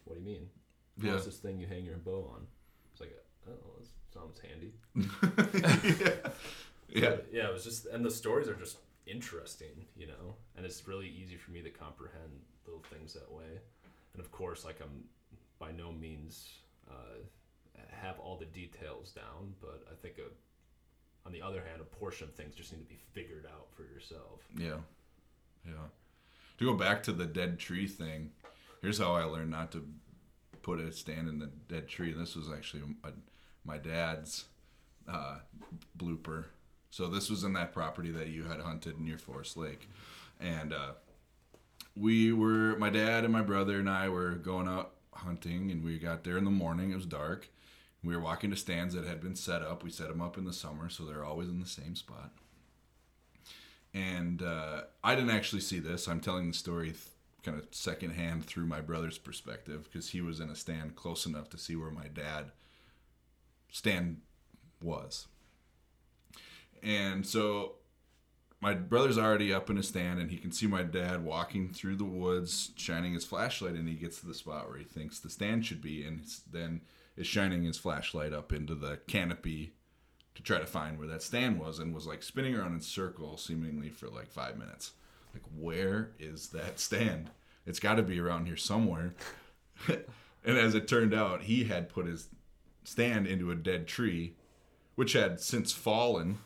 What 0.09 0.15
do 0.15 0.21
you 0.21 0.27
mean? 0.27 0.49
Yeah. 1.01 1.13
What's 1.13 1.27
this 1.27 1.37
thing 1.37 1.59
you 1.59 1.67
hang 1.67 1.85
your 1.85 1.99
bow 1.99 2.33
on? 2.35 2.47
It's 2.93 3.01
like, 3.01 3.15
oh, 3.47 3.53
that 3.79 3.89
sounds 4.19 4.41
handy. 4.41 4.73
yeah. 6.25 6.31
Yeah. 6.91 7.11
But, 7.11 7.27
yeah, 7.31 7.49
it 7.49 7.53
was 7.53 7.65
just, 7.65 7.85
and 7.85 8.03
the 8.03 8.11
stories 8.11 8.49
are 8.49 8.55
just 8.55 8.79
interesting, 9.07 9.85
you 9.95 10.07
know, 10.07 10.37
and 10.57 10.65
it's 10.65 10.89
really 10.89 11.07
easy 11.07 11.37
for 11.37 11.51
me 11.51 11.61
to 11.61 11.69
comprehend 11.69 12.33
little 12.65 12.83
things 12.91 13.13
that 13.13 13.31
way. 13.31 13.61
And 14.15 14.21
of 14.21 14.33
course, 14.33 14.65
like 14.65 14.81
I'm 14.81 15.05
by 15.59 15.71
no 15.71 15.93
means 15.93 16.49
uh, 16.91 17.19
have 17.91 18.19
all 18.19 18.39
the 18.39 18.47
details 18.47 19.11
down, 19.11 19.53
but 19.61 19.83
I 19.93 19.95
think 20.01 20.15
a, 20.17 21.27
on 21.27 21.33
the 21.33 21.43
other 21.43 21.63
hand, 21.63 21.83
a 21.83 21.85
portion 21.85 22.27
of 22.27 22.35
things 22.35 22.55
just 22.55 22.73
need 22.73 22.79
to 22.79 22.89
be 22.89 22.99
figured 23.13 23.45
out 23.45 23.67
for 23.77 23.83
yourself. 23.83 24.41
Yeah. 24.57 24.79
Yeah. 25.67 25.89
To 26.59 26.65
go 26.65 26.73
back 26.73 27.03
to 27.03 27.13
the 27.13 27.27
dead 27.27 27.59
tree 27.59 27.87
thing, 27.87 28.31
here's 28.83 28.99
how 28.99 29.15
I 29.15 29.25
learned 29.25 29.51
not 29.51 29.73
to 29.73 29.87
put 30.63 30.81
a 30.81 30.93
stand 30.93 31.29
in 31.29 31.39
the 31.39 31.51
dead 31.69 31.89
tree. 31.89 32.13
This 32.13 32.37
was 32.37 32.51
actually 32.51 32.83
my, 33.03 33.11
my 33.65 33.79
dad's 33.79 34.47
uh, 35.09 35.39
blooper. 35.97 36.47
So 36.91 37.09
this 37.09 37.31
was 37.31 37.45
in 37.45 37.53
that 37.55 37.73
property 37.73 38.11
that 38.13 38.29
you 38.29 38.45
had 38.45 38.61
hunted 38.61 38.99
near 38.99 39.19
Forest 39.19 39.57
Lake, 39.57 39.89
and 40.41 40.73
uh, 40.73 40.93
we 41.95 42.33
were 42.33 42.77
my 42.79 42.91
dad 42.91 43.25
and 43.25 43.33
my 43.33 43.43
brother 43.43 43.79
and 43.79 43.91
I 43.91 44.09
were 44.09 44.33
going 44.33 44.69
out 44.69 44.93
hunting, 45.13 45.71
and 45.71 45.85
we 45.85 45.99
got 45.99 46.25
there 46.25 46.39
in 46.39 46.45
the 46.45 46.51
morning. 46.51 46.93
It 46.93 46.97
was 46.97 47.07
dark. 47.07 47.49
We 48.03 48.17
were 48.17 48.23
walking 48.23 48.51
to 48.51 48.57
stands 48.57 48.95
that 48.95 49.05
had 49.05 49.21
been 49.21 49.37
set 49.37 49.63
up. 49.63 49.83
We 49.83 49.91
set 49.91 50.09
them 50.09 50.23
up 50.23 50.39
in 50.39 50.45
the 50.45 50.53
summer, 50.53 50.89
so 50.89 51.05
they're 51.05 51.25
always 51.25 51.49
in 51.49 51.61
the 51.61 51.67
same 51.67 51.95
spot 51.95 52.31
and 53.95 54.43
uh, 54.43 54.83
I 55.03 55.15
didn't 55.15 55.31
actually 55.31 55.63
see 55.63 55.79
this. 55.79 56.09
I'm 56.09 56.21
telling 56.21 56.49
the 56.49 56.57
story 56.57 56.95
kind 57.43 57.59
of 57.59 57.67
secondhand 57.71 58.45
through 58.45 58.67
my 58.67 58.81
brother's 58.81 59.19
perspective 59.19 59.85
because 59.85 60.11
he 60.11 60.21
was 60.21 60.41
in 60.41 60.51
a 60.51 60.57
stand 60.57 60.97
close 60.97 61.27
enough 61.27 61.49
to 61.51 61.59
see 61.59 61.77
where 61.77 61.91
my 61.91 62.09
dad 62.09 62.51
stand 63.71 64.21
was. 64.83 65.27
And 66.83 67.27
so 67.27 67.75
my 68.61 68.75
brother's 68.75 69.19
already 69.19 69.53
up 69.53 69.71
in 69.71 69.77
his 69.77 69.89
stand 69.89 70.19
and 70.21 70.31
he 70.31 70.37
can 70.37 70.53
see 70.53 70.67
my 70.67 70.83
dad 70.83 71.25
walking 71.25 71.69
through 71.69 71.97
the 71.97 72.05
woods 72.05 72.73
shining 72.77 73.15
his 73.15 73.25
flashlight 73.25 73.75
and 73.75 73.89
he 73.89 73.95
gets 73.95 74.21
to 74.21 74.27
the 74.27 74.35
spot 74.35 74.69
where 74.69 74.79
he 74.79 74.85
thinks 74.85 75.21
the 75.21 75.31
stand 75.31 75.65
should 75.65 75.81
be 75.81 76.05
and 76.05 76.23
then 76.51 76.81
is 77.17 77.27
shining 77.27 77.65
his 77.65 77.79
flashlight 77.79 78.33
up 78.33 78.53
into 78.53 78.75
the 78.75 78.99
canopy 79.07 79.73
to 80.35 80.43
try 80.43 80.59
to 80.59 80.67
find 80.67 80.99
where 80.99 81.09
that 81.09 81.23
stand 81.23 81.59
was 81.59 81.79
and 81.79 81.95
was 81.95 82.07
like 82.07 82.23
spinning 82.23 82.55
around 82.55 82.73
in 82.73 82.81
circles 82.81 83.45
seemingly 83.45 83.91
for 83.91 84.09
like 84.09 84.31
five 84.31 84.57
minutes. 84.57 84.93
Like, 85.33 85.45
where 85.57 86.11
is 86.19 86.49
that 86.49 86.81
stand? 86.81 87.31
It's 87.67 87.81
got 87.81 87.95
to 87.95 88.03
be 88.03 88.21
around 88.21 88.47
here 88.47 88.57
somewhere. 88.57 89.15
and 89.89 90.59
as 90.59 90.75
it 90.75 90.89
turned 90.89 91.15
out, 91.15 91.43
he 91.43 91.65
had 91.65 91.89
put 91.89 92.07
his 92.07 92.29
stand 92.85 93.27
into 93.27 93.51
a 93.51 93.55
dead 93.55 93.87
tree, 93.87 94.35
which 94.95 95.13
had 95.13 95.41
since 95.41 95.73
fallen 95.73 96.39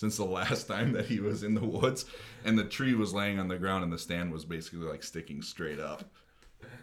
since 0.00 0.16
the 0.16 0.24
last 0.24 0.66
time 0.68 0.92
that 0.92 1.06
he 1.06 1.20
was 1.20 1.42
in 1.42 1.54
the 1.54 1.64
woods, 1.64 2.06
and 2.44 2.58
the 2.58 2.64
tree 2.64 2.94
was 2.94 3.12
laying 3.12 3.38
on 3.38 3.48
the 3.48 3.58
ground, 3.58 3.84
and 3.84 3.92
the 3.92 3.98
stand 3.98 4.32
was 4.32 4.44
basically 4.44 4.86
like 4.86 5.02
sticking 5.02 5.42
straight 5.42 5.78
up. 5.78 6.04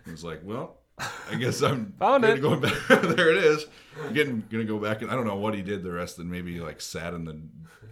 He 0.06 0.12
was 0.12 0.24
like, 0.24 0.42
"Well, 0.44 0.78
I 0.98 1.36
guess 1.36 1.62
I'm 1.62 1.94
Found 2.00 2.24
gonna 2.24 2.36
it. 2.36 2.42
Go 2.42 2.56
back. 2.56 2.74
there 2.88 3.32
it 3.32 3.44
is. 3.44 3.66
I'm 4.04 4.14
getting 4.14 4.44
gonna 4.50 4.64
go 4.64 4.80
back, 4.80 5.02
and 5.02 5.12
I 5.12 5.16
don't 5.16 5.28
know 5.28 5.36
what 5.36 5.54
he 5.54 5.62
did 5.62 5.84
the 5.84 5.92
rest 5.92 6.18
of. 6.18 6.26
the 6.26 6.32
Maybe 6.32 6.54
he, 6.54 6.60
like 6.60 6.82
sat 6.82 7.14
in 7.14 7.26
the 7.26 7.40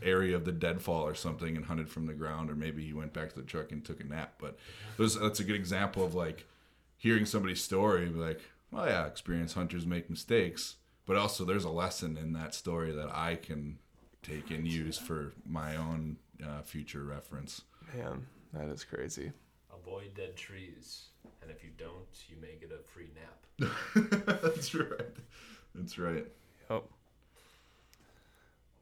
area 0.02 0.36
of 0.36 0.46
the 0.46 0.52
deadfall 0.52 1.04
or 1.04 1.16
something 1.16 1.56
and 1.56 1.66
hunted 1.66 1.90
from 1.90 2.06
the 2.06 2.14
ground, 2.14 2.50
or 2.50 2.56
maybe 2.56 2.86
he 2.86 2.94
went 2.94 3.14
back 3.14 3.30
to 3.30 3.36
the 3.36 3.46
truck 3.46 3.72
and 3.72 3.84
took 3.84 4.00
a 4.00 4.04
nap. 4.04 4.36
But 4.40 4.58
those, 4.98 5.20
that's 5.20 5.40
a 5.40 5.44
good 5.44 5.56
example 5.56 6.04
of 6.04 6.16
like 6.16 6.46
hearing 6.98 7.26
somebody's 7.26 7.64
story, 7.64 8.08
like, 8.10 8.42
well, 8.72 8.88
yeah, 8.88 9.06
experienced 9.06 9.56
hunters 9.56 9.86
make 9.86 10.10
mistakes, 10.10 10.76
but 11.06 11.18
also 11.18 11.44
there's 11.46 11.66
a 11.66 11.70
lesson 11.70 12.18
in 12.18 12.34
that 12.34 12.54
story 12.56 12.92
that 12.92 13.10
I 13.14 13.36
can 13.36 13.80
take 14.24 14.50
and 14.50 14.68
use 14.68 14.98
for 14.98 15.34
my 15.46 15.76
own 15.76 16.18
uh, 16.44 16.62
future 16.62 17.04
reference. 17.04 17.62
Man, 17.96 18.26
that 18.54 18.68
is 18.70 18.84
crazy. 18.84 19.32
Avoid 19.74 20.16
dead 20.16 20.36
trees, 20.36 21.10
and 21.46 21.56
if 21.56 21.64
you 21.64 21.70
don't, 21.78 22.08
you 22.28 22.38
may 22.42 22.56
get 22.60 22.72
a 22.72 22.82
free 22.84 23.10
nap. 23.14 23.72
That's 24.56 24.74
right. 24.74 25.16
That's 25.76 26.00
right. 26.00 26.26
Yep. 26.70 26.84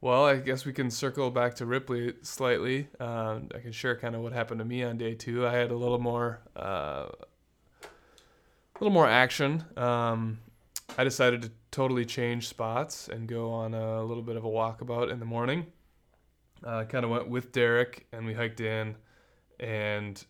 Well, 0.00 0.24
I 0.24 0.36
guess 0.36 0.64
we 0.64 0.72
can 0.72 0.90
circle 0.90 1.30
back 1.30 1.54
to 1.56 1.66
Ripley 1.66 2.14
slightly. 2.22 2.88
Um, 3.00 3.48
I 3.54 3.58
can 3.58 3.72
share 3.72 3.96
kind 3.96 4.14
of 4.14 4.22
what 4.22 4.32
happened 4.32 4.58
to 4.60 4.64
me 4.64 4.82
on 4.82 4.98
day 4.98 5.14
two. 5.14 5.46
I 5.46 5.52
had 5.52 5.70
a 5.70 5.76
little 5.76 5.98
more, 5.98 6.40
uh, 6.56 7.06
a 7.82 8.78
little 8.80 8.92
more 8.92 9.08
action. 9.08 9.64
Um, 9.76 10.38
I 10.96 11.04
decided 11.04 11.42
to 11.42 11.50
totally 11.70 12.04
change 12.04 12.48
spots 12.48 13.08
and 13.08 13.26
go 13.26 13.50
on 13.50 13.74
a 13.74 14.02
little 14.02 14.22
bit 14.22 14.36
of 14.36 14.44
a 14.44 14.48
walkabout 14.48 15.10
in 15.10 15.18
the 15.20 15.26
morning. 15.26 15.66
Uh, 16.62 16.84
kind 16.84 17.04
of 17.04 17.10
went 17.10 17.28
with 17.28 17.52
Derek, 17.52 18.06
and 18.12 18.24
we 18.24 18.32
hiked 18.32 18.60
in, 18.60 18.96
and 19.60 20.24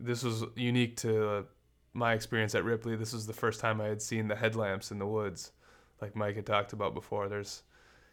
this 0.00 0.22
was 0.22 0.44
unique 0.56 0.96
to 0.98 1.46
my 1.92 2.12
experience 2.12 2.54
at 2.54 2.64
Ripley. 2.64 2.96
This 2.96 3.12
was 3.12 3.26
the 3.26 3.32
first 3.32 3.60
time 3.60 3.80
I 3.80 3.86
had 3.86 4.02
seen 4.02 4.28
the 4.28 4.36
headlamps 4.36 4.90
in 4.90 4.98
the 4.98 5.06
woods 5.06 5.52
like 6.00 6.14
Mike 6.14 6.36
had 6.36 6.46
talked 6.46 6.72
about 6.72 6.94
before. 6.94 7.28
There's, 7.28 7.62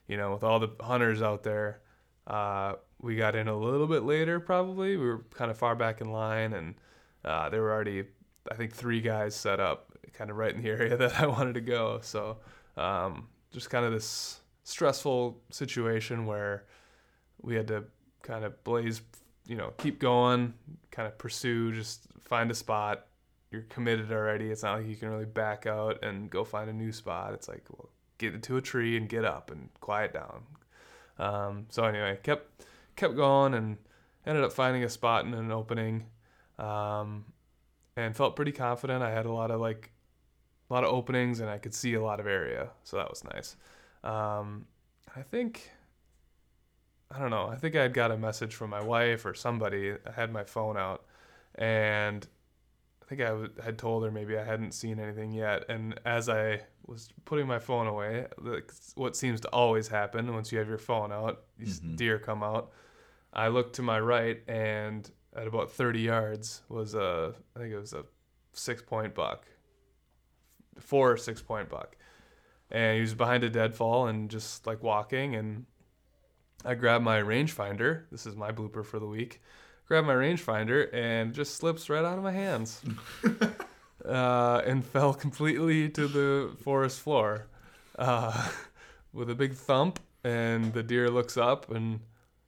you 0.07 0.17
know, 0.17 0.31
with 0.33 0.43
all 0.43 0.59
the 0.59 0.71
hunters 0.81 1.21
out 1.21 1.43
there, 1.43 1.81
uh, 2.27 2.73
we 3.01 3.15
got 3.15 3.35
in 3.35 3.47
a 3.47 3.55
little 3.55 3.87
bit 3.87 4.03
later 4.03 4.39
probably. 4.39 4.97
We 4.97 5.05
were 5.05 5.25
kind 5.33 5.51
of 5.51 5.57
far 5.57 5.75
back 5.75 6.01
in 6.01 6.11
line, 6.11 6.53
and 6.53 6.75
uh, 7.23 7.49
there 7.49 7.61
were 7.61 7.71
already, 7.71 8.05
I 8.51 8.55
think, 8.55 8.73
three 8.73 9.01
guys 9.01 9.35
set 9.35 9.59
up 9.59 9.91
kind 10.13 10.29
of 10.29 10.37
right 10.37 10.53
in 10.53 10.61
the 10.61 10.69
area 10.77 10.97
that 10.97 11.19
I 11.19 11.27
wanted 11.27 11.53
to 11.55 11.61
go. 11.61 11.99
So 12.01 12.37
um, 12.77 13.27
just 13.51 13.69
kind 13.69 13.85
of 13.85 13.91
this 13.91 14.39
stressful 14.63 15.39
situation 15.51 16.25
where 16.25 16.65
we 17.41 17.55
had 17.55 17.67
to 17.67 17.85
kind 18.23 18.43
of 18.43 18.63
blaze, 18.63 19.01
you 19.47 19.55
know, 19.55 19.73
keep 19.77 19.99
going, 19.99 20.53
kind 20.91 21.07
of 21.07 21.17
pursue, 21.17 21.71
just 21.71 22.07
find 22.23 22.49
a 22.49 22.55
spot, 22.55 23.07
you're 23.51 23.63
committed 23.63 24.11
already. 24.11 24.49
It's 24.49 24.63
not 24.63 24.79
like 24.79 24.87
you 24.87 24.95
can 24.95 25.09
really 25.09 25.25
back 25.25 25.65
out 25.65 26.03
and 26.03 26.29
go 26.29 26.43
find 26.43 26.69
a 26.69 26.73
new 26.73 26.91
spot. 26.91 27.33
It's 27.33 27.47
like, 27.47 27.63
well, 27.69 27.89
get 28.17 28.33
into 28.33 28.57
a 28.57 28.61
tree 28.61 28.97
and 28.97 29.07
get 29.07 29.25
up 29.25 29.51
and 29.51 29.69
quiet 29.79 30.13
down. 30.13 30.43
Um, 31.17 31.65
so 31.69 31.85
anyway, 31.85 32.19
kept 32.23 32.65
kept 32.95 33.15
going 33.15 33.53
and 33.53 33.77
ended 34.25 34.43
up 34.43 34.51
finding 34.51 34.83
a 34.83 34.89
spot 34.89 35.25
in 35.25 35.33
an 35.33 35.51
opening, 35.51 36.05
um, 36.59 37.25
and 37.95 38.15
felt 38.15 38.35
pretty 38.35 38.51
confident. 38.51 39.03
I 39.03 39.11
had 39.11 39.25
a 39.25 39.31
lot 39.31 39.51
of 39.51 39.61
like 39.61 39.91
a 40.69 40.73
lot 40.73 40.83
of 40.83 40.89
openings 40.89 41.39
and 41.39 41.49
I 41.49 41.57
could 41.57 41.73
see 41.73 41.93
a 41.93 42.01
lot 42.01 42.19
of 42.19 42.27
area, 42.27 42.69
so 42.83 42.97
that 42.97 43.09
was 43.09 43.23
nice. 43.23 43.55
Um, 44.03 44.65
I 45.15 45.21
think 45.21 45.71
I 47.15 47.19
don't 47.19 47.29
know. 47.29 47.47
I 47.47 47.55
think 47.55 47.75
I 47.75 47.83
had 47.83 47.93
got 47.93 48.11
a 48.11 48.17
message 48.17 48.53
from 48.55 48.69
my 48.71 48.83
wife 48.83 49.25
or 49.25 49.33
somebody. 49.33 49.93
I 50.05 50.11
had 50.11 50.33
my 50.33 50.43
phone 50.43 50.75
out, 50.75 51.05
and 51.55 52.27
I 53.01 53.05
think 53.05 53.21
I 53.21 53.25
w- 53.29 53.53
had 53.63 53.77
told 53.77 54.03
her 54.03 54.11
maybe 54.11 54.37
I 54.37 54.43
hadn't 54.43 54.73
seen 54.73 54.99
anything 54.99 55.31
yet. 55.31 55.63
And 55.69 55.97
as 56.05 56.27
I 56.27 56.61
was 56.85 57.07
putting 57.23 57.47
my 57.47 57.59
phone 57.59 57.87
away, 57.87 58.27
like, 58.37 58.71
what 58.95 59.15
seems 59.15 59.39
to 59.41 59.47
always 59.49 59.87
happen 59.87 60.33
once 60.33 60.51
you 60.51 60.57
have 60.59 60.67
your 60.67 60.77
phone 60.77 61.11
out, 61.13 61.43
these 61.57 61.79
Mhm. 61.79 61.95
deer 61.95 62.19
come 62.19 62.43
out. 62.43 62.71
I 63.31 63.47
looked 63.47 63.75
to 63.75 63.81
my 63.81 63.99
right, 63.99 64.43
and 64.49 65.09
at 65.35 65.47
about 65.47 65.71
30 65.71 66.01
yards 66.01 66.63
was 66.67 66.95
a, 66.95 67.33
I 67.55 67.59
think 67.59 67.73
it 67.73 67.77
was 67.79 67.93
a 67.93 68.05
six 68.53 68.81
point 68.81 69.13
buck, 69.15 69.45
four 70.79 71.11
or 71.11 71.17
six 71.17 71.41
point 71.41 71.69
buck. 71.69 71.95
And 72.71 72.95
he 72.95 73.01
was 73.01 73.13
behind 73.13 73.43
a 73.43 73.49
deadfall 73.49 74.07
and 74.07 74.29
just 74.29 74.65
like 74.67 74.81
walking. 74.83 75.35
And 75.35 75.65
I 76.65 76.73
grabbed 76.73 77.03
my 77.03 77.21
rangefinder. 77.21 78.03
This 78.11 78.25
is 78.25 78.35
my 78.35 78.51
blooper 78.51 78.83
for 78.83 78.99
the 78.99 79.05
week 79.05 79.39
grabbed 79.87 80.07
my 80.07 80.13
rangefinder 80.13 80.91
and 80.93 81.33
just 81.33 81.55
slips 81.55 81.89
right 81.89 82.03
out 82.03 82.17
of 82.17 82.23
my 82.23 82.31
hands 82.31 82.81
uh, 84.05 84.61
and 84.65 84.83
fell 84.83 85.13
completely 85.13 85.89
to 85.89 86.07
the 86.07 86.51
forest 86.63 86.99
floor 86.99 87.47
uh, 87.99 88.49
with 89.13 89.29
a 89.29 89.35
big 89.35 89.53
thump 89.53 89.99
and 90.23 90.73
the 90.73 90.81
deer 90.81 91.09
looks 91.09 91.37
up 91.37 91.69
and 91.71 91.99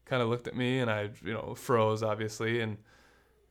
kind 0.06 0.22
of 0.22 0.30
looked 0.30 0.48
at 0.48 0.56
me 0.56 0.80
and 0.80 0.90
I 0.90 1.10
you 1.24 1.34
know 1.34 1.54
froze 1.56 2.02
obviously 2.02 2.62
and 2.62 2.78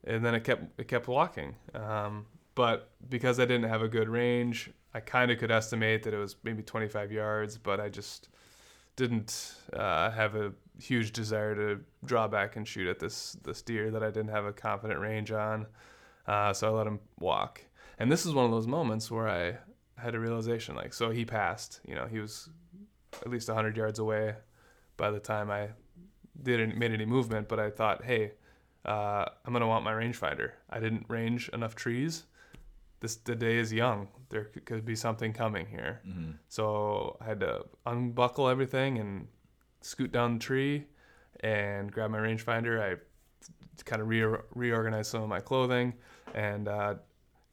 and 0.03 0.25
then 0.25 0.35
it 0.35 0.43
kept 0.43 0.79
it 0.79 0.87
kept 0.87 1.07
walking 1.07 1.55
um, 1.73 2.25
but 2.55 2.91
because 3.09 3.39
I 3.39 3.45
didn't 3.45 3.69
have 3.69 3.81
a 3.81 3.87
good 3.87 4.09
range 4.09 4.69
I 4.93 4.99
kind 4.99 5.31
of 5.31 5.37
could 5.37 5.51
estimate 5.51 6.03
that 6.03 6.13
it 6.13 6.17
was 6.17 6.35
maybe 6.43 6.61
25 6.61 7.11
yards 7.11 7.57
but 7.57 7.79
I 7.79 7.87
just 7.87 8.27
didn't 8.97 9.53
uh, 9.71 10.11
have 10.11 10.35
a 10.35 10.51
huge 10.77 11.13
desire 11.13 11.55
to 11.55 11.79
draw 12.03 12.27
back 12.27 12.57
and 12.57 12.67
shoot 12.67 12.87
at 12.87 12.99
this 12.99 13.37
this 13.43 13.61
deer 13.61 13.89
that 13.91 14.03
I 14.03 14.07
didn't 14.07 14.29
have 14.29 14.43
a 14.45 14.51
confident 14.51 14.99
range 14.99 15.31
on. 15.31 15.67
Uh, 16.27 16.51
so 16.51 16.67
I 16.67 16.77
let 16.77 16.87
him 16.87 16.99
walk. 17.19 17.61
And 17.99 18.11
this 18.11 18.25
is 18.25 18.33
one 18.33 18.43
of 18.43 18.51
those 18.51 18.67
moments 18.67 19.09
where 19.09 19.29
I 19.29 19.57
had 19.99 20.13
a 20.13 20.19
realization 20.19 20.75
like, 20.75 20.93
so 20.93 21.09
he 21.09 21.23
passed. 21.23 21.79
You 21.87 21.95
know, 21.95 22.05
he 22.05 22.19
was 22.19 22.49
at 23.21 23.29
least 23.29 23.47
100 23.47 23.77
yards 23.77 23.97
away 23.97 24.35
by 24.97 25.09
the 25.09 25.19
time 25.19 25.49
I 25.49 25.69
didn't 26.43 26.77
made 26.77 26.91
any 26.91 27.05
movement. 27.05 27.47
But 27.47 27.59
I 27.59 27.69
thought, 27.69 28.03
hey, 28.03 28.33
uh, 28.83 29.25
I'm 29.45 29.53
gonna 29.53 29.67
want 29.67 29.85
my 29.85 29.93
rangefinder. 29.93 30.51
I 30.69 30.79
didn't 30.79 31.05
range 31.07 31.49
enough 31.49 31.75
trees. 31.75 32.25
This 32.99 33.15
the 33.15 33.35
day 33.35 33.57
is 33.57 33.71
young. 33.71 34.07
There 34.29 34.45
could, 34.65 34.85
be 34.85 34.95
something 34.95 35.33
coming 35.33 35.67
here. 35.67 36.01
Mm-hmm. 36.07 36.31
So 36.49 37.17
I 37.21 37.25
had 37.25 37.39
to 37.41 37.65
unbuckle 37.85 38.49
everything 38.49 38.97
and 38.97 39.27
scoot 39.81 40.11
down 40.11 40.33
the 40.33 40.39
tree 40.39 40.85
and 41.41 41.91
grab 41.91 42.11
my 42.11 42.17
rangefinder. 42.17 42.81
I 42.81 42.99
kind 43.85 44.01
of 44.01 44.07
re- 44.07 44.39
reorganized 44.53 45.11
some 45.11 45.21
of 45.21 45.29
my 45.29 45.39
clothing 45.39 45.93
and 46.33 46.67
uh, 46.67 46.95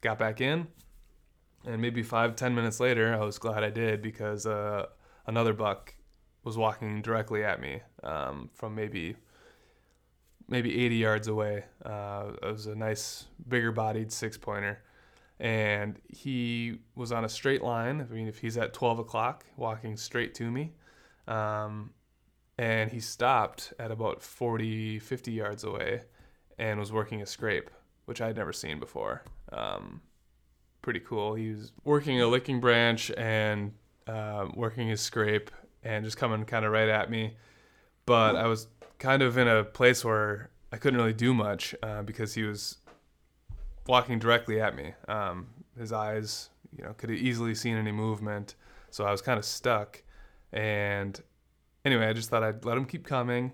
got 0.01 0.17
back 0.17 0.41
in. 0.41 0.67
And 1.65 1.81
maybe 1.81 2.03
five, 2.03 2.35
ten 2.35 2.53
minutes 2.53 2.79
later, 2.79 3.13
I 3.13 3.23
was 3.23 3.37
glad 3.37 3.63
I 3.63 3.69
did 3.69 4.01
because 4.01 4.45
uh, 4.45 4.87
another 5.27 5.53
buck 5.53 5.95
was 6.43 6.57
walking 6.57 7.01
directly 7.01 7.43
at 7.43 7.59
me 7.59 7.81
um, 8.03 8.49
from 8.53 8.75
maybe 8.75 9.15
maybe 10.47 10.85
80 10.85 10.95
yards 10.95 11.27
away. 11.27 11.65
Uh, 11.83 12.31
it 12.41 12.51
was 12.51 12.67
a 12.67 12.75
nice, 12.75 13.25
bigger 13.47 13.71
bodied 13.71 14.11
six 14.11 14.37
pointer. 14.37 14.83
And 15.39 15.99
he 16.07 16.79
was 16.95 17.11
on 17.11 17.25
a 17.25 17.29
straight 17.29 17.61
line. 17.61 18.07
I 18.09 18.13
mean, 18.13 18.27
if 18.27 18.39
he's 18.39 18.57
at 18.57 18.73
12 18.73 18.99
o'clock, 18.99 19.45
walking 19.57 19.97
straight 19.97 20.33
to 20.35 20.49
me. 20.49 20.73
Um, 21.27 21.91
and 22.57 22.91
he 22.91 22.99
stopped 22.99 23.73
at 23.79 23.91
about 23.91 24.21
40, 24.21 24.99
50 24.99 25.31
yards 25.31 25.63
away 25.63 26.03
and 26.57 26.79
was 26.79 26.91
working 26.91 27.21
a 27.21 27.25
scrape, 27.25 27.69
which 28.05 28.21
I 28.21 28.27
had 28.27 28.37
never 28.37 28.53
seen 28.53 28.79
before. 28.79 29.23
Um, 29.51 30.01
pretty 30.81 31.01
cool. 31.01 31.35
He 31.35 31.51
was 31.51 31.73
working 31.83 32.21
a 32.21 32.27
licking 32.27 32.61
branch 32.61 33.11
and 33.17 33.73
uh, 34.07 34.47
working 34.53 34.87
his 34.87 35.01
scrape 35.01 35.51
and 35.83 36.05
just 36.05 36.17
coming 36.17 36.45
kind 36.45 36.63
of 36.63 36.71
right 36.71 36.87
at 36.87 37.09
me. 37.09 37.35
But 38.05 38.35
I 38.35 38.47
was 38.47 38.67
kind 38.99 39.21
of 39.21 39.37
in 39.37 39.47
a 39.47 39.63
place 39.63 40.05
where 40.05 40.49
I 40.71 40.77
couldn't 40.77 40.99
really 40.99 41.13
do 41.13 41.33
much 41.33 41.75
uh, 41.81 42.03
because 42.03 42.33
he 42.33 42.43
was 42.43 42.77
walking 43.87 44.19
directly 44.19 44.61
at 44.61 44.75
me. 44.75 44.93
Um, 45.07 45.47
his 45.77 45.91
eyes, 45.91 46.49
you 46.75 46.83
know, 46.83 46.93
could 46.93 47.09
have 47.09 47.19
easily 47.19 47.55
seen 47.55 47.77
any 47.77 47.91
movement, 47.91 48.55
so 48.89 49.05
I 49.05 49.11
was 49.11 49.21
kind 49.21 49.37
of 49.37 49.45
stuck. 49.45 50.03
And 50.51 51.21
anyway, 51.83 52.07
I 52.07 52.13
just 52.13 52.29
thought 52.29 52.43
I'd 52.43 52.65
let 52.65 52.77
him 52.77 52.85
keep 52.85 53.05
coming. 53.05 53.51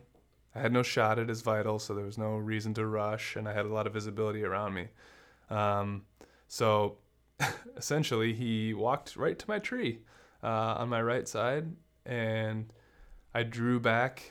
I 0.53 0.59
had 0.59 0.73
no 0.73 0.83
shot 0.83 1.17
at 1.17 1.29
his 1.29 1.41
vitals, 1.41 1.83
so 1.83 1.93
there 1.93 2.05
was 2.05 2.17
no 2.17 2.35
reason 2.35 2.73
to 2.75 2.85
rush, 2.85 3.35
and 3.35 3.47
I 3.47 3.53
had 3.53 3.65
a 3.65 3.73
lot 3.73 3.87
of 3.87 3.93
visibility 3.93 4.43
around 4.43 4.73
me. 4.73 4.87
Um, 5.49 6.03
so 6.47 6.97
essentially, 7.77 8.33
he 8.33 8.73
walked 8.73 9.15
right 9.15 9.37
to 9.37 9.45
my 9.47 9.59
tree 9.59 9.99
uh, 10.43 10.75
on 10.77 10.89
my 10.89 11.01
right 11.01 11.27
side, 11.27 11.71
and 12.05 12.71
I 13.33 13.43
drew 13.43 13.79
back 13.79 14.23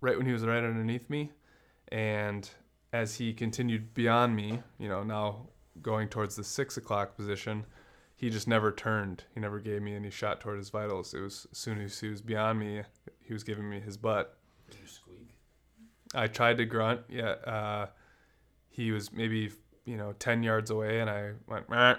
right 0.00 0.16
when 0.16 0.26
he 0.26 0.32
was 0.32 0.44
right 0.44 0.64
underneath 0.64 1.08
me. 1.08 1.30
And 1.92 2.48
as 2.92 3.16
he 3.16 3.32
continued 3.32 3.94
beyond 3.94 4.34
me, 4.34 4.62
you 4.78 4.88
know, 4.88 5.02
now 5.02 5.48
going 5.80 6.08
towards 6.08 6.36
the 6.36 6.44
six 6.44 6.76
o'clock 6.76 7.16
position, 7.16 7.64
he 8.16 8.28
just 8.30 8.48
never 8.48 8.72
turned. 8.72 9.24
He 9.34 9.40
never 9.40 9.60
gave 9.60 9.80
me 9.82 9.94
any 9.94 10.10
shot 10.10 10.40
toward 10.40 10.58
his 10.58 10.70
vitals. 10.70 11.14
It 11.14 11.20
was 11.20 11.46
as 11.50 11.58
soon 11.58 11.80
as 11.80 11.98
he 12.00 12.08
was 12.08 12.20
beyond 12.20 12.58
me, 12.58 12.82
he 13.22 13.32
was 13.32 13.44
giving 13.44 13.68
me 13.68 13.80
his 13.80 13.96
butt. 13.96 14.36
Did 14.70 14.80
you 14.82 14.88
squeak? 14.88 15.34
I 16.14 16.26
tried 16.26 16.58
to 16.58 16.64
grunt. 16.64 17.02
Yeah, 17.08 17.30
uh, 17.46 17.86
he 18.68 18.92
was 18.92 19.12
maybe 19.12 19.52
you 19.84 19.96
know 19.96 20.12
ten 20.18 20.42
yards 20.42 20.70
away, 20.70 21.00
and 21.00 21.08
I 21.08 21.32
went, 21.46 21.70
Meh. 21.70 21.96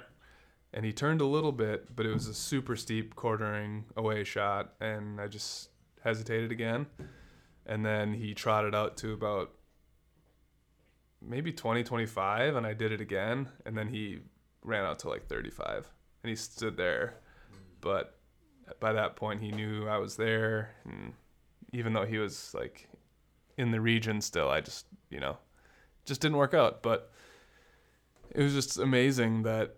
and 0.73 0.85
he 0.85 0.93
turned 0.93 1.21
a 1.21 1.25
little 1.25 1.51
bit, 1.51 1.95
but 1.95 2.05
it 2.05 2.13
was 2.13 2.27
a 2.27 2.33
super 2.33 2.75
steep 2.75 3.15
quartering 3.15 3.85
away 3.95 4.23
shot, 4.23 4.73
and 4.79 5.19
I 5.19 5.27
just 5.27 5.69
hesitated 6.03 6.51
again, 6.51 6.87
and 7.65 7.85
then 7.85 8.13
he 8.13 8.33
trotted 8.33 8.75
out 8.75 8.97
to 8.97 9.13
about 9.13 9.51
maybe 11.21 11.51
20, 11.51 11.83
25, 11.83 12.55
and 12.55 12.65
I 12.65 12.73
did 12.73 12.91
it 12.91 13.01
again, 13.01 13.49
and 13.65 13.77
then 13.77 13.87
he 13.87 14.19
ran 14.63 14.85
out 14.85 14.99
to 14.99 15.09
like 15.09 15.27
35, 15.27 15.91
and 16.23 16.29
he 16.29 16.35
stood 16.35 16.77
there, 16.77 17.15
but 17.79 18.17
by 18.79 18.93
that 18.93 19.15
point 19.15 19.41
he 19.41 19.51
knew 19.51 19.87
I 19.87 19.97
was 19.97 20.15
there, 20.15 20.71
and 20.85 21.13
even 21.73 21.93
though 21.93 22.05
he 22.05 22.17
was 22.17 22.53
like 22.53 22.89
in 23.57 23.71
the 23.71 23.81
region 23.81 24.21
still, 24.21 24.49
I 24.49 24.61
just 24.61 24.85
you 25.09 25.19
know 25.19 25.37
just 26.05 26.21
didn't 26.21 26.37
work 26.37 26.53
out, 26.53 26.81
but 26.81 27.11
it 28.33 28.41
was 28.41 28.53
just 28.53 28.77
amazing 28.77 29.43
that 29.43 29.75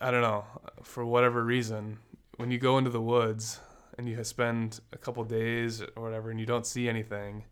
I 0.00 0.10
don't 0.10 0.22
know 0.22 0.44
for 0.82 1.04
whatever 1.04 1.44
reason 1.44 1.98
when 2.36 2.50
you 2.50 2.58
go 2.58 2.78
into 2.78 2.90
the 2.90 3.02
woods 3.02 3.60
and 3.98 4.08
you 4.08 4.22
spend 4.24 4.80
a 4.92 4.98
couple 4.98 5.22
days 5.24 5.82
or 5.82 6.02
whatever 6.02 6.30
and 6.30 6.40
you 6.40 6.46
don't 6.46 6.66
see 6.66 6.88
anything 6.88 7.44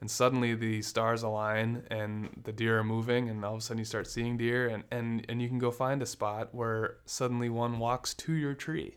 and 0.00 0.10
suddenly 0.10 0.54
the 0.54 0.80
stars 0.82 1.22
align 1.22 1.82
and 1.90 2.28
the 2.44 2.52
deer 2.52 2.78
are 2.78 2.84
moving 2.84 3.28
and 3.28 3.44
all 3.44 3.54
of 3.54 3.58
a 3.58 3.62
sudden 3.62 3.78
you 3.78 3.84
start 3.84 4.06
seeing 4.06 4.36
deer 4.36 4.68
and, 4.68 4.84
and, 4.90 5.26
and 5.28 5.42
you 5.42 5.48
can 5.48 5.58
go 5.58 5.70
find 5.70 6.02
a 6.02 6.06
spot 6.06 6.54
where 6.54 6.96
suddenly 7.04 7.48
one 7.48 7.78
walks 7.78 8.14
to 8.14 8.32
your 8.32 8.54
tree. 8.54 8.96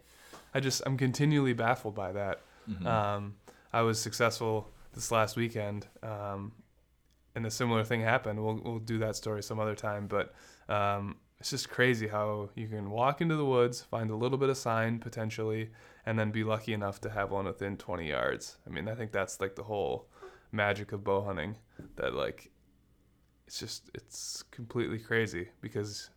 I 0.54 0.60
just 0.60 0.82
i'm 0.86 0.97
continually 0.97 1.54
baffled 1.54 1.95
by 1.95 2.12
that. 2.12 2.41
Mm-hmm. 2.70 2.86
um, 2.86 3.36
i 3.74 3.82
was 3.82 3.99
successful 3.99 4.70
this 4.93 5.12
last 5.12 5.36
weekend 5.36 5.88
um, 6.04 6.52
and 7.34 7.45
a 7.45 7.52
similar 7.52 7.84
thing 7.84 8.02
happened. 8.02 8.43
We'll, 8.43 8.62
we'll 8.64 8.80
do 8.80 8.99
that 8.99 9.16
story 9.16 9.41
some 9.41 9.60
other 9.60 9.76
time 9.76 10.08
but 10.08 10.34
um, 10.70 11.18
it's 11.39 11.49
just 11.49 11.70
crazy 11.70 12.08
how 12.08 12.49
you 12.56 12.68
can 12.68 12.91
walk 12.91 13.22
into 13.22 13.36
the 13.36 13.45
woods 13.45 13.82
find 13.82 14.12
a 14.12 14.16
little 14.16 14.38
bit 14.38 14.49
of 14.49 14.58
sign 14.58 14.99
potentially 14.99 15.72
and 16.06 16.20
then 16.20 16.30
be 16.32 16.43
lucky 16.43 16.74
enough 16.74 17.02
to 17.02 17.10
have 17.10 17.32
one 17.32 17.45
within 17.45 17.78
20 17.78 18.08
yards. 18.08 18.58
I 18.68 18.70
mean 18.70 18.88
i 18.88 18.93
think 18.93 19.12
that's 19.12 19.41
like 19.41 19.56
the 19.56 19.64
whole 19.64 20.11
magic 20.52 20.91
of 20.91 21.04
bow 21.04 21.22
hunting 21.22 21.56
that 21.95 22.14
like 22.14 22.52
it's 23.47 23.60
just 23.60 23.89
it's 23.93 24.43
completely 24.52 24.99
crazy 24.99 25.49
because 25.62 26.10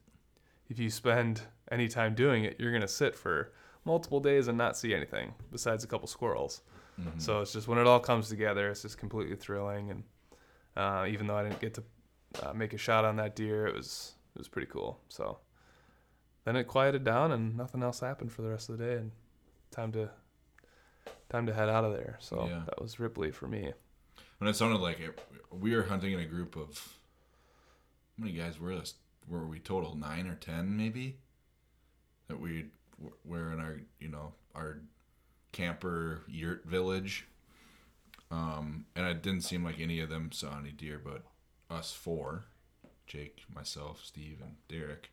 if 0.69 0.79
you 0.79 0.91
spend 0.91 1.43
any 1.71 1.89
time 1.89 2.15
doing 2.15 2.45
it 2.45 2.57
you're 2.59 2.71
going 2.73 2.81
to 2.83 2.89
sit 2.89 3.15
for 3.15 3.53
multiple 3.85 4.21
days 4.21 4.49
and 4.49 4.57
not 4.59 4.77
see 4.77 4.95
anything 4.95 5.35
besides 5.53 5.85
a 5.85 5.87
couple 5.87 6.07
squirrels 6.09 6.63
Mhm. 7.01 7.21
so 7.21 7.41
it's 7.41 7.53
just 7.53 7.67
when 7.67 7.79
it 7.79 7.87
all 7.89 7.99
comes 8.01 8.29
together 8.29 8.71
it's 8.71 8.83
just 8.83 8.99
completely 8.99 9.35
thrilling 9.37 9.91
and 9.91 10.05
uh, 10.77 11.07
even 11.09 11.27
though 11.27 11.37
i 11.37 11.43
didn't 11.43 11.59
get 11.61 11.75
to 11.75 11.83
uh, 12.43 12.53
make 12.53 12.73
a 12.73 12.79
shot 12.79 13.05
on 13.05 13.17
that 13.17 13.35
deer 13.37 13.67
it 13.67 13.75
was 13.75 14.15
it 14.35 14.39
was 14.39 14.49
pretty 14.49 14.69
cool 14.71 15.01
so 15.09 15.39
then 16.45 16.55
it 16.57 16.65
quieted 16.69 17.03
down 17.05 17.33
and 17.33 17.57
nothing 17.57 17.83
else 17.83 17.99
happened 18.01 18.31
for 18.33 18.43
the 18.43 18.49
rest 18.49 18.69
of 18.69 18.79
the 18.79 18.85
day 18.85 18.95
and 18.95 19.11
time 19.73 19.91
to 19.93 20.09
time 21.31 21.47
to 21.47 21.53
head 21.55 21.69
out 21.69 21.85
of 21.85 21.93
there 21.93 22.17
so 22.21 22.47
Yeah. 22.49 22.63
that 22.67 22.81
was 22.81 23.01
ripley 23.01 23.31
for 23.33 23.49
me 23.49 23.73
And 24.45 24.51
it 24.51 24.57
sounded 24.57 24.83
like 24.83 25.01
it, 25.01 25.19
we 25.51 25.75
were 25.75 25.85
hunting 25.85 26.13
in 26.13 26.21
a 26.21 26.27
group 26.27 26.55
of 26.55 26.99
how 28.19 28.25
many 28.25 28.37
guys 28.37 28.61
were 28.61 28.75
this? 28.75 28.93
Were 29.27 29.47
we 29.47 29.59
total 29.59 29.95
nine 29.97 30.27
or 30.27 30.35
ten 30.35 30.77
maybe? 30.77 31.17
That 32.29 32.39
we 32.39 32.67
were 33.25 33.53
in 33.55 33.59
our 33.59 33.81
you 34.01 34.09
know 34.09 34.35
our 34.55 34.81
camper 35.53 36.25
yurt 36.29 36.67
village, 36.67 37.27
um, 38.31 38.85
and 38.95 39.07
it 39.07 39.23
didn't 39.23 39.45
seem 39.45 39.65
like 39.65 39.81
any 39.81 40.01
of 40.01 40.11
them 40.11 40.31
saw 40.31 40.59
any 40.59 40.73
deer, 40.73 41.01
but 41.03 41.23
us 41.75 41.93
four, 41.93 42.45
Jake, 43.07 43.45
myself, 43.49 44.03
Steve, 44.05 44.43
and 44.43 44.57
Derek, 44.69 45.09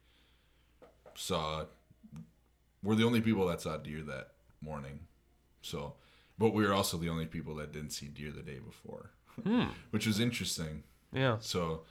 saw. 1.15 1.67
We're 2.83 2.95
the 2.95 3.05
only 3.05 3.21
people 3.21 3.47
that 3.47 3.61
saw 3.61 3.77
deer 3.77 4.01
that 4.01 4.31
morning, 4.59 4.99
so. 5.61 5.93
But 6.37 6.53
we 6.53 6.67
were 6.67 6.73
also 6.73 6.97
the 6.97 7.07
only 7.07 7.27
people 7.27 7.55
that 7.55 7.71
didn't 7.71 7.91
see 7.91 8.07
deer 8.07 8.31
the 8.31 8.41
day 8.41 8.59
before, 8.59 9.11
which 9.91 10.07
was 10.07 10.19
interesting. 10.19 10.83
yeah 11.11 11.37
So, 11.39 11.81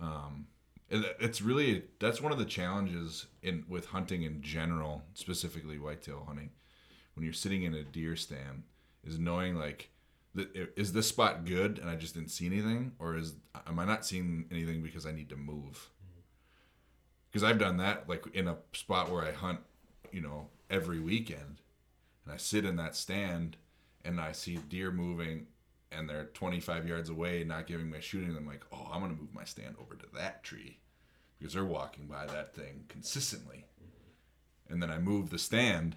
um, 0.00 0.46
it, 0.88 1.16
it's 1.20 1.40
really 1.40 1.84
that's 1.98 2.20
one 2.20 2.32
of 2.32 2.38
the 2.38 2.44
challenges 2.44 3.26
in 3.42 3.64
with 3.68 3.86
hunting 3.86 4.22
in 4.22 4.42
general, 4.42 5.04
specifically 5.14 5.78
whitetail 5.78 6.24
hunting. 6.26 6.50
When 7.14 7.24
you're 7.24 7.32
sitting 7.32 7.62
in 7.62 7.74
a 7.74 7.82
deer 7.82 8.16
stand, 8.16 8.64
is 9.04 9.18
knowing 9.18 9.56
like, 9.56 9.90
the, 10.34 10.68
is 10.76 10.92
this 10.92 11.08
spot 11.08 11.44
good 11.44 11.78
and 11.78 11.88
I 11.88 11.96
just 11.96 12.14
didn't 12.14 12.30
see 12.30 12.46
anything, 12.46 12.92
or 12.98 13.16
is 13.16 13.34
am 13.66 13.78
I 13.78 13.84
not 13.84 14.04
seeing 14.04 14.46
anything 14.50 14.82
because 14.82 15.06
I 15.06 15.12
need 15.12 15.28
to 15.30 15.36
move? 15.36 15.90
Because 17.30 17.44
I've 17.44 17.58
done 17.58 17.76
that 17.78 18.08
like 18.08 18.24
in 18.34 18.48
a 18.48 18.56
spot 18.72 19.10
where 19.10 19.22
I 19.22 19.32
hunt, 19.32 19.60
you 20.12 20.20
know, 20.20 20.48
every 20.68 21.00
weekend, 21.00 21.60
and 22.24 22.34
I 22.34 22.36
sit 22.36 22.64
in 22.64 22.76
that 22.76 22.96
stand 22.96 23.56
and 24.04 24.20
I 24.20 24.32
see 24.32 24.56
deer 24.56 24.90
moving 24.90 25.46
and 25.92 26.08
they're 26.08 26.26
25 26.34 26.86
yards 26.86 27.10
away, 27.10 27.44
not 27.44 27.66
giving 27.66 27.90
me 27.90 27.98
a 27.98 28.00
shooting, 28.00 28.36
I'm 28.36 28.46
like, 28.46 28.64
oh, 28.72 28.88
I'm 28.92 29.00
going 29.00 29.14
to 29.14 29.20
move 29.20 29.34
my 29.34 29.44
stand 29.44 29.74
over 29.80 29.94
to 29.96 30.06
that 30.14 30.42
tree 30.42 30.78
because 31.38 31.54
they're 31.54 31.64
walking 31.64 32.06
by 32.06 32.26
that 32.26 32.54
thing 32.54 32.84
consistently. 32.88 33.64
And 34.68 34.82
then 34.82 34.90
I 34.90 34.98
move 34.98 35.30
the 35.30 35.38
stand, 35.38 35.96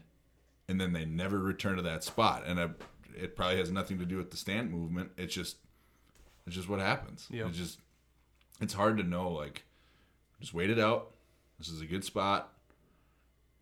and 0.67 0.81
then 0.81 0.93
they 0.93 1.05
never 1.05 1.37
return 1.37 1.75
to 1.75 1.83
that 1.83 2.03
spot. 2.03 2.43
And 2.47 2.59
I, 2.59 2.69
it 3.15 3.35
probably 3.35 3.57
has 3.57 3.69
nothing 3.69 3.99
to 3.99 4.05
do 4.05 4.17
with 4.17 4.31
the 4.31 4.37
stand 4.37 4.71
movement. 4.71 5.11
It's 5.15 5.33
just, 5.33 5.57
it's 6.47 6.55
just 6.55 6.69
what 6.69 6.79
happens. 6.79 7.27
Yeah. 7.29 7.47
It's 7.47 7.57
just, 7.57 7.79
it's 8.61 8.73
hard 8.73 8.97
to 8.97 9.03
know. 9.03 9.29
Like, 9.29 9.63
just 10.39 10.55
wait 10.55 10.71
it 10.71 10.79
out. 10.79 11.11
This 11.59 11.69
is 11.69 11.81
a 11.81 11.85
good 11.85 12.03
spot. 12.03 12.51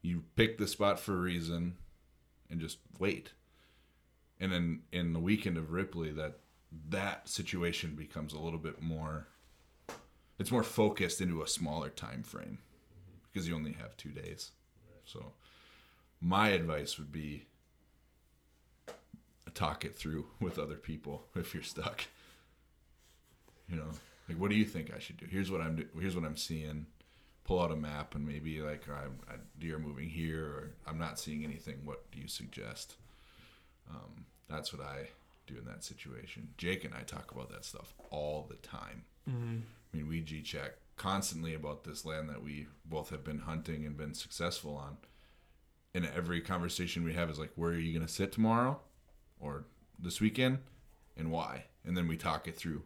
You 0.01 0.23
pick 0.35 0.57
the 0.57 0.67
spot 0.67 0.97
for 0.97 1.13
a 1.13 1.21
reason, 1.21 1.75
and 2.49 2.61
just 2.61 2.77
wait 2.99 3.33
and 4.41 4.51
then 4.51 4.81
in 4.91 5.13
the 5.13 5.19
weekend 5.19 5.57
of 5.57 5.71
Ripley 5.71 6.11
that 6.11 6.39
that 6.89 7.29
situation 7.29 7.95
becomes 7.95 8.33
a 8.33 8.39
little 8.39 8.59
bit 8.59 8.81
more 8.81 9.27
it's 10.39 10.51
more 10.51 10.63
focused 10.63 11.21
into 11.21 11.43
a 11.43 11.47
smaller 11.47 11.89
time 11.89 12.23
frame 12.23 12.57
because 13.31 13.47
you 13.47 13.55
only 13.55 13.73
have 13.73 13.95
2 13.95 14.09
days. 14.09 14.51
So 15.05 15.33
my 16.19 16.49
advice 16.49 16.97
would 16.97 17.11
be 17.11 17.45
talk 19.53 19.85
it 19.85 19.95
through 19.95 20.25
with 20.39 20.57
other 20.57 20.75
people 20.75 21.27
if 21.35 21.53
you're 21.53 21.63
stuck. 21.63 22.05
You 23.69 23.77
know, 23.77 23.91
like 24.27 24.37
what 24.37 24.49
do 24.49 24.55
you 24.55 24.65
think 24.65 24.91
I 24.93 24.99
should 24.99 25.17
do? 25.17 25.27
Here's 25.29 25.51
what 25.51 25.61
I'm 25.61 25.75
do- 25.75 25.87
here's 25.99 26.15
what 26.15 26.25
I'm 26.25 26.37
seeing. 26.37 26.87
Pull 27.43 27.61
out 27.61 27.71
a 27.71 27.75
map 27.75 28.15
and 28.15 28.25
maybe 28.25 28.61
like 28.61 28.87
I'm 28.89 29.19
I, 29.29 29.35
deer 29.59 29.77
moving 29.77 30.09
here 30.09 30.43
or 30.43 30.71
I'm 30.87 30.97
not 30.97 31.19
seeing 31.19 31.43
anything. 31.43 31.81
What 31.83 32.09
do 32.11 32.19
you 32.19 32.27
suggest? 32.27 32.95
Um, 33.91 34.25
that's 34.49 34.73
what 34.73 34.85
I 34.85 35.09
do 35.47 35.57
in 35.57 35.65
that 35.65 35.83
situation. 35.83 36.49
Jake 36.57 36.83
and 36.83 36.93
I 36.93 37.01
talk 37.01 37.31
about 37.31 37.49
that 37.49 37.65
stuff 37.65 37.93
all 38.09 38.47
the 38.49 38.55
time. 38.55 39.03
mm-hmm. 39.29 39.57
I 39.93 39.97
mean, 39.97 40.07
we 40.07 40.21
G 40.21 40.41
check 40.41 40.73
constantly 40.95 41.53
about 41.53 41.83
this 41.83 42.05
land 42.05 42.29
that 42.29 42.43
we 42.43 42.67
both 42.85 43.09
have 43.09 43.23
been 43.23 43.39
hunting 43.39 43.85
and 43.85 43.97
been 43.97 44.13
successful 44.13 44.75
on. 44.77 44.97
And 45.93 46.07
every 46.15 46.41
conversation 46.41 47.03
we 47.03 47.13
have 47.13 47.29
is 47.29 47.39
like, 47.39 47.51
where 47.55 47.71
are 47.71 47.77
you 47.77 47.91
going 47.91 48.05
to 48.05 48.11
sit 48.11 48.31
tomorrow 48.31 48.79
or 49.39 49.65
this 49.99 50.21
weekend 50.21 50.59
and 51.17 51.31
why? 51.31 51.65
And 51.85 51.97
then 51.97 52.07
we 52.07 52.15
talk 52.15 52.47
it 52.47 52.55
through. 52.55 52.83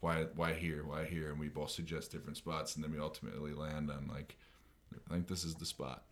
Why, 0.00 0.26
why 0.36 0.54
here? 0.54 0.84
Why 0.84 1.04
here? 1.04 1.30
And 1.30 1.40
we 1.40 1.48
both 1.48 1.70
suggest 1.70 2.12
different 2.12 2.36
spots. 2.36 2.76
And 2.76 2.84
then 2.84 2.92
we 2.92 3.00
ultimately 3.00 3.52
land 3.52 3.90
on 3.90 4.06
like, 4.06 4.36
I 5.08 5.14
think 5.14 5.26
this 5.26 5.44
is 5.44 5.54
the 5.56 5.66
spot. 5.66 6.04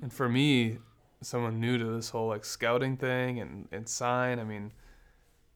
And 0.00 0.12
for 0.12 0.28
me, 0.28 0.78
someone 1.22 1.60
new 1.60 1.78
to 1.78 1.84
this 1.84 2.10
whole 2.10 2.28
like 2.28 2.44
scouting 2.44 2.96
thing 2.96 3.40
and, 3.40 3.68
and 3.72 3.88
sign, 3.88 4.38
I 4.38 4.44
mean, 4.44 4.72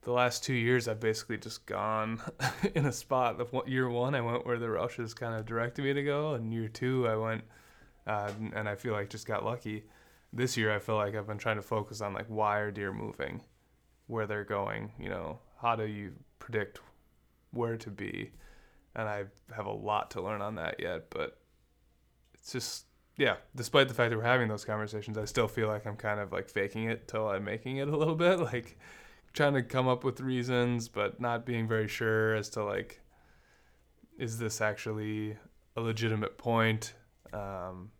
the 0.02 0.12
last 0.12 0.44
two 0.44 0.54
years 0.54 0.86
I've 0.86 1.00
basically 1.00 1.38
just 1.38 1.66
gone 1.66 2.20
in 2.74 2.86
a 2.86 2.92
spot. 2.92 3.38
The 3.38 3.62
year 3.66 3.88
one, 3.88 4.14
I 4.14 4.20
went 4.20 4.46
where 4.46 4.58
the 4.58 4.68
rushes 4.68 5.14
kind 5.14 5.34
of 5.34 5.46
directed 5.46 5.84
me 5.84 5.94
to 5.94 6.02
go, 6.02 6.34
and 6.34 6.52
year 6.52 6.68
two, 6.68 7.08
I 7.08 7.16
went, 7.16 7.44
uh, 8.06 8.30
and 8.54 8.68
I 8.68 8.74
feel 8.74 8.92
like 8.92 9.10
just 9.10 9.26
got 9.26 9.44
lucky. 9.44 9.84
This 10.32 10.56
year, 10.56 10.74
I 10.74 10.78
feel 10.78 10.96
like 10.96 11.14
I've 11.14 11.26
been 11.26 11.38
trying 11.38 11.56
to 11.56 11.62
focus 11.62 12.00
on 12.00 12.12
like 12.12 12.26
why 12.28 12.58
are 12.58 12.70
deer 12.70 12.92
moving, 12.92 13.40
where 14.06 14.26
they're 14.26 14.44
going. 14.44 14.92
You 14.98 15.08
know, 15.08 15.38
how 15.60 15.76
do 15.76 15.84
you 15.84 16.12
predict 16.38 16.80
where 17.52 17.76
to 17.78 17.90
be? 17.90 18.32
And 18.96 19.08
I 19.08 19.24
have 19.54 19.66
a 19.66 19.72
lot 19.72 20.10
to 20.12 20.22
learn 20.22 20.42
on 20.42 20.56
that 20.56 20.80
yet, 20.80 21.10
but 21.10 21.38
it's 22.34 22.52
just 22.52 22.86
yeah, 23.16 23.36
despite 23.54 23.88
the 23.88 23.94
fact 23.94 24.10
that 24.10 24.16
we're 24.16 24.24
having 24.24 24.48
those 24.48 24.64
conversations, 24.64 25.16
I 25.16 25.24
still 25.24 25.48
feel 25.48 25.68
like 25.68 25.86
I'm 25.86 25.96
kind 25.96 26.20
of 26.20 26.32
like 26.32 26.48
faking 26.48 26.84
it 26.90 27.06
till 27.06 27.28
I'm 27.28 27.44
making 27.44 27.76
it 27.76 27.88
a 27.88 27.96
little 27.96 28.16
bit, 28.16 28.38
like 28.52 28.78
trying 29.32 29.54
to 29.54 29.62
come 29.62 29.88
up 29.88 30.04
with 30.04 30.20
reasons, 30.20 30.88
but 30.88 31.20
not 31.20 31.46
being 31.46 31.68
very 31.68 31.88
sure 31.88 32.34
as 32.34 32.48
to 32.50 32.64
like, 32.64 33.00
is 34.18 34.38
this 34.38 34.60
actually 34.60 35.36
a 35.76 35.80
legitimate 35.80 36.38
point? 36.38 36.94
Um, 37.32 37.90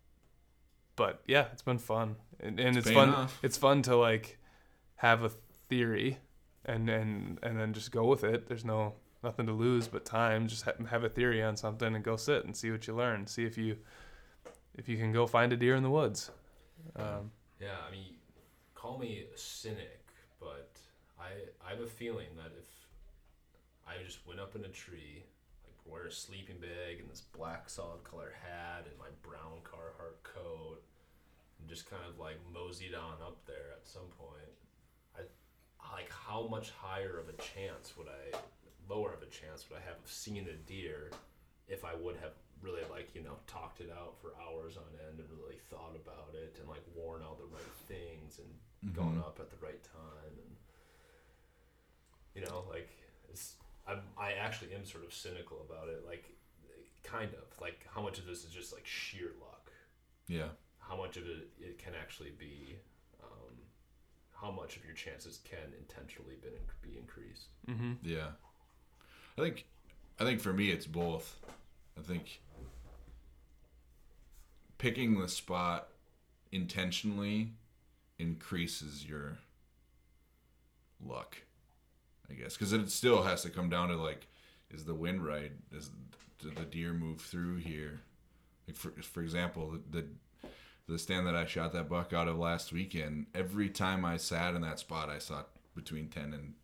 but 0.97 1.23
yeah, 1.27 1.47
it's 1.53 1.62
been 1.62 1.79
fun, 1.79 2.17
and, 2.41 2.59
and 2.59 2.77
it's, 2.77 2.87
paying 2.87 2.99
fun. 2.99 3.09
off. 3.11 3.39
It's 3.43 3.57
fun 3.57 3.83
to 3.83 3.97
like 3.97 4.39
have 4.97 5.23
a 5.23 5.31
theory 5.69 6.19
and 6.65 6.89
and 6.89 7.39
and 7.43 7.59
then 7.59 7.73
just 7.73 7.91
go 7.91 8.05
with 8.05 8.25
it. 8.25 8.49
There's 8.49 8.65
no 8.65 8.95
nothing 9.23 9.47
to 9.47 9.53
lose 9.53 9.89
but 9.89 10.05
time. 10.05 10.47
Just 10.49 10.65
ha- 10.65 10.73
have 10.91 11.05
a 11.05 11.09
theory 11.09 11.43
on 11.43 11.57
something 11.57 11.95
and 11.95 12.05
go 12.05 12.17
sit 12.17 12.45
and 12.45 12.57
see 12.57 12.71
what 12.71 12.87
you 12.87 12.95
learn. 12.95 13.27
See 13.27 13.45
if 13.45 13.59
you 13.59 13.77
if 14.77 14.89
you 14.89 14.97
can 14.97 15.12
go 15.12 15.27
find 15.27 15.53
a 15.53 15.57
deer 15.57 15.77
in 15.77 15.83
the 15.83 15.91
woods. 15.91 16.31
Um, 16.97 17.31
Yeah, 17.61 17.77
I 17.87 17.91
mean, 17.91 18.16
call 18.75 18.99
me 18.99 19.25
a 19.33 19.39
cynic, 19.39 20.05
but 20.41 20.70
I 21.18 21.31
I 21.66 21.70
have 21.70 21.81
a 21.81 21.87
feeling 21.87 22.29
that 22.37 22.53
if 22.59 22.68
I 23.87 24.03
just 24.05 24.27
went 24.27 24.41
up 24.41 24.57
in 24.57 24.64
a 24.64 24.68
tree, 24.68 25.25
like 25.64 25.79
wear 25.87 26.07
a 26.07 26.12
sleeping 26.12 26.59
bag 26.59 27.01
and 27.01 27.11
this 27.11 27.20
black 27.20 27.68
solid 27.70 28.03
color 28.05 28.33
hat 28.43 28.87
and 28.89 28.99
my 28.99 29.12
brown 29.22 29.61
Carhartt 29.62 30.22
coat, 30.22 30.83
and 31.59 31.68
just 31.68 31.89
kind 31.89 32.03
of 32.09 32.18
like 32.18 32.39
moseyed 32.53 32.95
on 32.95 33.22
up 33.22 33.39
there 33.47 33.72
at 33.72 33.87
some 33.87 34.09
point, 34.18 34.53
I 35.16 35.20
like 35.95 36.11
how 36.11 36.47
much 36.49 36.70
higher 36.70 37.18
of 37.18 37.29
a 37.29 37.37
chance 37.41 37.97
would 37.97 38.09
I, 38.09 38.37
lower 38.89 39.12
of 39.12 39.22
a 39.22 39.27
chance 39.27 39.68
would 39.70 39.79
I 39.79 39.83
have 39.83 39.97
of 40.05 40.11
seeing 40.11 40.47
a 40.49 40.57
deer 40.66 41.11
if 41.68 41.85
I 41.85 41.95
would 41.95 42.16
have 42.16 42.33
really 42.65 42.83
like 42.91 43.15
you 43.15 43.23
know 43.23 43.37
talked 43.47 43.81
it 43.81 43.91
out 43.93 44.15
for 44.21 44.33
hours 44.41 44.77
on 44.77 44.85
end 45.09 45.21
and 45.21 45.29
really 45.39 45.59
thought 45.71 45.95
about 45.95 46.35
it 46.35 46.57
and 46.59 46.69
like 46.69 46.83
worn 46.97 47.21
out 47.23 47.37
the 47.39 47.45
right 47.53 47.75
things 47.87 48.41
and 48.41 48.95
gone 48.95 49.19
up 49.19 49.39
at 49.41 49.51
the 49.51 49.57
right 49.65 49.83
time 49.85 50.33
and 50.45 50.57
you 52.35 52.43
know 52.43 52.65
like 52.71 52.91
it's 53.31 53.55
I 53.87 53.97
I 54.19 54.33
actually 54.33 54.75
am 54.75 54.85
sort 54.85 55.05
of 55.05 55.12
cynical 55.12 55.59
about 55.69 55.89
it 55.89 56.05
like 56.07 56.25
kind 57.03 57.31
of 57.35 57.61
like 57.61 57.87
how 57.95 58.01
much 58.03 58.19
of 58.19 58.27
this 58.27 58.45
is 58.45 58.51
just 58.51 58.73
like 58.73 58.87
sheer 58.87 59.31
luck 59.41 59.71
Yeah. 60.27 60.49
how 60.79 60.97
much 60.97 61.17
of 61.19 61.25
it 61.27 61.49
it 61.61 61.79
can 61.79 61.93
actually 62.01 62.33
be 62.39 62.77
um, 63.23 63.55
how 64.33 64.51
much 64.51 64.77
of 64.77 64.85
your 64.87 64.95
chances 64.95 65.41
can 65.45 65.73
intentionally 65.79 66.37
been, 66.43 66.53
be 66.83 66.99
increased 66.99 67.49
mm-hmm. 67.69 67.93
Yeah. 68.03 68.29
I 69.37 69.43
think 69.43 69.65
I 70.21 70.25
think 70.25 70.41
for 70.41 70.53
me 70.53 70.71
it's 70.71 70.87
both. 70.87 71.37
I 71.99 72.03
think 72.03 72.40
picking 74.78 75.20
the 75.20 75.28
spot 75.28 75.88
intentionally 76.53 77.53
increases 78.18 79.07
your 79.07 79.38
luck. 81.05 81.38
I 82.30 82.34
guess 82.34 82.57
cuz 82.57 82.72
it 82.72 82.90
still 82.90 83.22
has 83.22 83.42
to 83.42 83.51
come 83.51 83.68
down 83.68 83.88
to 83.88 83.97
like 83.97 84.26
is 84.70 84.84
the 84.84 84.95
wind 84.95 85.24
right? 85.24 85.53
Is 85.72 85.90
did 86.38 86.57
the 86.57 86.64
deer 86.64 86.92
move 86.92 87.20
through 87.20 87.57
here? 87.57 88.01
Like 88.66 88.76
for 88.76 88.90
for 89.03 89.22
example, 89.22 89.78
the, 89.90 90.01
the 90.01 90.07
the 90.86 90.99
stand 90.99 91.26
that 91.26 91.34
I 91.34 91.47
shot 91.47 91.72
that 91.72 91.88
buck 91.88 92.12
out 92.12 92.28
of 92.28 92.38
last 92.38 92.72
weekend, 92.72 93.26
every 93.34 93.70
time 93.70 94.05
I 94.05 94.16
sat 94.18 94.55
in 94.55 94.61
that 94.62 94.78
spot 94.78 95.09
I 95.09 95.18
saw 95.18 95.45
between 95.74 96.09
10 96.09 96.34
and 96.34 96.55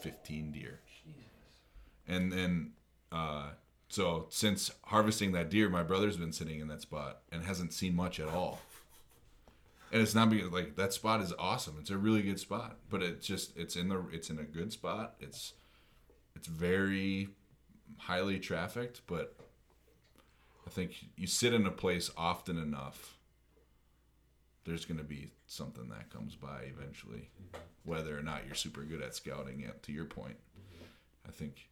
15 0.00 0.52
deer. 0.52 0.80
And 2.06 2.32
then, 2.32 2.72
uh, 3.12 3.50
so 3.88 4.26
since 4.28 4.70
harvesting 4.84 5.32
that 5.32 5.50
deer, 5.50 5.68
my 5.68 5.82
brother's 5.82 6.16
been 6.16 6.32
sitting 6.32 6.60
in 6.60 6.68
that 6.68 6.82
spot 6.82 7.20
and 7.32 7.44
hasn't 7.44 7.72
seen 7.72 7.96
much 7.96 8.20
at 8.20 8.28
all. 8.28 8.60
And 9.90 10.02
it's 10.02 10.14
not 10.14 10.28
because 10.28 10.52
like 10.52 10.76
that 10.76 10.92
spot 10.92 11.22
is 11.22 11.32
awesome. 11.38 11.76
It's 11.80 11.90
a 11.90 11.96
really 11.96 12.20
good 12.20 12.38
spot, 12.38 12.76
but 12.90 13.02
it's 13.02 13.26
just 13.26 13.56
it's 13.56 13.74
in 13.76 13.88
the 13.88 14.04
it's 14.12 14.28
in 14.28 14.38
a 14.38 14.44
good 14.44 14.70
spot. 14.72 15.14
It's 15.20 15.54
it's 16.36 16.46
very 16.46 17.28
highly 17.96 18.38
trafficked, 18.38 19.00
but 19.06 19.34
I 20.66 20.70
think 20.70 20.92
you 21.16 21.26
sit 21.26 21.54
in 21.54 21.66
a 21.66 21.70
place 21.70 22.10
often 22.18 22.58
enough, 22.58 23.16
there's 24.66 24.84
going 24.84 24.98
to 24.98 25.04
be 25.04 25.30
something 25.46 25.88
that 25.88 26.10
comes 26.10 26.34
by 26.34 26.64
eventually, 26.64 27.30
whether 27.84 28.18
or 28.18 28.22
not 28.22 28.44
you're 28.44 28.54
super 28.54 28.82
good 28.82 29.00
at 29.00 29.14
scouting 29.14 29.62
it. 29.62 29.82
To 29.84 29.92
your 29.92 30.04
point, 30.04 30.36
I 31.26 31.30
think 31.30 31.70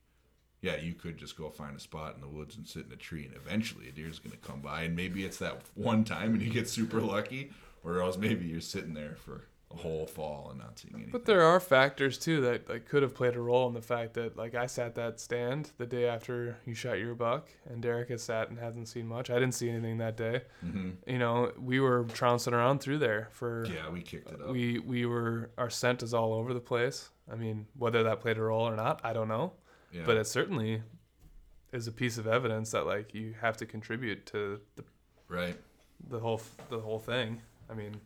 yeah, 0.63 0.77
you 0.77 0.95
could 0.95 1.17
just 1.19 1.37
go 1.37 1.51
find 1.51 1.77
a 1.77 1.81
spot 1.81 2.15
in 2.15 2.21
the 2.21 2.29
woods 2.29 2.57
and 2.57 2.67
sit 2.67 2.87
in 2.87 2.93
a 2.93 2.97
tree, 2.97 3.25
and 3.25 3.35
eventually 3.35 3.89
a 3.89 3.93
deer's 3.93 4.19
going 4.19 4.33
to 4.33 4.37
come 4.39 4.61
by, 4.61 4.83
and 4.83 4.97
maybe 4.97 5.25
it's 5.25 5.39
that 5.39 5.61
one 5.75 6.05
time 6.05 6.35
and 6.35 6.43
you 6.43 6.51
get 6.51 6.69
super 6.69 7.01
lucky, 7.01 7.51
or 7.85 8.01
else 8.01 8.17
maybe 8.17 8.47
you're 8.47 8.61
sitting 8.61 8.95
there 8.95 9.15
for 9.17 9.45
a 9.73 9.77
whole 9.77 10.07
fall 10.07 10.49
and 10.51 10.61
not 10.61 10.79
seeing 10.79 10.95
anything. 10.95 11.11
But 11.13 11.25
there 11.25 11.43
are 11.43 11.59
factors 11.59 12.19
too 12.19 12.41
that 12.43 12.69
like 12.69 12.89
could 12.89 13.03
have 13.03 13.15
played 13.15 13.35
a 13.35 13.41
role 13.41 13.67
in 13.67 13.75
the 13.75 13.83
fact 13.83 14.15
that 14.15 14.37
like 14.37 14.55
I 14.55 14.67
sat 14.67 14.95
that 14.95 15.19
stand 15.19 15.73
the 15.77 15.87
day 15.87 16.07
after 16.09 16.57
you 16.65 16.73
shot 16.75 16.99
your 17.01 17.15
buck, 17.17 17.49
and 17.69 17.83
Derek 17.83 18.09
has 18.11 18.23
sat 18.23 18.49
and 18.49 18.59
hasn't 18.59 18.87
seen 18.89 19.09
much. 19.09 19.29
I 19.29 19.35
didn't 19.35 19.55
see 19.55 19.69
anything 19.69 19.99
that 19.99 20.17
day. 20.17 20.43
hmm 20.61 20.91
You 21.07 21.19
know, 21.19 21.53
we 21.61 21.81
were 21.81 22.05
trouncing 22.05 22.55
around 22.55 22.79
through 22.79 22.99
there 22.99 23.29
for. 23.33 23.67
Yeah, 23.67 23.91
we 23.91 24.03
kicked 24.03 24.31
it 24.31 24.41
up. 24.41 24.51
We 24.51 24.79
we 24.79 25.05
were 25.05 25.51
our 25.59 25.69
scent 25.71 26.03
is 26.03 26.15
all 26.15 26.33
over 26.33 26.55
the 26.55 26.61
place. 26.61 27.11
I 27.31 27.35
mean, 27.35 27.67
whether 27.77 28.05
that 28.05 28.21
played 28.21 28.39
a 28.39 28.43
role 28.43 28.69
or 28.69 28.77
not, 28.77 29.01
I 29.05 29.13
don't 29.13 29.29
know. 29.29 29.53
Yeah. 29.97 30.03
But 30.05 30.17
it 30.17 30.27
certainly 30.27 30.83
is 31.73 31.87
a 31.87 31.93
piece 31.93 32.19
of 32.19 32.27
evidence 32.27 32.71
that 32.73 32.87
like 32.87 33.15
you 33.15 33.35
have 33.41 33.57
to 33.59 33.67
contribute 33.67 34.27
to 34.27 34.61
the 34.77 34.85
right. 35.29 35.57
the 36.09 36.19
whole 36.19 36.41
the 36.69 36.81
whole 36.81 36.99
thing. 36.99 37.41
I 37.71 37.75
mean, 37.75 37.97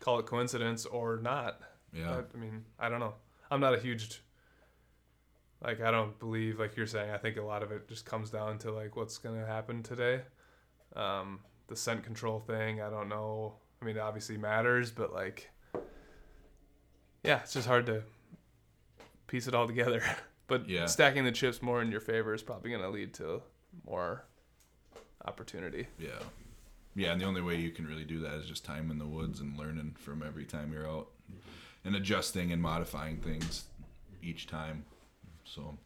call 0.00 0.18
it 0.18 0.26
coincidence 0.26 0.86
or 0.86 1.18
not. 1.18 1.60
Yeah. 1.92 2.10
I, 2.10 2.18
I 2.18 2.40
mean, 2.40 2.64
I 2.78 2.88
don't 2.88 3.00
know. 3.00 3.14
I'm 3.50 3.60
not 3.60 3.74
a 3.74 3.78
huge 3.78 4.22
like 5.62 5.80
I 5.80 5.90
don't 5.90 6.18
believe 6.18 6.58
like 6.58 6.76
you're 6.76 6.86
saying. 6.86 7.10
I 7.10 7.18
think 7.18 7.36
a 7.36 7.42
lot 7.42 7.62
of 7.62 7.72
it 7.72 7.88
just 7.88 8.04
comes 8.04 8.30
down 8.30 8.58
to 8.58 8.72
like 8.72 8.96
what's 8.96 9.18
gonna 9.18 9.46
happen 9.46 9.82
today. 9.82 10.22
Um, 10.96 11.40
the 11.68 11.76
scent 11.76 12.02
control 12.02 12.40
thing. 12.40 12.80
I 12.80 12.90
don't 12.90 13.08
know. 13.08 13.54
I 13.80 13.84
mean, 13.84 13.96
it 13.96 14.00
obviously 14.00 14.36
matters, 14.36 14.90
but 14.90 15.12
like, 15.12 15.50
yeah, 17.22 17.40
it's 17.40 17.52
just 17.52 17.66
hard 17.68 17.86
to 17.86 18.02
piece 19.26 19.46
it 19.46 19.54
all 19.54 19.66
together. 19.66 20.02
but 20.50 20.68
Yeah. 20.68 20.84
stacking 20.86 21.24
the 21.24 21.32
chips 21.32 21.62
more 21.62 21.80
in 21.80 21.90
your 21.90 22.00
favor 22.00 22.34
is 22.34 22.42
probably 22.42 22.70
gonna 22.70 22.90
lead 22.90 23.14
to 23.14 23.42
more 23.86 24.24
opportunity. 25.24 25.86
Yeah. 25.98 26.18
Yeah, 26.96 27.12
and 27.12 27.20
the 27.20 27.24
only 27.24 27.40
way 27.40 27.56
you 27.58 27.70
can 27.70 27.86
really 27.86 28.04
do 28.04 28.20
that 28.20 28.34
is 28.34 28.46
just 28.46 28.64
time 28.64 28.90
in 28.90 28.98
the 28.98 29.06
woods 29.06 29.40
and 29.40 29.56
learning 29.56 29.94
from 29.98 30.22
every 30.22 30.44
time 30.44 30.72
you're 30.72 30.88
out 30.88 31.08
and 31.84 31.94
adjusting 31.94 32.52
and 32.52 32.60
modifying 32.60 33.18
things 33.18 33.68
each 34.22 34.46
time. 34.48 34.84
So, 35.44 35.78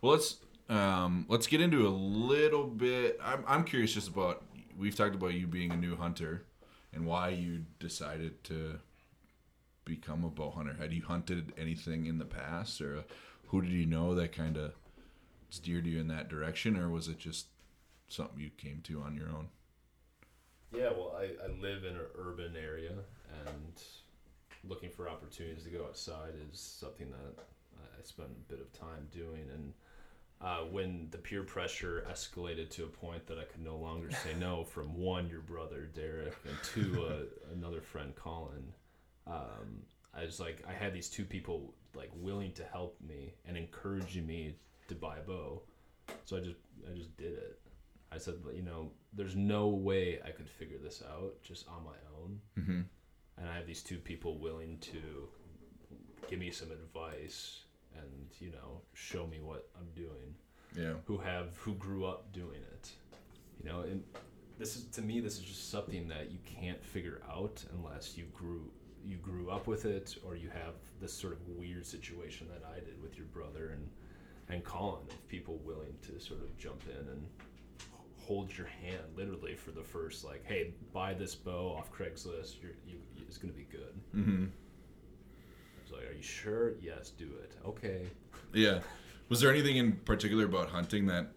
well, 0.00 0.12
let's 0.12 0.38
um, 0.68 1.24
let's 1.28 1.46
get 1.46 1.60
into 1.60 1.86
a 1.86 1.90
little 1.90 2.66
bit. 2.66 3.18
I'm 3.22 3.44
I'm 3.46 3.64
curious 3.64 3.94
just 3.94 4.08
about. 4.08 4.44
We've 4.76 4.94
talked 4.96 5.14
about 5.14 5.34
you 5.34 5.46
being 5.46 5.70
a 5.70 5.76
new 5.76 5.94
hunter 5.96 6.44
and 6.92 7.06
why 7.06 7.28
you 7.28 7.64
decided 7.78 8.42
to 8.44 8.80
become 9.84 10.24
a 10.24 10.28
bow 10.30 10.50
hunter. 10.50 10.74
Had 10.74 10.92
you 10.92 11.02
hunted 11.02 11.52
anything 11.56 12.06
in 12.06 12.18
the 12.18 12.24
past, 12.24 12.80
or 12.80 13.04
who 13.52 13.60
did 13.60 13.70
you 13.70 13.84
know 13.84 14.14
that 14.14 14.32
kind 14.32 14.56
of 14.56 14.72
steered 15.50 15.86
you 15.86 16.00
in 16.00 16.08
that 16.08 16.28
direction, 16.28 16.74
or 16.76 16.88
was 16.88 17.06
it 17.06 17.18
just 17.18 17.46
something 18.08 18.40
you 18.40 18.50
came 18.56 18.80
to 18.82 19.02
on 19.02 19.14
your 19.14 19.28
own? 19.28 19.48
Yeah, 20.74 20.90
well, 20.90 21.14
I, 21.18 21.24
I 21.44 21.48
live 21.60 21.84
in 21.84 21.94
an 21.94 22.06
urban 22.18 22.56
area, 22.56 22.92
and 23.46 23.82
looking 24.64 24.88
for 24.88 25.06
opportunities 25.06 25.64
to 25.64 25.70
go 25.70 25.84
outside 25.84 26.32
is 26.50 26.58
something 26.58 27.10
that 27.10 27.44
I- 27.78 28.02
spent 28.04 28.30
a 28.30 28.52
bit 28.52 28.60
of 28.60 28.72
time 28.72 29.06
doing. 29.12 29.48
And 29.52 29.72
uh, 30.40 30.64
when 30.70 31.08
the 31.10 31.18
peer 31.18 31.42
pressure 31.42 32.04
escalated 32.10 32.70
to 32.70 32.84
a 32.84 32.88
point 32.88 33.26
that 33.26 33.38
I 33.38 33.44
could 33.44 33.62
no 33.62 33.76
longer 33.76 34.10
say 34.10 34.34
no 34.40 34.64
from 34.64 34.96
one, 34.96 35.28
your 35.28 35.40
brother 35.40 35.90
Derek, 35.94 36.34
and 36.48 36.56
two, 36.64 37.04
uh, 37.04 37.52
another 37.54 37.82
friend 37.82 38.14
Colin, 38.16 38.72
um, 39.26 39.82
I 40.14 40.24
was 40.24 40.40
like, 40.40 40.64
I 40.66 40.72
had 40.72 40.94
these 40.94 41.08
two 41.08 41.24
people 41.24 41.74
like 41.94 42.10
willing 42.14 42.52
to 42.52 42.64
help 42.64 42.98
me 43.06 43.34
and 43.46 43.56
encouraging 43.56 44.26
me 44.26 44.56
to 44.88 44.94
buy 44.94 45.18
a 45.18 45.22
bow. 45.22 45.62
So 46.24 46.36
I 46.36 46.40
just 46.40 46.56
I 46.90 46.96
just 46.96 47.16
did 47.16 47.32
it. 47.32 47.58
I 48.10 48.18
said, 48.18 48.34
you 48.54 48.62
know, 48.62 48.90
there's 49.14 49.36
no 49.36 49.68
way 49.68 50.20
I 50.24 50.30
could 50.30 50.48
figure 50.48 50.76
this 50.82 51.02
out 51.10 51.34
just 51.42 51.66
on 51.68 51.84
my 51.84 51.96
own. 52.20 52.40
Mm-hmm. 52.58 52.80
And 53.38 53.48
I 53.48 53.56
have 53.56 53.66
these 53.66 53.82
two 53.82 53.96
people 53.98 54.38
willing 54.38 54.78
to 54.80 55.28
give 56.28 56.38
me 56.38 56.50
some 56.50 56.70
advice 56.70 57.60
and, 57.96 58.30
you 58.38 58.50
know, 58.50 58.82
show 58.92 59.26
me 59.26 59.40
what 59.40 59.68
I'm 59.78 59.88
doing, 59.94 60.34
Yeah. 60.76 60.94
who 61.06 61.16
have, 61.18 61.56
who 61.56 61.74
grew 61.74 62.04
up 62.04 62.32
doing 62.32 62.60
it. 62.74 62.90
You 63.62 63.70
know, 63.70 63.80
and 63.80 64.02
this 64.58 64.76
is, 64.76 64.84
to 64.92 65.02
me, 65.02 65.20
this 65.20 65.38
is 65.38 65.44
just 65.44 65.70
something 65.70 66.08
that 66.08 66.30
you 66.30 66.38
can't 66.44 66.84
figure 66.84 67.22
out 67.30 67.64
unless 67.74 68.16
you 68.18 68.24
grew, 68.34 68.70
you 69.06 69.16
grew 69.16 69.50
up 69.50 69.66
with 69.66 69.84
it 69.84 70.16
or 70.24 70.36
you 70.36 70.48
have 70.50 70.74
this 71.00 71.12
sort 71.12 71.32
of 71.32 71.38
weird 71.48 71.86
situation 71.86 72.46
that 72.48 72.62
I 72.68 72.80
did 72.80 73.00
with 73.02 73.16
your 73.16 73.26
brother 73.26 73.70
and, 73.74 73.88
and 74.48 74.64
Colin 74.64 75.02
of 75.10 75.28
people 75.28 75.60
willing 75.64 75.94
to 76.02 76.20
sort 76.20 76.40
of 76.40 76.56
jump 76.58 76.82
in 76.88 77.08
and 77.08 77.26
hold 78.16 78.56
your 78.56 78.68
hand 78.68 79.02
literally 79.16 79.56
for 79.56 79.72
the 79.72 79.82
first 79.82 80.24
like, 80.24 80.44
hey, 80.44 80.72
buy 80.92 81.14
this 81.14 81.34
bow 81.34 81.76
off 81.76 81.92
Craigslist. 81.92 82.62
You're, 82.62 82.72
you, 82.86 82.98
it's 83.26 83.38
gonna 83.38 83.52
be 83.52 83.66
good. 83.70 83.94
Mm-hmm. 84.14 84.44
I 84.44 85.82
was 85.82 85.92
like, 85.92 86.10
are 86.10 86.16
you 86.16 86.22
sure? 86.22 86.74
Yes, 86.80 87.10
do 87.10 87.28
it. 87.42 87.52
Okay. 87.66 88.02
Yeah. 88.52 88.80
Was 89.28 89.40
there 89.40 89.50
anything 89.50 89.76
in 89.76 89.92
particular 90.04 90.44
about 90.44 90.68
hunting 90.68 91.06
that 91.06 91.28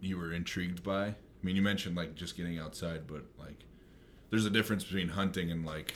you 0.00 0.18
were 0.18 0.32
intrigued 0.32 0.82
by? 0.82 1.06
I 1.06 1.14
mean, 1.42 1.56
you 1.56 1.62
mentioned 1.62 1.96
like 1.96 2.14
just 2.14 2.36
getting 2.36 2.58
outside, 2.58 3.06
but 3.06 3.24
like, 3.38 3.64
there's 4.30 4.46
a 4.46 4.50
difference 4.50 4.84
between 4.84 5.08
hunting 5.08 5.50
and 5.50 5.64
like 5.64 5.94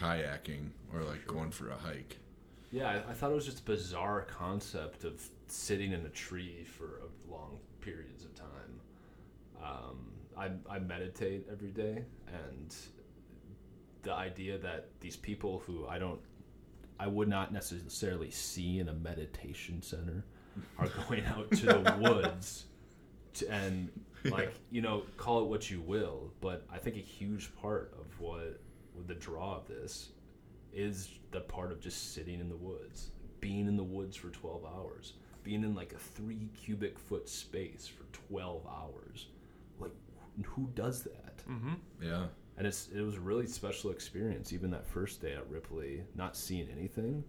kayaking 0.00 0.70
or 0.92 1.02
like 1.02 1.26
going 1.26 1.50
for 1.50 1.70
a 1.70 1.76
hike. 1.76 2.18
Yeah, 2.72 2.88
I, 2.88 3.10
I 3.10 3.14
thought 3.14 3.32
it 3.32 3.34
was 3.34 3.46
just 3.46 3.60
a 3.60 3.64
bizarre 3.64 4.22
concept 4.22 5.04
of 5.04 5.20
sitting 5.48 5.92
in 5.92 6.06
a 6.06 6.08
tree 6.10 6.64
for 6.64 7.00
a 7.00 7.32
long 7.32 7.58
periods 7.80 8.24
of 8.24 8.34
time. 8.34 8.80
Um, 9.62 10.10
I, 10.36 10.74
I 10.74 10.78
meditate 10.78 11.46
every 11.50 11.70
day, 11.70 12.04
and 12.28 12.74
the 14.02 14.12
idea 14.12 14.58
that 14.58 14.88
these 15.00 15.16
people 15.16 15.62
who 15.66 15.86
I 15.86 15.98
don't, 15.98 16.20
I 16.98 17.06
would 17.06 17.28
not 17.28 17.52
necessarily 17.52 18.30
see 18.30 18.78
in 18.78 18.88
a 18.88 18.94
meditation 18.94 19.82
center, 19.82 20.24
are 20.78 20.88
going 21.08 21.24
out 21.26 21.50
to 21.50 21.66
the 21.66 21.96
woods, 22.00 22.66
to, 23.34 23.50
and 23.50 23.90
like 24.30 24.54
you 24.70 24.80
know, 24.80 25.02
call 25.16 25.42
it 25.42 25.48
what 25.48 25.70
you 25.70 25.80
will, 25.80 26.32
but 26.40 26.64
I 26.72 26.78
think 26.78 26.96
a 26.96 27.00
huge 27.00 27.54
part 27.56 27.92
of 27.98 28.20
what 28.20 28.60
the 29.06 29.14
draw 29.14 29.56
of 29.56 29.66
this 29.68 30.10
is 30.72 31.18
the 31.30 31.40
part 31.40 31.72
of 31.72 31.80
just 31.80 32.14
sitting 32.14 32.40
in 32.40 32.48
the 32.48 32.56
woods, 32.56 33.10
being 33.40 33.66
in 33.66 33.76
the 33.76 33.82
woods 33.84 34.16
for 34.16 34.28
12 34.30 34.64
hours, 34.64 35.14
being 35.42 35.62
in 35.64 35.74
like 35.74 35.92
a 35.92 35.98
three 35.98 36.48
cubic 36.54 36.98
foot 36.98 37.28
space 37.28 37.86
for 37.88 38.04
12 38.28 38.66
hours. 38.66 39.26
Like, 39.78 39.92
who 40.44 40.68
does 40.74 41.02
that? 41.04 41.38
Mm-hmm. 41.48 41.74
Yeah. 42.02 42.26
And 42.56 42.66
it's 42.66 42.88
it 42.94 43.00
was 43.00 43.16
a 43.16 43.20
really 43.20 43.46
special 43.46 43.90
experience. 43.90 44.52
Even 44.52 44.70
that 44.72 44.86
first 44.86 45.22
day 45.22 45.32
at 45.32 45.48
Ripley, 45.48 46.02
not 46.14 46.36
seeing 46.36 46.68
anything, 46.70 47.24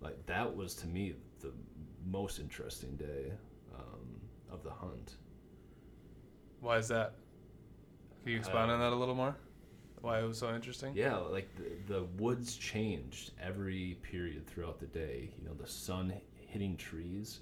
like 0.00 0.26
that 0.26 0.54
was 0.56 0.74
to 0.76 0.86
me 0.88 1.14
the 1.40 1.52
most 2.04 2.40
interesting 2.40 2.96
day 2.96 3.32
um, 3.74 4.20
of 4.50 4.64
the 4.64 4.70
hunt. 4.70 5.14
Why 6.60 6.78
is 6.78 6.88
that? 6.88 7.14
Can 8.24 8.32
you 8.32 8.38
expound 8.38 8.70
on 8.72 8.80
Uh, 8.80 8.84
that 8.90 8.92
a 8.94 8.96
little 8.96 9.14
more? 9.14 9.36
Why 10.04 10.20
it 10.20 10.28
was 10.28 10.36
so 10.36 10.54
interesting? 10.54 10.92
Yeah, 10.94 11.16
like 11.16 11.48
the, 11.56 11.94
the 11.94 12.02
woods 12.18 12.56
changed 12.56 13.30
every 13.42 13.96
period 14.02 14.46
throughout 14.46 14.78
the 14.78 14.86
day. 14.86 15.30
You 15.38 15.48
know, 15.48 15.54
the 15.54 15.66
sun 15.66 16.12
hitting 16.36 16.76
trees 16.76 17.40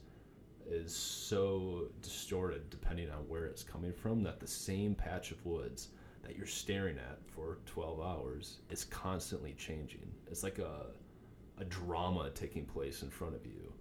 is 0.71 0.95
so 0.95 1.89
distorted 2.03 2.71
depending 2.71 3.11
on 3.11 3.29
where 3.29 3.47
it's 3.47 3.65
coming 3.65 3.93
from 3.93 4.23
that 4.23 4.39
the 4.39 4.47
same 4.47 4.95
patch 4.95 5.33
of 5.33 5.45
woods 5.45 5.89
that 6.23 6.37
you're 6.37 6.47
staring 6.47 6.99
at 6.99 7.19
for 7.27 7.59
12 7.67 8.01
hours 8.01 8.59
is 8.71 8.85
constantly 8.85 9.55
changing. 9.59 10.09
It's 10.31 10.45
like 10.45 10.61
a, 10.61 10.87
a 11.59 11.65
drama 11.65 12.31
taking 12.33 12.65
place 12.65 13.03
in 13.03 13.11
front 13.11 13.35
of 13.35 13.45
you. 13.45 13.73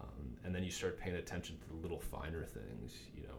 Um, 0.00 0.38
and 0.46 0.54
then 0.54 0.64
you 0.64 0.70
start 0.70 0.98
paying 0.98 1.16
attention 1.16 1.58
to 1.58 1.68
the 1.68 1.82
little 1.82 2.00
finer 2.00 2.46
things, 2.46 2.94
you 3.14 3.24
know, 3.24 3.36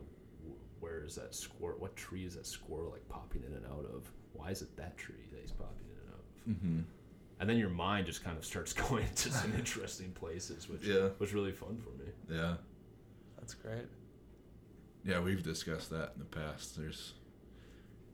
where 0.80 1.04
is 1.04 1.16
that 1.16 1.34
squirrel? 1.34 1.78
What 1.80 1.96
tree 1.96 2.26
is 2.26 2.36
that 2.36 2.46
squirrel 2.46 2.92
like 2.92 3.08
popping 3.10 3.44
in 3.44 3.54
and 3.54 3.66
out 3.66 3.86
of? 3.94 4.12
Why 4.38 4.52
is 4.52 4.62
it 4.62 4.76
that 4.78 4.98
tree 4.98 5.16
that 5.32 5.42
he's 5.42 5.52
popping 5.52 5.88
in 5.92 5.98
and 6.00 6.14
out 6.14 6.20
of? 6.20 6.54
Mm-hmm. 6.54 6.80
And 7.40 7.50
then 7.50 7.58
your 7.58 7.70
mind 7.70 8.06
just 8.06 8.24
kind 8.24 8.38
of 8.38 8.46
starts 8.46 8.74
going 8.90 9.06
to 9.16 9.32
some 9.32 9.54
interesting 9.58 10.12
places, 10.12 10.70
which 10.70 10.84
Yeah. 10.86 11.10
was 11.20 11.34
really 11.34 11.52
fun 11.52 11.78
for 11.84 11.90
me. 12.02 12.12
Yeah. 12.30 12.56
That's 13.38 13.54
great. 13.54 13.86
Yeah, 15.06 15.20
we've 15.22 15.44
discussed 15.44 15.90
that 15.92 16.12
in 16.16 16.20
the 16.20 16.26
past. 16.26 16.76
There's, 16.78 17.14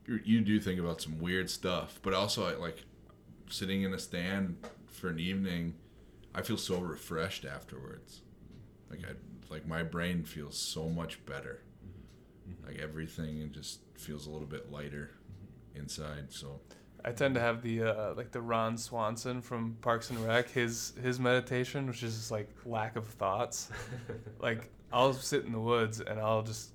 you 0.06 0.20
you 0.24 0.42
do 0.42 0.60
think 0.60 0.80
about 0.80 1.02
some 1.02 1.20
weird 1.20 1.50
stuff, 1.50 2.00
but 2.04 2.14
also 2.14 2.46
I, 2.46 2.56
like 2.56 2.84
sitting 3.50 3.82
in 3.84 3.94
a 3.94 4.00
stand 4.00 4.58
for 4.88 5.10
an 5.10 5.20
evening, 5.20 5.76
I 6.36 6.42
feel 6.44 6.58
so 6.58 6.80
refreshed 6.80 7.46
afterwards. 7.46 8.22
Like 8.92 9.00
I 9.06 9.14
like 9.52 9.66
my 9.66 9.82
brain 9.82 10.24
feels 10.24 10.58
so 10.58 10.88
much 10.90 11.26
better. 11.26 11.62
Like 12.68 12.78
everything 12.78 13.50
just 13.52 13.80
feels 13.98 14.28
a 14.28 14.30
little 14.30 14.48
bit 14.48 14.72
lighter 14.72 15.12
inside. 15.76 16.32
So 16.32 16.60
I 17.06 17.12
tend 17.12 17.36
to 17.36 17.42
have 17.42 17.62
the 17.62 17.84
uh, 17.84 18.14
like 18.16 18.32
the 18.32 18.42
Ron 18.42 18.78
Swanson 18.78 19.42
from 19.42 19.78
Parks 19.82 20.10
and 20.10 20.26
Rec. 20.26 20.50
His 20.50 20.94
his 21.02 21.20
meditation, 21.20 21.88
which 21.88 22.04
is 22.04 22.16
just 22.16 22.32
like 22.32 22.50
lack 22.66 22.96
of 22.96 23.06
thoughts. 23.06 23.70
like 24.40 24.70
I'll 24.92 25.14
sit 25.14 25.44
in 25.46 25.52
the 25.52 25.60
woods 25.60 26.00
and 26.00 26.20
I'll 26.20 26.44
just, 26.44 26.72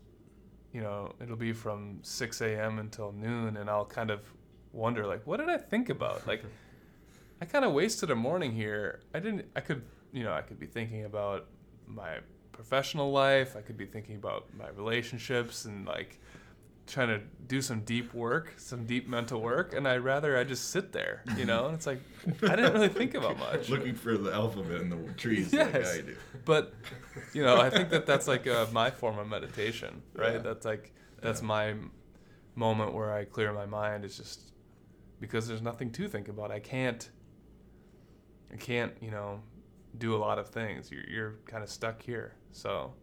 you 0.73 0.83
know, 0.83 1.15
it'll 1.23 1.37
be 1.37 1.53
from 1.53 2.01
6 2.03 2.41
a.m. 2.41 2.81
until 2.81 3.13
noon, 3.13 3.57
and 3.57 3.71
I'll 3.71 3.85
kind 3.85 4.11
of 4.11 4.21
wonder 4.73 5.07
like, 5.07 5.27
what 5.27 5.39
did 5.39 5.49
I 5.49 5.57
think 5.57 5.89
about? 5.89 6.27
Like, 6.27 6.45
I 7.41 7.45
kind 7.45 7.65
of 7.65 7.73
wasted 7.73 8.11
a 8.11 8.17
morning 8.17 8.53
here. 8.53 9.01
I 9.15 9.21
didn't. 9.21 9.47
I 9.57 9.61
could, 9.61 9.83
you 10.13 10.25
know, 10.25 10.33
I 10.33 10.43
could 10.43 10.59
be 10.59 10.67
thinking 10.67 11.05
about 11.05 11.47
my 11.87 12.19
professional 12.53 13.13
life. 13.13 13.57
I 13.57 13.63
could 13.63 13.79
be 13.79 13.87
thinking 13.87 14.17
about 14.17 14.47
my 14.55 14.69
relationships 14.71 15.65
and 15.65 15.87
like 15.87 16.21
trying 16.89 17.09
to 17.09 17.21
do 17.47 17.63
some 17.63 17.81
deep 17.83 18.13
work, 18.15 18.55
some 18.57 18.85
deep 18.87 19.09
mental 19.09 19.41
work, 19.41 19.73
and 19.75 19.87
I'd 19.87 19.99
rather 19.99 20.37
I 20.37 20.45
just 20.45 20.71
sit 20.71 20.93
there, 20.93 21.23
you 21.37 21.45
know. 21.45 21.67
And 21.67 21.75
it's 21.75 21.87
like 21.87 22.01
I 22.43 22.57
didn't 22.57 22.73
really 22.73 22.89
think 22.89 23.15
about 23.15 23.39
much. 23.47 23.69
looking 23.69 23.95
for 23.95 24.17
the 24.19 24.33
alphabet 24.33 24.81
in 24.81 24.89
the 24.91 25.13
trees 25.15 25.53
Yes. 25.53 25.73
like 25.75 26.05
I 26.05 26.07
do. 26.07 26.17
But 26.45 26.75
you 27.35 27.43
know, 27.45 27.61
I 27.61 27.71
think 27.71 27.91
that 27.91 28.07
that's 28.07 28.27
like 28.27 28.47
uh, 28.47 28.67
my 28.73 28.91
form 28.91 29.19
of 29.19 29.29
meditation, 29.29 30.03
right? 30.15 30.35
Yeah. 30.35 30.39
That's 30.39 30.65
like 30.67 30.93
that's 31.21 31.41
Yeah. 31.41 31.47
my 31.47 31.75
moment 32.55 32.93
where 32.95 33.13
I 33.13 33.25
clear 33.25 33.53
my 33.53 33.67
mind. 33.67 34.05
It's 34.05 34.17
just 34.17 34.53
because 35.21 35.47
there's 35.47 35.63
nothing 35.63 35.91
to 35.93 36.09
think 36.09 36.29
about. 36.29 36.51
I 36.51 36.59
can't. 36.61 37.09
I 38.53 38.57
can't, 38.57 38.93
you 39.03 39.11
know, 39.11 39.43
do 39.99 40.15
a 40.15 40.19
lot 40.19 40.39
of 40.39 40.49
things. 40.49 40.91
You're 40.91 41.05
you're 41.09 41.35
kind 41.47 41.63
of 41.63 41.69
stuck 41.71 42.01
here. 42.03 42.35
So, 42.53 42.95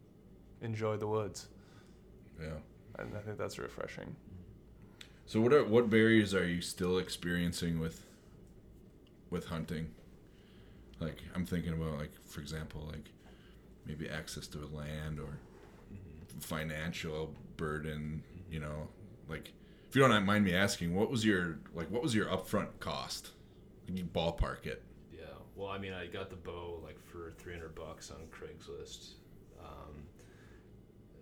enjoy 0.60 0.96
the 0.96 1.06
woods, 1.06 1.48
Yeah. 2.40 2.48
And 2.98 3.16
I 3.16 3.20
think 3.20 3.38
that's 3.38 3.58
refreshing. 3.58 4.16
So 5.26 5.40
what 5.40 5.52
are 5.52 5.64
what 5.64 5.90
barriers 5.90 6.34
are 6.34 6.46
you 6.46 6.60
still 6.60 6.98
experiencing 6.98 7.80
with 7.80 8.04
with 9.30 9.46
hunting? 9.46 9.90
Like 11.00 11.18
I'm 11.34 11.44
thinking 11.44 11.72
about 11.72 11.98
like 11.98 12.12
for 12.26 12.40
example 12.40 12.88
like 12.90 13.10
maybe 13.86 14.08
access 14.08 14.46
to 14.48 14.58
land 14.72 15.20
or 15.20 15.38
financial 16.40 17.34
burden, 17.56 18.22
you 18.50 18.60
know. 18.60 18.88
Like 19.28 19.52
if 19.88 19.96
you 19.96 20.06
don't 20.06 20.24
mind 20.24 20.44
me 20.44 20.54
asking, 20.54 20.94
what 20.94 21.10
was 21.10 21.24
your 21.24 21.58
like 21.74 21.90
what 21.90 22.02
was 22.02 22.14
your 22.14 22.26
upfront 22.26 22.68
cost? 22.80 23.30
Can 23.86 23.96
you 23.96 24.04
ballpark 24.04 24.66
it? 24.66 24.82
Yeah. 25.12 25.24
Well, 25.54 25.68
I 25.68 25.78
mean, 25.78 25.92
I 25.92 26.06
got 26.06 26.30
the 26.30 26.36
bow 26.36 26.80
like 26.84 27.00
for 27.04 27.32
300 27.38 27.74
bucks 27.74 28.10
on 28.10 28.18
Craigslist. 28.28 29.14
Um, 29.60 30.04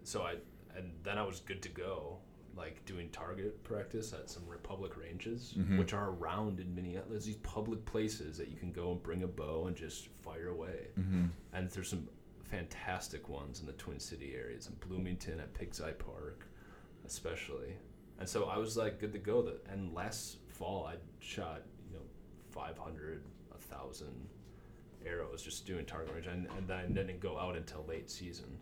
so 0.03 0.23
I, 0.23 0.37
and 0.77 0.93
then 1.03 1.19
I 1.19 1.23
was 1.23 1.41
good 1.41 1.63
to 1.63 1.69
go, 1.69 2.19
like 2.57 2.85
doing 2.85 3.09
target 3.11 3.63
practice 3.65 4.13
at 4.13 4.31
some 4.31 4.47
Republic 4.47 4.97
ranges, 4.97 5.55
Mhm. 5.57 5.79
which 5.79 5.93
are 5.93 6.11
around 6.11 6.61
in 6.61 6.75
Minneapolis. 6.75 7.25
These 7.25 7.37
public 7.37 7.85
places 7.85 8.37
that 8.39 8.49
you 8.49 8.57
can 8.57 8.73
go 8.73 8.93
and 8.93 9.03
bring 9.03 9.23
a 9.25 9.27
bow 9.27 9.67
and 9.67 9.77
just 9.77 10.07
fire 10.23 10.49
away. 10.49 10.89
Mm-hmm. 10.99 11.27
And 11.53 11.71
there's 11.71 11.89
some 11.89 12.09
fantastic 12.45 13.29
ones 13.29 13.59
in 13.61 13.67
the 13.67 13.73
Twin 13.73 13.99
City 13.99 14.35
areas, 14.35 14.69
in 14.69 14.75
Bloomington 14.87 15.41
at 15.41 15.53
Pig's 15.55 15.81
Eye 15.81 15.93
Park, 15.93 16.47
especially. 17.05 17.77
And 18.19 18.29
so 18.29 18.45
I 18.45 18.59
was 18.59 18.77
like 18.77 19.01
good 19.01 19.13
to 19.13 19.19
go. 19.19 19.43
That 19.43 19.65
and 19.69 19.93
last 19.93 20.39
fall 20.49 20.87
I 20.87 20.97
shot 21.19 21.63
you 21.91 21.97
know 21.97 22.05
500, 22.51 23.25
a 23.53 23.59
thousand 23.59 24.29
arrows 25.05 25.43
just 25.43 25.67
doing 25.67 25.85
target 25.85 26.15
range, 26.15 26.27
and, 26.29 26.47
and 26.57 26.67
then 26.69 26.79
I 26.79 26.87
didn't 26.87 27.21
go 27.21 27.39
out 27.39 27.57
until 27.57 27.85
late 27.87 28.09
season. 28.11 28.59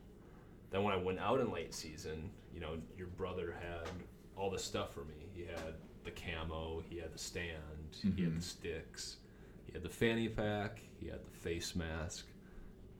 Then 0.72 0.82
when 0.84 0.92
I 0.94 0.96
went 0.96 1.18
out 1.20 1.38
in 1.40 1.52
late 1.52 1.74
season, 1.74 2.30
you 2.52 2.60
know, 2.60 2.78
your 2.96 3.08
brother 3.08 3.54
had 3.60 3.88
all 4.36 4.50
the 4.50 4.58
stuff 4.58 4.92
for 4.94 5.04
me. 5.04 5.28
He 5.34 5.42
had 5.42 5.74
the 6.04 6.10
camo, 6.10 6.82
he 6.88 6.96
had 6.96 7.12
the 7.12 7.18
stand, 7.18 7.96
he 8.02 8.22
had 8.22 8.32
Mhm. 8.32 8.36
the 8.36 8.42
sticks, 8.42 9.18
he 9.66 9.72
had 9.72 9.82
the 9.82 9.88
fanny 9.90 10.28
pack, 10.28 10.80
he 10.98 11.06
had 11.08 11.24
the 11.24 11.30
face 11.30 11.76
mask. 11.76 12.26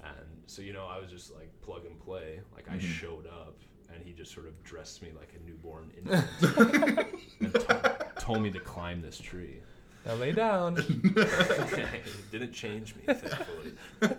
And 0.05 0.43
so, 0.47 0.63
you 0.63 0.73
know, 0.73 0.87
I 0.87 0.99
was 1.01 1.11
just 1.11 1.33
like 1.35 1.51
plug 1.63 1.87
and 1.87 1.99
play. 1.99 2.41
Like 2.55 2.69
I 2.69 2.77
Mhm. 2.77 2.81
showed 2.83 3.27
up 3.27 3.59
and 3.93 4.05
he 4.05 4.13
just 4.13 4.33
sort 4.33 4.47
of 4.47 4.63
dressed 4.63 5.03
me 5.03 5.11
like 5.13 5.33
a 5.35 5.41
newborn 5.49 5.91
infant 5.97 7.23
and 7.41 7.55
to- 7.55 8.13
told 8.19 8.43
me 8.43 8.51
to 8.51 8.61
climb 8.61 9.01
this 9.01 9.19
tree. 9.19 9.63
Now 10.05 10.15
lay 10.15 10.33
down. 10.33 10.79
it 11.17 12.31
didn't 12.33 12.53
change 12.53 12.95
me, 12.97 13.03
thankfully. 13.15 13.73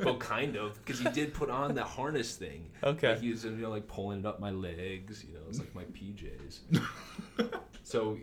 well, 0.03 0.17
kind 0.17 0.55
of, 0.55 0.83
because 0.83 0.99
he 0.99 1.09
did 1.09 1.33
put 1.33 1.49
on 1.49 1.75
the 1.75 1.83
harness 1.83 2.37
thing. 2.37 2.69
Okay. 2.83 3.09
Like 3.09 3.21
he 3.21 3.31
was, 3.31 3.43
you 3.43 3.51
know, 3.51 3.69
like 3.69 3.87
pulling 3.87 4.19
it 4.19 4.25
up 4.25 4.39
my 4.39 4.51
legs. 4.51 5.25
You 5.27 5.33
know, 5.33 5.41
it's 5.49 5.59
like 5.59 5.75
my 5.75 5.83
PJs. 5.85 7.59
so, 7.83 8.17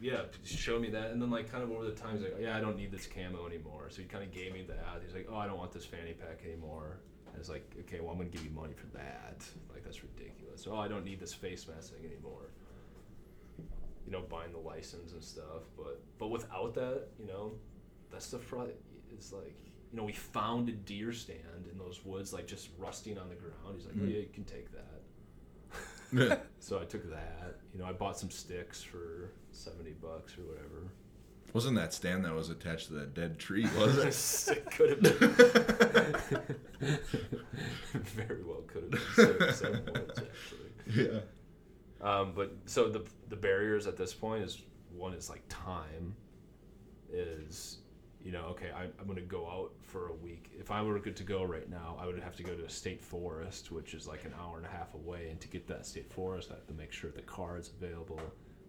yeah, 0.00 0.22
he 0.42 0.56
showed 0.56 0.82
me 0.82 0.90
that, 0.90 1.10
and 1.10 1.22
then 1.22 1.30
like 1.30 1.50
kind 1.50 1.64
of 1.64 1.70
over 1.70 1.84
the 1.84 1.92
time, 1.92 2.16
he's 2.16 2.22
like, 2.22 2.36
"Yeah, 2.38 2.56
I 2.56 2.60
don't 2.60 2.76
need 2.76 2.92
this 2.92 3.06
camo 3.06 3.46
anymore." 3.46 3.88
So 3.88 4.02
he 4.02 4.08
kind 4.08 4.22
of 4.22 4.30
gave 4.30 4.52
me 4.52 4.64
that. 4.68 5.02
He's 5.02 5.14
like, 5.14 5.26
"Oh, 5.30 5.36
I 5.36 5.46
don't 5.46 5.56
want 5.58 5.72
this 5.72 5.86
fanny 5.86 6.12
pack 6.12 6.42
anymore." 6.44 6.98
I 7.34 7.38
was 7.38 7.48
like, 7.48 7.64
"Okay, 7.80 8.00
well, 8.00 8.10
I'm 8.10 8.18
gonna 8.18 8.28
give 8.28 8.44
you 8.44 8.50
money 8.50 8.74
for 8.74 8.94
that. 8.96 9.42
Like 9.72 9.84
that's 9.84 10.02
ridiculous. 10.02 10.66
Oh, 10.70 10.76
I 10.76 10.88
don't 10.88 11.04
need 11.04 11.18
this 11.18 11.32
face 11.32 11.66
mask 11.66 11.94
thing 11.94 12.04
anymore." 12.04 12.50
You 14.06 14.12
know, 14.12 14.22
buying 14.22 14.52
the 14.52 14.58
license 14.58 15.12
and 15.12 15.22
stuff, 15.22 15.64
but 15.76 16.00
but 16.18 16.28
without 16.28 16.74
that, 16.74 17.08
you 17.18 17.26
know, 17.26 17.52
that 18.12 18.22
stuff 18.22 18.42
probably 18.48 18.74
is 19.18 19.32
like 19.32 19.56
you 19.92 19.96
know 19.98 20.04
we 20.04 20.12
found 20.12 20.68
a 20.68 20.72
deer 20.72 21.12
stand 21.12 21.66
in 21.70 21.76
those 21.78 22.04
woods 22.04 22.32
like 22.32 22.46
just 22.46 22.68
rusting 22.78 23.18
on 23.18 23.28
the 23.28 23.34
ground 23.34 23.76
he's 23.76 23.86
like 23.86 23.94
oh 23.98 24.04
Mhm. 24.04 24.12
yeah 24.12 24.18
you 24.20 24.28
can 24.32 24.44
take 24.44 24.66
that 24.72 26.42
so 26.58 26.78
i 26.80 26.84
took 26.84 27.08
that 27.10 27.56
you 27.72 27.78
know 27.78 27.86
i 27.86 27.92
bought 27.92 28.18
some 28.18 28.30
sticks 28.30 28.82
for 28.82 29.30
70 29.52 29.92
bucks 30.02 30.36
or 30.38 30.42
whatever 30.42 30.90
Wasn't 31.52 31.76
that 31.76 31.94
stand 31.94 32.24
that 32.24 32.34
was 32.34 32.50
attached 32.50 32.88
to 32.88 32.94
that 32.94 33.14
dead 33.14 33.38
tree? 33.38 33.66
Was 33.78 34.48
it? 34.48 34.56
it 34.58 34.70
could 34.72 34.90
have 34.90 35.00
been. 35.02 35.18
Very 37.94 38.42
well 38.44 38.62
could 38.66 38.82
have 38.92 39.38
been 39.38 39.52
some 39.54 39.76
points, 39.82 40.18
actually. 40.20 41.04
yeah. 41.04 41.20
Um, 42.00 42.32
but 42.34 42.54
so 42.66 42.88
the 42.88 43.04
the 43.28 43.36
barriers 43.36 43.86
at 43.86 43.96
this 43.96 44.12
point 44.14 44.44
is 44.44 44.62
one 44.90 45.14
is 45.14 45.28
like 45.30 45.42
time. 45.48 46.14
Is 47.12 47.78
you 48.22 48.32
know 48.32 48.46
okay 48.50 48.70
I, 48.76 48.84
I'm 49.00 49.06
gonna 49.06 49.20
go 49.20 49.46
out 49.48 49.72
for 49.82 50.08
a 50.08 50.12
week. 50.14 50.50
If 50.58 50.70
I 50.70 50.82
were 50.82 50.98
good 50.98 51.16
to 51.16 51.24
go 51.24 51.44
right 51.44 51.68
now, 51.70 51.96
I 52.00 52.06
would 52.06 52.18
have 52.18 52.36
to 52.36 52.42
go 52.42 52.54
to 52.54 52.64
a 52.64 52.70
state 52.70 53.02
forest, 53.02 53.70
which 53.72 53.94
is 53.94 54.06
like 54.06 54.24
an 54.24 54.34
hour 54.40 54.56
and 54.58 54.66
a 54.66 54.70
half 54.70 54.94
away. 54.94 55.28
And 55.30 55.40
to 55.40 55.48
get 55.48 55.66
that 55.68 55.86
state 55.86 56.12
forest, 56.12 56.50
I 56.50 56.54
have 56.56 56.66
to 56.66 56.74
make 56.74 56.92
sure 56.92 57.10
the 57.10 57.22
car 57.22 57.56
is 57.58 57.70
available. 57.80 58.20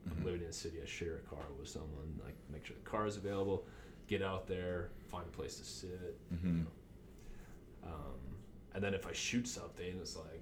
I'm 0.09 0.23
living 0.23 0.41
in 0.41 0.47
a 0.47 0.53
city, 0.53 0.77
I 0.81 0.85
share 0.85 1.17
a 1.17 1.29
car 1.29 1.43
with 1.59 1.67
someone. 1.67 2.17
Like 2.23 2.35
make 2.51 2.65
sure 2.65 2.75
the 2.81 2.89
car 2.89 3.07
is 3.07 3.17
available. 3.17 3.65
Get 4.07 4.21
out 4.21 4.47
there, 4.47 4.91
find 5.09 5.25
a 5.25 5.35
place 5.35 5.57
to 5.57 5.65
sit. 5.65 6.17
hmm 6.41 6.61
Um, 7.83 8.37
and 8.73 8.83
then 8.83 8.93
if 8.93 9.05
I 9.07 9.11
shoot 9.13 9.47
something, 9.47 9.97
it's 9.99 10.15
like, 10.15 10.41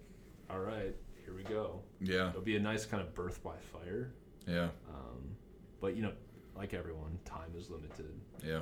all 0.49 0.59
right, 0.59 0.95
here 1.26 1.36
we 1.36 1.43
go. 1.43 1.82
Yeah. 1.99 2.30
It'll 2.30 2.41
be 2.41 2.55
a 2.55 2.59
nice 2.59 2.86
kind 2.86 3.01
of 3.01 3.13
birth 3.13 3.43
by 3.43 3.55
fire. 3.57 4.13
Yeah. 4.47 4.69
Um, 4.89 5.36
but 5.82 5.95
you 5.95 6.03
know, 6.03 6.13
like 6.55 6.73
everyone, 6.73 7.19
time 7.26 7.51
is 7.57 7.69
limited. 7.69 8.13
Yeah. 8.43 8.61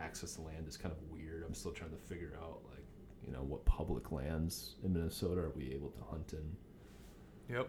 Access 0.00 0.34
to 0.34 0.42
land 0.42 0.66
is 0.68 0.76
kind 0.76 0.92
of 0.92 0.98
weird. 1.10 1.44
I'm 1.46 1.54
still 1.54 1.72
trying 1.72 1.90
to 1.90 1.96
figure 1.96 2.34
out 2.42 2.60
like, 2.70 2.84
you 3.24 3.32
know, 3.32 3.42
what 3.42 3.64
public 3.64 4.10
lands 4.10 4.74
in 4.84 4.92
Minnesota 4.92 5.40
are 5.42 5.50
we 5.50 5.72
able 5.72 5.90
to 5.90 6.00
hunt 6.10 6.32
in? 6.32 7.54
Yep. 7.54 7.68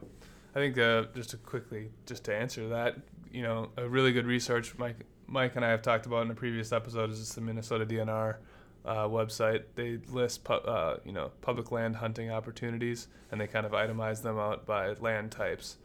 I 0.56 0.60
think 0.60 0.78
uh, 0.78 1.06
just 1.16 1.32
to 1.32 1.38
quickly, 1.38 1.92
just 2.06 2.24
to 2.26 2.36
answer 2.36 2.70
that, 2.70 2.98
you 3.32 3.44
know, 3.44 3.70
a 3.78 3.88
really 3.88 4.12
good 4.12 4.26
research 4.26 4.78
Mike, 4.78 5.06
Mike 5.28 5.56
and 5.56 5.66
I 5.66 5.70
have 5.70 5.82
talked 5.82 6.06
about 6.06 6.26
in 6.26 6.32
a 6.32 6.36
previous 6.36 6.72
episode 6.72 7.10
is 7.12 7.20
just 7.20 7.36
the 7.36 7.42
Minnesota 7.42 7.86
DNR 7.86 8.38
uh, 8.86 9.08
website. 9.08 9.64
They 9.76 10.00
list, 10.10 10.44
pu- 10.44 10.54
uh, 10.54 10.98
you 11.06 11.12
know, 11.12 11.32
public 11.42 11.72
land 11.72 11.98
hunting 11.98 12.32
opportunities, 12.32 13.08
and 13.32 13.40
they 13.40 13.48
kind 13.48 13.66
of 13.66 13.72
itemize 13.72 14.22
them 14.22 14.38
out 14.38 14.66
by 14.66 14.94
land 14.94 15.32
types. 15.32 15.78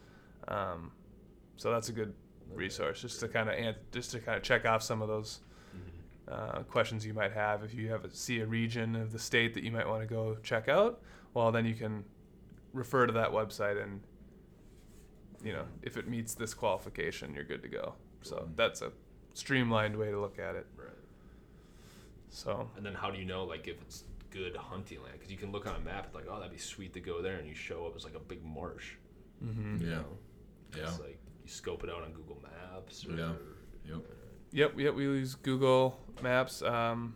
Um, 0.49 0.93
so 1.57 1.71
that's 1.71 1.89
a 1.89 1.93
good 1.93 2.15
resource, 2.53 3.01
just 3.01 3.21
to 3.21 3.29
kind 3.29 3.49
of 3.49 3.75
just 3.93 4.13
to 4.13 4.21
kind 4.21 4.37
of 4.37 4.43
check 4.43 4.65
off 4.65 4.83
some 4.83 5.03
of 5.03 5.09
those 5.09 5.41
uh, 6.31 6.63
questions 6.65 7.07
you 7.07 7.15
might 7.15 7.33
have. 7.33 7.63
If 7.63 7.75
you 7.75 7.89
have 7.89 8.05
a, 8.05 8.11
see 8.11 8.41
a 8.41 8.47
region 8.47 8.97
of 8.97 9.13
the 9.13 9.19
state 9.19 9.55
that 9.55 9.65
you 9.65 9.73
might 9.73 9.89
want 9.89 10.03
to 10.03 10.07
go 10.07 10.37
check 10.43 10.69
out, 10.69 11.01
well, 11.35 11.51
then 11.53 11.65
you 11.65 11.75
can 11.75 12.05
refer 12.73 13.07
to 13.07 13.13
that 13.15 13.31
website 13.31 13.83
and 13.83 14.01
you 15.43 15.53
know 15.53 15.65
if 15.83 15.97
it 15.97 16.07
meets 16.07 16.35
this 16.35 16.55
qualification, 16.55 17.35
you're 17.35 17.45
good 17.45 17.63
to 17.63 17.69
go. 17.69 17.95
So 18.23 18.49
that's 18.57 18.83
a 18.83 18.93
streamlined 19.35 19.97
way 19.97 20.11
to 20.11 20.21
look 20.21 20.39
at 20.39 20.55
it. 20.55 20.67
Right. 20.77 20.89
So 22.31 22.71
And 22.77 22.85
then 22.85 22.95
how 22.95 23.11
do 23.11 23.19
you 23.19 23.25
know 23.25 23.45
like 23.45 23.67
if 23.69 23.81
it's 23.83 24.05
good 24.31 24.57
hunting 24.57 25.01
land? 25.03 25.15
Because 25.15 25.31
you 25.31 25.39
can 25.39 25.51
look 25.53 25.67
on 25.67 25.75
a 25.77 25.81
map, 25.81 26.07
it's 26.07 26.15
like, 26.15 26.27
oh, 26.31 26.37
that'd 26.37 26.53
be 26.53 26.59
sweet 26.59 26.93
to 26.95 27.01
go 27.01 27.23
there, 27.23 27.37
and 27.37 27.49
you 27.49 27.55
show 27.55 27.87
up 27.87 27.97
as 27.97 28.05
like 28.05 28.15
a 28.15 28.21
big 28.21 28.45
marsh. 28.45 28.95
mhm. 29.45 29.81
you 29.81 29.87
Yeah. 29.89 29.95
know? 29.97 30.19
Yeah. 30.77 30.83
It's 30.85 30.99
like 31.01 31.19
you 31.45 31.49
scope 31.49 31.85
it 31.85 31.91
out 31.91 32.03
on 32.03 32.13
Google 32.13 32.43
Maps. 32.43 33.07
Or, 33.07 33.13
Yeah. 33.13 33.33
Yep. 33.87 34.03
Yep, 34.51 34.79
yep. 34.79 34.95
We 34.95 35.05
use 35.05 35.35
Google 35.37 36.01
Maps. 36.23 36.61
Um, 36.63 37.15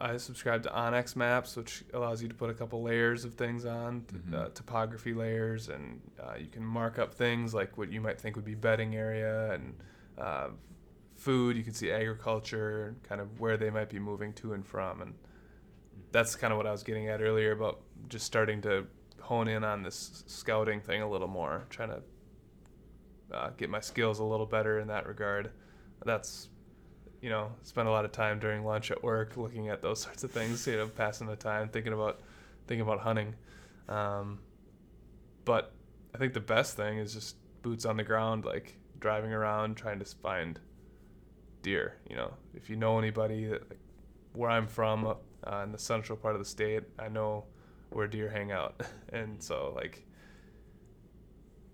I 0.00 0.16
subscribe 0.16 0.62
to 0.64 0.68
onX 0.70 1.14
Maps, 1.16 1.56
which 1.56 1.84
allows 1.94 2.22
you 2.22 2.28
to 2.28 2.34
put 2.34 2.50
a 2.50 2.54
couple 2.54 2.82
layers 2.82 3.24
of 3.24 3.34
things 3.34 3.64
on, 3.64 4.02
t- 4.02 4.16
Mhm. 4.16 4.34
uh, 4.34 4.48
topography 4.50 5.14
layers, 5.14 5.68
and 5.68 6.00
uh, 6.20 6.34
you 6.38 6.48
can 6.48 6.64
mark 6.64 6.98
up 6.98 7.14
things 7.14 7.54
like 7.54 7.78
what 7.78 7.90
you 7.92 8.00
might 8.00 8.20
think 8.20 8.34
would 8.36 8.44
be 8.44 8.54
bedding 8.56 8.94
area 8.96 9.52
and 9.52 9.74
uh, 10.18 10.48
food. 11.22 11.56
You 11.56 11.62
can 11.62 11.74
see 11.74 11.90
agriculture 11.90 12.86
and 12.88 13.02
kind 13.02 13.20
of 13.20 13.40
where 13.40 13.56
they 13.56 13.70
might 13.70 13.88
be 13.88 13.98
moving 13.98 14.32
to 14.34 14.52
and 14.52 14.66
from, 14.66 15.02
and 15.02 15.14
that's 16.10 16.34
kind 16.34 16.52
of 16.52 16.56
what 16.56 16.66
I 16.66 16.72
was 16.72 16.82
getting 16.82 17.08
at 17.08 17.22
earlier 17.22 17.52
about 17.52 17.80
just 18.08 18.26
starting 18.26 18.60
to 18.62 18.86
hone 19.20 19.48
in 19.48 19.64
on 19.64 19.82
this 19.82 20.24
scouting 20.26 20.80
thing 20.80 21.02
a 21.02 21.08
little 21.08 21.28
more, 21.28 21.64
trying 21.70 21.90
to 21.90 22.02
uh, 23.32 23.50
get 23.56 23.70
my 23.70 23.80
skills 23.80 24.18
a 24.18 24.24
little 24.24 24.46
better 24.46 24.80
in 24.80 24.88
that 24.88 25.06
regard. 25.06 25.50
That's 26.04 26.48
you 27.20 27.30
know, 27.30 27.52
spend 27.62 27.86
a 27.86 27.90
lot 27.90 28.04
of 28.04 28.10
time 28.10 28.40
during 28.40 28.64
lunch 28.64 28.90
at 28.90 29.00
work 29.02 29.36
looking 29.36 29.68
at 29.68 29.80
those 29.80 30.00
sorts 30.02 30.24
of 30.24 30.32
things, 30.32 30.66
you 30.66 30.76
know, 30.76 30.88
passing 30.88 31.26
the 31.26 31.36
time, 31.36 31.68
thinking 31.68 31.92
about 31.92 32.20
thinking 32.66 32.82
about 32.82 33.00
hunting. 33.00 33.34
Um, 33.88 34.40
but 35.44 35.72
I 36.14 36.18
think 36.18 36.34
the 36.34 36.40
best 36.40 36.76
thing 36.76 36.98
is 36.98 37.14
just 37.14 37.36
boots 37.62 37.84
on 37.84 37.96
the 37.96 38.04
ground, 38.04 38.44
like 38.44 38.76
driving 38.98 39.32
around 39.32 39.76
trying 39.76 39.98
to 39.98 40.04
find 40.04 40.60
deer. 41.62 41.96
You 42.08 42.16
know, 42.16 42.32
if 42.54 42.68
you 42.68 42.76
know 42.76 42.98
anybody 42.98 43.46
that 43.46 43.68
like, 43.70 43.78
where 44.34 44.50
I'm 44.50 44.66
from, 44.66 45.06
uh, 45.46 45.56
in 45.64 45.72
the 45.72 45.78
central 45.78 46.16
part 46.16 46.34
of 46.34 46.40
the 46.40 46.44
state, 46.44 46.82
I 46.98 47.08
know 47.08 47.44
where 47.90 48.06
deer 48.06 48.28
hang 48.30 48.52
out, 48.52 48.82
and 49.12 49.42
so 49.42 49.72
like 49.74 50.06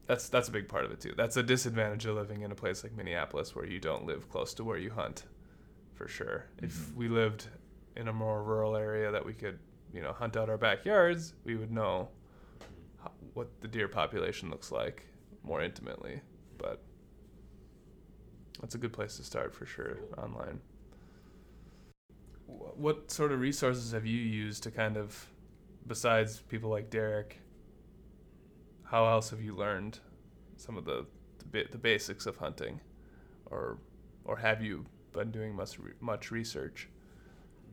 that's 0.07 0.29
that's 0.29 0.49
a 0.49 0.53
big 0.53 0.69
part 0.69 0.85
of 0.85 0.91
it 0.91 1.01
too. 1.01 1.13
That's 1.17 1.37
a 1.37 1.43
disadvantage 1.43 2.07
of 2.07 2.17
living 2.17 2.43
in 2.43 2.51
a 2.51 2.55
place 2.55 2.83
like 2.83 2.97
Minneapolis 2.97 3.55
where 3.55 3.67
you 3.67 3.79
don't 3.79 4.07
live 4.07 4.29
close 4.31 4.55
to 4.55 4.65
where 4.65 4.79
you 4.79 4.91
hunt, 4.91 5.25
for 5.95 6.09
sure. 6.09 6.47
If 6.63 6.73
Mhm. 6.73 6.95
we 6.97 7.09
lived 7.09 7.49
in 7.97 8.09
a 8.09 8.13
more 8.13 8.43
rural 8.43 8.77
area 8.77 9.11
that 9.11 9.25
we 9.25 9.35
could, 9.35 9.59
you 9.93 10.01
know, 10.01 10.13
hunt 10.13 10.37
out 10.37 10.49
our 10.49 10.57
backyards, 10.57 11.35
we 11.45 11.57
would 11.57 11.71
know 11.71 12.09
ho- 12.99 13.13
what 13.35 13.61
the 13.61 13.69
deer 13.69 13.89
population 13.89 14.51
looks 14.51 14.73
like 14.73 15.05
more 15.43 15.61
intimately. 15.61 16.23
But 16.57 16.83
that's 18.61 18.75
a 18.75 18.79
good 18.79 18.93
place 18.93 19.17
to 19.17 19.25
start 19.25 19.55
for 19.55 19.67
sure 19.67 19.99
online. 20.17 20.61
What 22.47 23.11
sort 23.11 23.33
of 23.33 23.41
resources 23.41 23.93
have 23.93 24.07
you 24.07 24.19
used 24.19 24.63
to 24.65 24.71
kind 24.71 24.97
of, 24.97 25.29
besides 25.87 26.41
people 26.41 26.71
like 26.71 26.91
Derek, 26.91 27.41
how 28.85 29.07
else 29.07 29.31
have 29.31 29.43
you 29.43 29.55
learned 29.55 30.01
some 30.57 30.77
of 30.77 30.85
the 30.85 31.07
the, 31.51 31.67
the 31.71 31.79
basics 31.79 32.27
of 32.27 32.37
hunting, 32.37 32.81
or 33.47 33.79
or 34.25 34.37
have 34.37 34.63
you 34.63 34.87
been 35.13 35.31
doing 35.31 35.55
much 35.55 35.79
much 36.01 36.31
research? 36.31 36.89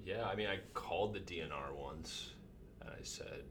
Yeah, 0.05 0.25
I 0.25 0.35
mean, 0.35 0.47
I 0.47 0.59
called 0.73 1.13
the 1.13 1.19
DNR 1.19 1.73
once, 1.73 2.33
and 2.81 2.89
I 2.89 3.03
said, 3.03 3.43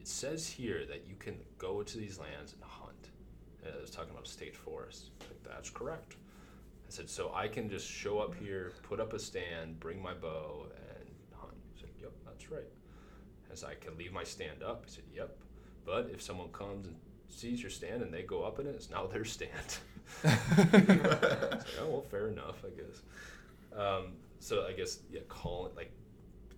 "It 0.00 0.08
says 0.08 0.48
here 0.48 0.86
that 0.86 1.06
you 1.06 1.16
can 1.16 1.36
go 1.58 1.82
to 1.82 1.98
these 1.98 2.18
lands 2.18 2.52
and 2.52 2.62
hunt." 2.62 2.91
And 3.64 3.74
I 3.76 3.80
was 3.80 3.90
talking 3.90 4.10
about 4.10 4.26
state 4.26 4.56
forest. 4.56 5.10
Like 5.20 5.42
that's 5.44 5.70
correct. 5.70 6.16
I 6.86 6.90
said, 6.90 7.08
"So 7.08 7.32
I 7.34 7.48
can 7.48 7.68
just 7.68 7.88
show 7.88 8.18
up 8.18 8.34
here, 8.34 8.72
put 8.82 9.00
up 9.00 9.12
a 9.12 9.18
stand, 9.18 9.80
bring 9.80 10.02
my 10.02 10.14
bow, 10.14 10.66
and 10.98 11.08
hunt." 11.38 11.54
He 11.74 11.80
said, 11.80 11.90
"Yep, 12.00 12.12
that's 12.24 12.50
right." 12.50 12.70
I 13.50 13.54
said, 13.54 13.70
"I 13.70 13.74
can 13.74 13.96
leave 13.96 14.12
my 14.12 14.24
stand 14.24 14.62
up." 14.62 14.84
He 14.86 14.90
said, 14.92 15.04
"Yep, 15.14 15.36
but 15.84 16.10
if 16.12 16.20
someone 16.22 16.48
comes 16.48 16.86
and 16.86 16.96
sees 17.28 17.62
your 17.62 17.70
stand 17.70 18.02
and 18.02 18.12
they 18.12 18.22
go 18.22 18.42
up 18.44 18.58
in 18.58 18.66
it, 18.66 18.74
it's 18.74 18.90
now 18.90 19.06
their 19.06 19.24
stand." 19.24 19.78
Like, 20.24 21.62
oh 21.80 21.88
well, 21.88 22.04
fair 22.10 22.28
enough, 22.28 22.62
I 22.64 22.70
guess. 22.70 23.02
Um, 23.74 24.12
so 24.40 24.66
I 24.66 24.72
guess 24.72 24.98
yeah, 25.10 25.20
calling 25.28 25.74
like 25.74 25.92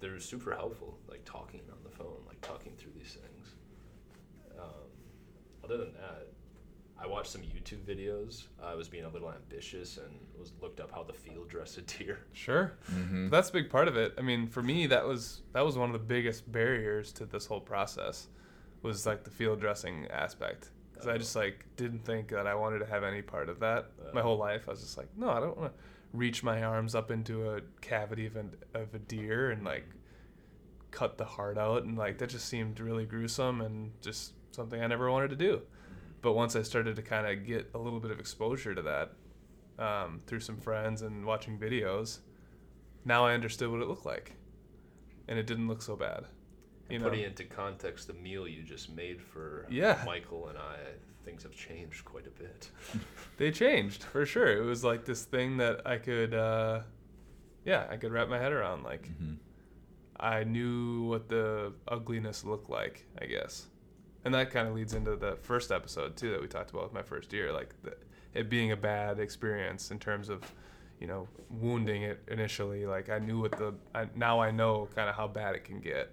they're 0.00 0.18
super 0.18 0.54
helpful, 0.54 0.98
like 1.08 1.24
talking 1.24 1.60
on 1.70 1.78
the 1.84 1.90
phone, 1.90 2.18
like 2.26 2.40
talking 2.40 2.72
through 2.76 2.92
these 2.96 3.12
things. 3.16 3.54
Um, 4.58 4.88
other 5.62 5.76
than 5.78 5.92
that, 5.94 6.26
I 7.04 7.06
watched 7.06 7.30
some 7.30 7.42
YouTube 7.42 7.84
videos. 7.84 8.44
I 8.62 8.74
was 8.74 8.88
being 8.88 9.04
a 9.04 9.08
little 9.10 9.30
ambitious 9.30 9.98
and 9.98 10.18
was 10.38 10.52
looked 10.62 10.80
up 10.80 10.90
how 10.90 11.02
the 11.02 11.12
field 11.12 11.48
dress 11.50 11.76
a 11.76 11.82
deer. 11.82 12.20
Sure. 12.32 12.72
Mm-hmm. 12.90 13.28
That's 13.28 13.50
a 13.50 13.52
big 13.52 13.68
part 13.68 13.88
of 13.88 13.96
it. 13.96 14.14
I 14.16 14.22
mean, 14.22 14.46
for 14.46 14.62
me, 14.62 14.86
that 14.86 15.06
was 15.06 15.42
that 15.52 15.64
was 15.64 15.76
one 15.76 15.90
of 15.90 15.92
the 15.92 16.06
biggest 16.06 16.50
barriers 16.50 17.12
to 17.12 17.26
this 17.26 17.46
whole 17.46 17.60
process, 17.60 18.28
was 18.82 19.06
like 19.06 19.22
the 19.22 19.30
field 19.30 19.60
dressing 19.60 20.06
aspect. 20.10 20.70
Because 20.92 21.08
I 21.08 21.18
just 21.18 21.36
like 21.36 21.66
didn't 21.76 22.04
think 22.04 22.28
that 22.28 22.46
I 22.46 22.54
wanted 22.54 22.78
to 22.78 22.86
have 22.86 23.04
any 23.04 23.20
part 23.20 23.48
of 23.48 23.60
that. 23.60 23.90
My 24.14 24.22
whole 24.22 24.38
life, 24.38 24.62
I 24.66 24.70
was 24.70 24.80
just 24.80 24.96
like, 24.96 25.08
no, 25.16 25.28
I 25.30 25.40
don't 25.40 25.56
want 25.58 25.72
to 25.72 25.78
reach 26.12 26.42
my 26.42 26.62
arms 26.62 26.94
up 26.94 27.10
into 27.10 27.50
a 27.50 27.60
cavity 27.80 28.26
of, 28.26 28.36
an, 28.36 28.52
of 28.72 28.94
a 28.94 28.98
deer 28.98 29.50
and 29.50 29.64
like 29.64 29.84
cut 30.90 31.18
the 31.18 31.24
heart 31.24 31.58
out, 31.58 31.82
and 31.84 31.98
like 31.98 32.18
that 32.18 32.30
just 32.30 32.48
seemed 32.48 32.80
really 32.80 33.04
gruesome 33.04 33.60
and 33.60 33.90
just 34.00 34.32
something 34.52 34.82
I 34.82 34.86
never 34.86 35.10
wanted 35.10 35.30
to 35.30 35.36
do. 35.36 35.62
But 36.24 36.32
once 36.32 36.56
I 36.56 36.62
started 36.62 36.96
to 36.96 37.02
kind 37.02 37.26
of 37.26 37.46
get 37.46 37.70
a 37.74 37.78
little 37.78 38.00
bit 38.00 38.10
of 38.10 38.18
exposure 38.18 38.74
to 38.74 38.80
that 38.80 39.12
um, 39.78 40.22
through 40.26 40.40
some 40.40 40.56
friends 40.56 41.02
and 41.02 41.26
watching 41.26 41.58
videos, 41.58 42.20
now 43.04 43.26
I 43.26 43.34
understood 43.34 43.70
what 43.70 43.82
it 43.82 43.88
looked 43.88 44.06
like, 44.06 44.32
and 45.28 45.38
it 45.38 45.46
didn't 45.46 45.68
look 45.68 45.82
so 45.82 45.96
bad. 45.96 46.24
You 46.88 46.98
know, 46.98 47.10
Putting 47.10 47.24
into 47.24 47.44
context 47.44 48.06
the 48.06 48.14
meal 48.14 48.48
you 48.48 48.62
just 48.62 48.90
made 48.94 49.20
for 49.20 49.66
Yeah. 49.68 50.02
Michael 50.06 50.48
and 50.48 50.56
I, 50.56 50.76
things 51.26 51.42
have 51.42 51.54
changed 51.54 52.06
quite 52.06 52.26
a 52.26 52.30
bit. 52.30 52.70
they 53.36 53.50
changed 53.50 54.04
for 54.04 54.24
sure. 54.24 54.50
It 54.56 54.64
was 54.64 54.82
like 54.82 55.04
this 55.04 55.24
thing 55.26 55.58
that 55.58 55.82
I 55.86 55.98
could, 55.98 56.32
uh, 56.32 56.80
yeah, 57.66 57.86
I 57.90 57.98
could 57.98 58.12
wrap 58.12 58.30
my 58.30 58.38
head 58.38 58.52
around. 58.52 58.82
Like 58.82 59.02
Mm-hmm. 59.10 59.34
I 60.18 60.44
knew 60.44 61.02
what 61.02 61.28
the 61.28 61.74
ugliness 61.86 62.44
looked 62.44 62.70
like, 62.70 63.04
I 63.20 63.26
guess, 63.26 63.66
and 64.24 64.34
that 64.34 64.50
kind 64.50 64.66
of 64.66 64.74
leads 64.74 64.94
into 64.94 65.16
the 65.16 65.36
first 65.42 65.70
episode 65.70 66.16
too 66.16 66.30
that 66.30 66.40
we 66.40 66.46
talked 66.46 66.70
about 66.70 66.84
with 66.84 66.92
my 66.92 67.02
first 67.02 67.32
year, 67.32 67.52
like 67.52 67.74
the, 67.82 67.94
it 68.32 68.48
being 68.48 68.72
a 68.72 68.76
bad 68.76 69.20
experience 69.20 69.90
in 69.90 69.98
terms 69.98 70.28
of, 70.28 70.42
you 71.00 71.06
know, 71.06 71.28
wounding 71.50 72.02
it 72.02 72.22
initially. 72.28 72.86
Like 72.86 73.10
I 73.10 73.18
knew 73.18 73.40
what 73.40 73.52
the 73.52 73.74
I, 73.94 74.06
now 74.14 74.40
I 74.40 74.50
know 74.50 74.88
kind 74.94 75.08
of 75.08 75.14
how 75.14 75.28
bad 75.28 75.54
it 75.54 75.64
can 75.64 75.80
get. 75.80 76.12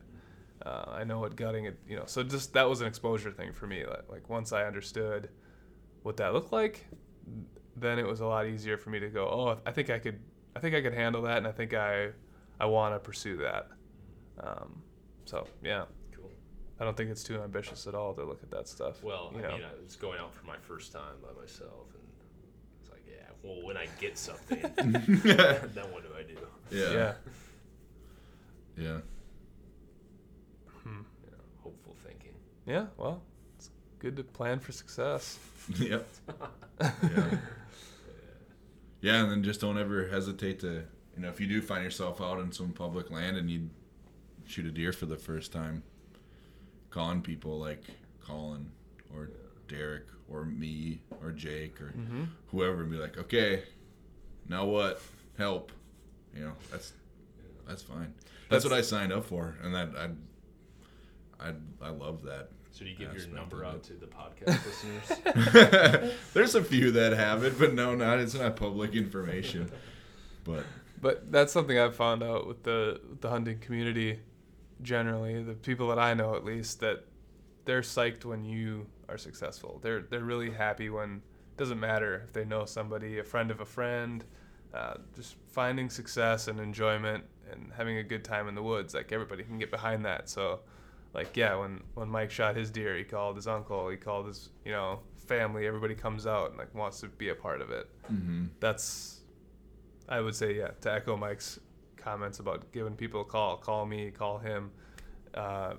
Uh, 0.65 0.85
I 0.89 1.03
know 1.03 1.19
what 1.19 1.35
gutting 1.35 1.65
it, 1.65 1.79
you 1.87 1.95
know. 1.95 2.03
So 2.05 2.21
just 2.21 2.53
that 2.53 2.69
was 2.69 2.81
an 2.81 2.87
exposure 2.87 3.31
thing 3.31 3.51
for 3.51 3.65
me. 3.65 3.85
Like, 3.85 4.09
like 4.09 4.29
once 4.29 4.51
I 4.51 4.65
understood 4.65 5.29
what 6.03 6.17
that 6.17 6.33
looked 6.33 6.51
like, 6.51 6.85
then 7.75 7.97
it 7.97 8.05
was 8.05 8.19
a 8.19 8.25
lot 8.25 8.45
easier 8.45 8.77
for 8.77 8.89
me 8.89 8.99
to 8.99 9.09
go. 9.09 9.25
Oh, 9.25 9.57
I 9.65 9.71
think 9.71 9.89
I 9.89 9.97
could. 9.97 10.19
I 10.55 10.59
think 10.59 10.75
I 10.75 10.81
could 10.81 10.93
handle 10.93 11.21
that, 11.23 11.37
and 11.37 11.47
I 11.47 11.51
think 11.51 11.73
I 11.73 12.09
I 12.59 12.65
want 12.65 12.93
to 12.93 12.99
pursue 12.99 13.37
that. 13.37 13.69
Um, 14.39 14.83
so 15.25 15.47
yeah. 15.63 15.85
I 16.81 16.83
don't 16.83 16.97
think 16.97 17.11
it's 17.11 17.21
too 17.23 17.39
ambitious 17.39 17.85
at 17.85 17.93
all 17.93 18.15
to 18.15 18.23
look 18.25 18.41
at 18.41 18.49
that 18.49 18.67
stuff. 18.67 19.03
Well, 19.03 19.31
you 19.35 19.39
I 19.39 19.41
know. 19.43 19.53
mean, 19.57 19.65
I 19.65 19.83
was 19.85 19.95
going 19.95 20.19
out 20.19 20.33
for 20.33 20.47
my 20.47 20.57
first 20.57 20.91
time 20.91 21.13
by 21.21 21.39
myself, 21.39 21.85
and 21.93 22.01
it's 22.81 22.89
like, 22.89 23.03
yeah. 23.07 23.27
Well, 23.43 23.63
when 23.63 23.77
I 23.77 23.85
get 23.99 24.17
something, 24.17 24.59
then 24.77 25.85
what 25.91 26.01
do 26.01 26.09
I 26.17 26.23
do? 26.23 26.39
Yeah. 26.71 26.91
yeah. 26.91 27.13
Yeah. 28.77 28.97
Hmm. 30.81 31.01
You 31.23 31.31
know, 31.31 31.43
hopeful 31.61 31.95
thinking. 32.03 32.33
Yeah. 32.65 32.87
Well, 32.97 33.21
it's 33.57 33.69
good 33.99 34.15
to 34.17 34.23
plan 34.23 34.59
for 34.59 34.71
success. 34.71 35.37
Yep. 35.77 36.07
Yeah. 36.81 37.37
Yeah, 39.01 39.21
and 39.21 39.31
then 39.31 39.43
just 39.43 39.61
don't 39.61 39.77
ever 39.77 40.07
hesitate 40.07 40.59
to, 40.61 40.83
you 41.15 41.21
know, 41.21 41.29
if 41.29 41.39
you 41.39 41.45
do 41.45 41.61
find 41.61 41.83
yourself 41.83 42.19
out 42.19 42.39
in 42.39 42.51
some 42.51 42.71
public 42.71 43.11
land 43.11 43.37
and 43.37 43.47
you 43.51 43.69
shoot 44.47 44.65
a 44.65 44.71
deer 44.71 44.91
for 44.91 45.05
the 45.05 45.17
first 45.17 45.51
time, 45.53 45.83
calling 46.91 47.21
people 47.21 47.57
like 47.59 47.83
Colin 48.23 48.69
or 49.13 49.29
Derek 49.67 50.03
or 50.29 50.45
me 50.45 51.01
or 51.21 51.31
Jake 51.31 51.81
or 51.81 51.93
Mm-hmm. 51.97 52.23
whoever 52.47 52.81
and 52.81 52.91
be 52.91 52.97
like, 52.97 53.17
okay, 53.17 53.63
now 54.47 54.65
what? 54.65 55.01
Help. 55.37 55.71
You 56.35 56.45
know, 56.45 56.53
that's 56.71 56.93
that's 57.67 57.81
fine. 57.81 58.13
That's, 58.49 58.63
That's- 58.63 58.65
what 58.65 58.73
I 58.73 58.81
signed 58.81 59.11
up 59.13 59.25
for, 59.25 59.55
and 59.63 59.73
that 59.75 59.89
I 59.97 61.47
I 61.47 61.53
I 61.81 61.89
love 61.89 62.23
that. 62.23 62.49
So 62.73 62.85
do 62.85 62.89
you 62.91 62.95
give 62.97 63.13
your 63.13 63.27
number 63.27 63.65
out 63.65 63.83
to 63.83 63.93
the 63.93 64.05
podcast 64.17 64.65
listeners? 64.65 66.13
There's 66.33 66.55
a 66.55 66.63
few 66.63 66.91
that 66.91 67.11
have 67.13 67.43
it, 67.43 67.59
but 67.59 67.73
no, 67.73 67.95
not 67.95 68.19
it's 68.19 68.33
not 68.33 68.55
public 68.55 68.93
information. 68.95 69.71
But 70.43 70.63
But 70.99 71.31
that's 71.31 71.53
something 71.53 71.77
I've 71.77 71.95
found 71.95 72.23
out 72.23 72.47
with 72.47 72.63
the 72.63 72.99
with 73.09 73.21
the 73.21 73.29
hunting 73.29 73.59
community 73.59 74.19
generally, 74.81 75.43
the 75.43 75.53
people 75.53 75.87
that 75.89 75.99
I 75.99 76.13
know 76.13 76.35
at 76.35 76.43
least, 76.43 76.79
that 76.81 77.05
they're 77.65 77.81
psyched 77.81 78.25
when 78.25 78.43
you 78.43 78.87
are 79.09 79.17
successful. 79.17 79.79
They're 79.81 80.01
they're 80.01 80.23
really 80.23 80.51
happy 80.51 80.89
when 80.89 81.21
it 81.51 81.57
doesn't 81.57 81.79
matter 81.79 82.23
if 82.25 82.33
they 82.33 82.45
know 82.45 82.65
somebody, 82.65 83.19
a 83.19 83.23
friend 83.23 83.51
of 83.51 83.61
a 83.61 83.65
friend, 83.65 84.23
uh, 84.73 84.95
just 85.15 85.35
finding 85.47 85.89
success 85.89 86.47
and 86.47 86.59
enjoyment 86.59 87.23
and 87.51 87.71
having 87.75 87.97
a 87.97 88.03
good 88.03 88.23
time 88.23 88.47
in 88.47 88.55
the 88.55 88.63
woods. 88.63 88.93
Like 88.93 89.11
everybody 89.11 89.43
can 89.43 89.59
get 89.59 89.69
behind 89.71 90.05
that. 90.05 90.29
So 90.29 90.61
like 91.13 91.35
yeah, 91.35 91.55
when 91.55 91.81
when 91.93 92.09
Mike 92.09 92.31
shot 92.31 92.55
his 92.55 92.71
deer, 92.71 92.97
he 92.97 93.03
called 93.03 93.35
his 93.35 93.47
uncle, 93.47 93.89
he 93.89 93.97
called 93.97 94.27
his 94.27 94.49
you 94.65 94.71
know 94.71 94.99
family. 95.17 95.67
Everybody 95.67 95.95
comes 95.95 96.25
out 96.25 96.49
and 96.49 96.57
like 96.57 96.73
wants 96.73 97.01
to 97.01 97.07
be 97.07 97.29
a 97.29 97.35
part 97.35 97.61
of 97.61 97.69
it 97.69 97.87
mhm. 98.11 98.49
that's 98.59 99.21
I 100.09 100.19
would 100.19 100.35
say 100.35 100.57
yeah 100.57 100.71
to 100.81 100.91
echo 100.91 101.15
Mike's 101.15 101.59
comments 102.01 102.39
about 102.39 102.71
giving 102.71 102.95
people 102.95 103.21
a 103.21 103.25
call. 103.25 103.57
Call 103.57 103.85
me 103.85 104.11
call 104.11 104.37
him. 104.37 104.71
Uh, 105.33 105.73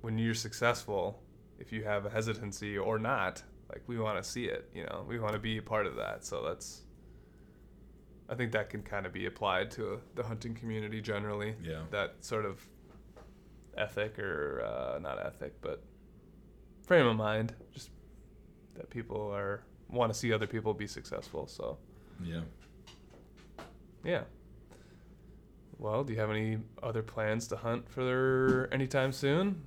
when 0.00 0.16
you're 0.16 0.34
successful 0.34 1.22
if 1.58 1.70
you 1.72 1.84
have 1.84 2.06
a 2.06 2.10
hesitancy 2.10 2.78
or 2.78 2.98
not 2.98 3.42
like 3.68 3.82
we 3.86 3.98
want 3.98 4.22
to 4.22 4.28
see 4.28 4.46
it 4.46 4.70
you 4.74 4.84
know? 4.84 5.04
We 5.06 5.18
want 5.18 5.34
to 5.34 5.38
be 5.38 5.58
a 5.58 5.62
part 5.62 5.86
of 5.86 5.96
that. 5.96 6.24
So 6.24 6.42
that's 6.42 6.82
I 8.28 8.34
think 8.34 8.52
that 8.52 8.70
can 8.70 8.82
kind 8.82 9.06
of 9.06 9.12
be 9.12 9.26
applied 9.26 9.70
to 9.72 10.00
the 10.14 10.22
hunting 10.22 10.54
community 10.54 11.00
generally. 11.00 11.54
Yeah. 11.62 11.82
that 11.90 12.14
sort 12.20 12.46
of 12.46 12.64
ethic 13.76 14.18
or 14.18 14.62
uh, 14.64 14.98
not 15.00 15.24
ethic 15.24 15.60
but 15.60 15.82
frame 16.86 17.06
of 17.06 17.16
mind. 17.16 17.54
Just 17.72 17.90
that 18.74 18.88
people 18.88 19.30
are 19.30 19.62
want 19.88 20.12
to 20.12 20.18
see 20.18 20.32
other 20.32 20.46
people 20.46 20.72
be 20.72 20.86
successful 20.86 21.46
so. 21.46 21.78
Yeah. 22.22 22.40
yeah. 24.04 24.22
Well, 25.80 26.04
do 26.04 26.12
you 26.12 26.20
have 26.20 26.30
any 26.30 26.58
other 26.82 27.02
plans 27.02 27.48
to 27.48 27.56
hunt 27.56 27.88
for 27.88 28.68
anytime 28.70 29.12
soon? 29.12 29.62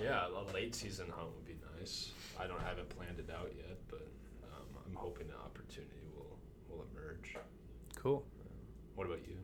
yeah, 0.00 0.28
a 0.28 0.54
late 0.54 0.76
season 0.76 1.06
hunt 1.10 1.26
would 1.34 1.44
be 1.44 1.56
nice. 1.76 2.12
I 2.38 2.46
don't 2.46 2.62
have 2.62 2.78
it 2.78 2.88
planned 2.88 3.18
it 3.18 3.28
out 3.36 3.50
yet, 3.56 3.78
but 3.88 4.06
um, 4.44 4.62
I'm 4.86 4.94
hoping 4.94 5.26
the 5.26 5.34
opportunity 5.34 6.06
will 6.14 6.38
will 6.68 6.86
emerge. 6.92 7.34
Cool. 7.96 8.24
What 8.94 9.08
about 9.08 9.26
you? 9.26 9.38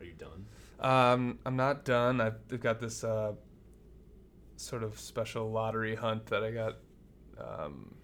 Are 0.00 0.04
you 0.04 0.14
done? 0.14 0.44
Um, 0.80 1.38
I'm 1.46 1.54
not 1.54 1.84
done. 1.84 2.20
I've, 2.20 2.40
I've 2.50 2.60
got 2.60 2.80
this 2.80 3.04
uh, 3.04 3.34
sort 4.56 4.82
of 4.82 4.98
special 4.98 5.52
lottery 5.52 5.94
hunt 5.94 6.26
that 6.26 6.42
I 6.42 6.50
got 6.50 6.78
um, 7.38 7.94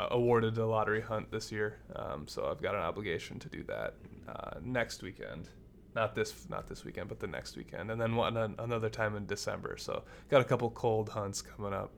uh, 0.00 0.08
awarded 0.14 0.56
a 0.58 0.66
lottery 0.66 1.00
hunt 1.00 1.30
this 1.30 1.50
year. 1.52 1.76
Um, 1.96 2.26
so 2.26 2.48
I've 2.50 2.62
got 2.62 2.74
an 2.74 2.80
obligation 2.80 3.38
to 3.40 3.48
do 3.48 3.62
that 3.64 3.94
uh, 4.28 4.58
next 4.62 5.02
weekend. 5.02 5.48
Not 5.94 6.14
this, 6.14 6.48
not 6.48 6.68
this 6.68 6.84
weekend, 6.84 7.08
but 7.08 7.18
the 7.18 7.26
next 7.26 7.56
weekend, 7.56 7.90
and 7.90 8.00
then 8.00 8.14
one 8.14 8.36
an- 8.36 8.54
another 8.58 8.88
time 8.88 9.16
in 9.16 9.26
December. 9.26 9.76
So 9.76 10.04
got 10.28 10.40
a 10.40 10.44
couple 10.44 10.70
cold 10.70 11.08
hunts 11.08 11.42
coming 11.42 11.72
up. 11.74 11.92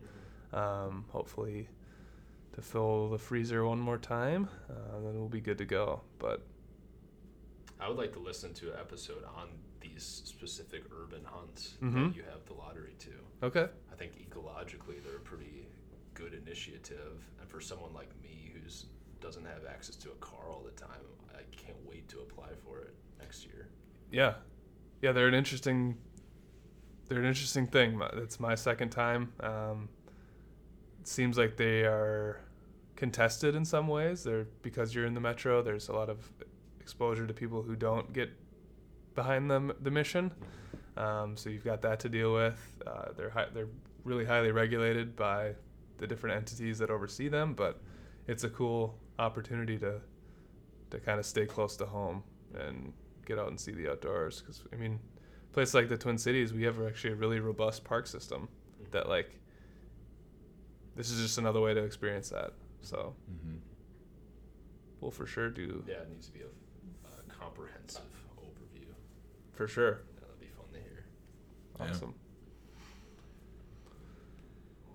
Um, 0.53 1.05
hopefully, 1.11 1.69
to 2.55 2.63
fill 2.63 3.11
the 3.11 3.19
freezer 3.19 3.65
one 3.67 3.79
more 3.81 3.99
time, 3.99 4.49
uh, 4.71 5.01
then 5.05 5.19
we'll 5.19 5.29
be 5.29 5.41
good 5.43 5.59
to 5.59 5.67
go. 5.67 6.01
But 6.19 6.41
I 7.81 7.89
would 7.89 7.99
like 7.99 8.13
to 8.15 8.19
listen 8.19 8.55
to 8.55 8.73
an 8.73 8.79
episode 8.81 9.25
on 9.37 9.49
these 9.81 10.23
specific 10.25 10.85
urban 11.03 11.25
hunts 11.25 11.75
Mhm. 11.83 12.09
that 12.09 12.17
you 12.17 12.23
have 12.23 12.45
the 12.47 12.55
lottery 12.55 12.95
to. 13.01 13.11
okay, 13.47 13.69
I 13.93 13.95
think 13.97 14.13
ecologically 14.17 15.03
they're 15.05 15.19
pretty 15.19 15.62
good 16.23 16.35
initiative, 16.35 17.29
and 17.41 17.49
for 17.49 17.61
someone 17.61 17.93
like 17.93 18.11
me 18.23 18.53
who's 18.55 18.87
doesn't 19.21 19.45
have 19.45 19.65
access 19.69 19.97
to 19.97 20.11
a 20.11 20.15
car 20.15 20.51
all 20.51 20.63
the 20.65 20.81
time, 20.81 21.07
I 21.35 21.43
can't 21.57 21.79
wait 21.89 22.09
to 22.09 22.21
apply 22.21 22.49
for 22.65 22.81
it 22.81 22.95
next 23.21 23.45
year. 23.47 23.69
Yeah, 24.11 24.35
yeah, 25.01 25.13
they're 25.13 25.29
an 25.29 25.35
interesting, 25.35 25.97
they're 27.09 27.21
an 27.21 27.25
interesting 27.25 27.67
thing. 27.67 28.01
It's 28.15 28.41
my 28.41 28.55
second 28.55 28.91
time. 28.91 29.33
Um, 29.41 29.89
it 31.01 31.07
seems 31.09 31.39
like 31.39 31.57
they 31.57 31.83
are 31.83 32.41
contested 32.97 33.55
in 33.55 33.65
some 33.65 33.89
ways. 33.89 34.23
They're 34.23 34.47
because 34.63 34.95
you're 34.95 35.07
in 35.07 35.15
the 35.15 35.21
metro. 35.21 35.63
There's 35.63 35.89
a 35.89 35.93
lot 35.93 36.09
of 36.09 36.31
exposure 36.81 37.27
to 37.27 37.35
people 37.35 37.63
who 37.63 37.77
don't 37.77 38.13
get 38.13 38.31
behind 39.15 39.51
them 39.51 39.73
the 39.81 39.91
mission. 39.91 40.33
Um, 40.97 41.37
so 41.37 41.49
you've 41.49 41.65
got 41.65 41.83
that 41.83 42.01
to 42.01 42.09
deal 42.09 42.35
with. 42.35 42.61
Uh, 42.87 43.13
they're 43.17 43.31
hi- 43.31 43.49
they're 43.55 43.69
really 44.05 44.25
highly 44.25 44.51
regulated 44.51 45.17
by 45.17 45.55
the 46.03 46.07
different 46.09 46.35
entities 46.37 46.79
that 46.81 46.91
oversee 46.91 47.29
them, 47.29 47.55
but 47.55 47.81
it's 48.27 48.43
a 48.43 48.51
cool 48.51 48.99
opportunity 49.21 49.79
to 49.79 50.01
to 50.91 50.99
kind 50.99 51.19
of 51.21 51.25
stay 51.25 51.47
close 51.47 51.77
to 51.77 51.87
home 51.87 52.23
and 52.59 52.93
get 53.25 53.39
out 53.39 53.47
and 53.49 53.59
see 53.59 53.71
the 53.73 53.89
outdoors. 53.91 54.41
Because 54.41 54.65
I 54.73 54.77
mean, 54.77 54.99
a 55.51 55.55
place 55.55 55.75
like 55.75 55.89
the 55.89 55.97
Twin 55.97 56.19
Cities, 56.19 56.53
we 56.53 56.65
have 56.65 56.85
actually 56.85 57.13
a 57.13 57.17
really 57.17 57.39
robust 57.39 57.85
park 57.85 58.09
system 58.09 58.49
that 58.91 59.09
like 59.09 59.39
this 60.97 61.09
is 61.11 61.23
just 61.23 61.39
another 61.39 61.61
way 61.61 61.73
to 61.73 61.83
experience 61.85 62.29
that. 62.31 62.53
So 62.83 63.15
Mm-hmm. 63.33 63.57
we'll 65.01 65.13
for 65.13 65.25
sure 65.27 65.51
do 65.51 65.85
Yeah, 65.87 66.03
it 66.03 66.11
needs 66.11 66.27
to 66.27 66.33
be 66.33 66.41
a, 66.41 66.51
a 67.09 67.33
comprehensive 67.33 68.03
overview. 68.39 68.89
for 69.53 69.69
sure. 69.69 70.01
Yeah, 70.15 70.21
that'd 70.27 70.41
be 70.41 70.47
fun 70.49 70.67
to 70.73 70.81
hear. 70.81 71.05
Awesome. 71.81 72.15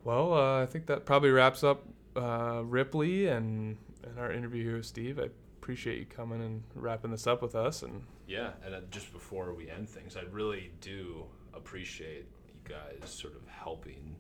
Well, 0.07 0.35
uh, 0.35 0.63
I 0.63 0.65
think 0.65 0.85
that 0.85 1.03
probably 1.03 1.31
wraps 1.31 1.65
up 1.65 1.83
uh, 2.15 2.61
Ripley 2.63 3.27
and, 3.27 3.75
and 4.05 4.17
our 4.17 4.31
interview 4.31 4.63
here 4.63 4.77
with 4.77 4.85
Steve. 4.85 5.19
I 5.19 5.23
appreciate 5.59 5.99
you 5.99 6.05
coming 6.05 6.41
and 6.41 6.63
wrapping 6.75 7.11
this 7.11 7.27
up 7.27 7.41
with 7.41 7.55
us. 7.55 7.83
And 7.83 8.03
Yeah, 8.25 8.51
and 8.65 8.73
uh, 8.73 8.79
just 8.89 9.11
before 9.11 9.53
we 9.53 9.69
end 9.69 9.89
things, 9.89 10.15
I 10.15 10.21
really 10.31 10.71
do 10.79 11.25
appreciate 11.53 12.25
you 12.47 12.73
guys 12.73 13.09
sort 13.09 13.35
of 13.35 13.45
helping 13.49 14.15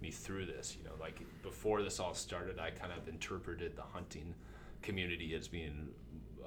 me 0.00 0.12
through 0.12 0.46
this. 0.46 0.76
You 0.78 0.84
know, 0.84 0.94
like 1.00 1.18
before 1.42 1.82
this 1.82 1.98
all 1.98 2.14
started, 2.14 2.60
I 2.60 2.70
kind 2.70 2.92
of 2.92 3.08
interpreted 3.08 3.74
the 3.74 3.82
hunting 3.82 4.32
community 4.80 5.34
as 5.34 5.48
being 5.48 5.88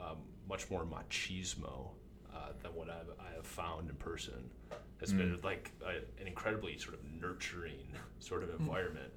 um, 0.01 0.19
much 0.47 0.71
more 0.71 0.85
machismo 0.85 1.89
uh, 2.33 2.53
than 2.63 2.73
what 2.75 2.89
I've, 2.89 3.09
I 3.19 3.35
have 3.35 3.45
found 3.45 3.89
in 3.89 3.97
person. 3.97 4.49
It's 5.01 5.13
been 5.13 5.39
like 5.43 5.71
a, 5.85 6.21
an 6.21 6.27
incredibly 6.27 6.77
sort 6.77 6.95
of 6.95 6.99
nurturing 7.21 7.87
sort 8.19 8.43
of 8.43 8.49
environment 8.59 9.11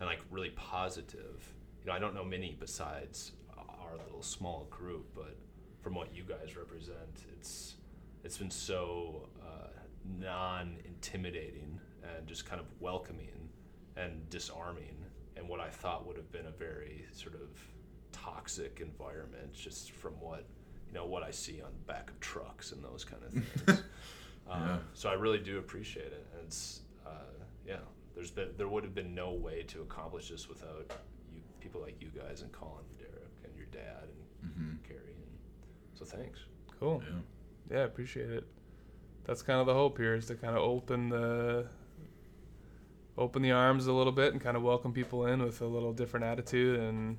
and 0.00 0.08
like 0.08 0.20
really 0.30 0.50
positive. 0.50 1.52
You 1.80 1.86
know, 1.86 1.92
I 1.92 1.98
don't 1.98 2.14
know 2.14 2.24
many 2.24 2.56
besides 2.58 3.32
our 3.56 3.96
little 4.04 4.22
small 4.22 4.66
group, 4.70 5.06
but 5.14 5.36
from 5.80 5.94
what 5.94 6.14
you 6.14 6.24
guys 6.24 6.56
represent, 6.56 7.24
it's 7.36 7.76
it's 8.24 8.36
been 8.36 8.50
so 8.50 9.28
uh, 9.40 9.68
non-intimidating 10.18 11.78
and 12.02 12.26
just 12.26 12.44
kind 12.44 12.60
of 12.60 12.66
welcoming 12.80 13.48
and 13.96 14.28
disarming, 14.30 15.04
and 15.36 15.48
what 15.48 15.60
I 15.60 15.68
thought 15.68 16.06
would 16.06 16.16
have 16.16 16.30
been 16.32 16.46
a 16.46 16.50
very 16.50 17.06
sort 17.12 17.34
of 17.34 17.48
toxic 18.12 18.38
toxic 18.48 18.80
environment 18.80 19.52
just 19.52 19.92
from 19.92 20.12
what 20.20 20.44
you 20.86 20.94
know 20.94 21.04
what 21.04 21.22
I 21.22 21.30
see 21.30 21.60
on 21.60 21.70
the 21.70 21.92
back 21.92 22.10
of 22.10 22.18
trucks 22.20 22.72
and 22.72 22.82
those 22.82 23.04
kind 23.04 23.22
of 23.22 23.32
things. 23.66 23.82
Um, 24.50 24.62
Yeah. 24.62 24.78
So 24.94 25.08
I 25.08 25.14
really 25.14 25.38
do 25.38 25.58
appreciate 25.58 26.06
it, 26.06 26.26
and 26.32 26.42
it's 26.46 26.80
uh, 27.06 27.10
yeah. 27.66 27.76
There's 28.14 28.30
been 28.30 28.48
there 28.56 28.68
would 28.68 28.84
have 28.84 28.94
been 28.94 29.14
no 29.14 29.32
way 29.32 29.62
to 29.68 29.82
accomplish 29.82 30.30
this 30.30 30.48
without 30.48 30.92
you 31.32 31.40
people 31.60 31.80
like 31.80 32.00
you 32.00 32.08
guys 32.08 32.42
and 32.42 32.50
Colin 32.52 32.84
and 32.90 32.98
Derek 32.98 33.32
and 33.44 33.54
your 33.56 33.66
dad 33.66 34.04
and 34.42 34.52
hmm 34.52 34.74
Carrie. 34.86 35.00
And 35.22 35.38
so 35.94 36.04
thanks. 36.04 36.40
Cool. 36.80 37.02
Yeah. 37.04 37.76
Yeah, 37.78 37.84
appreciate 37.84 38.30
it. 38.30 38.44
That's 39.24 39.42
kind 39.42 39.60
of 39.60 39.66
the 39.66 39.74
hope 39.74 39.98
here 39.98 40.14
is 40.14 40.26
to 40.26 40.34
kind 40.34 40.56
of 40.56 40.62
open 40.62 41.10
the 41.10 41.66
open 43.16 43.42
the 43.42 43.50
arms 43.50 43.86
a 43.86 43.92
little 43.92 44.12
bit 44.12 44.32
and 44.32 44.40
kind 44.40 44.56
of 44.56 44.62
welcome 44.62 44.92
people 44.92 45.26
in 45.26 45.42
with 45.42 45.60
a 45.60 45.66
little 45.66 45.92
different 45.92 46.24
attitude 46.24 46.78
and 46.78 47.18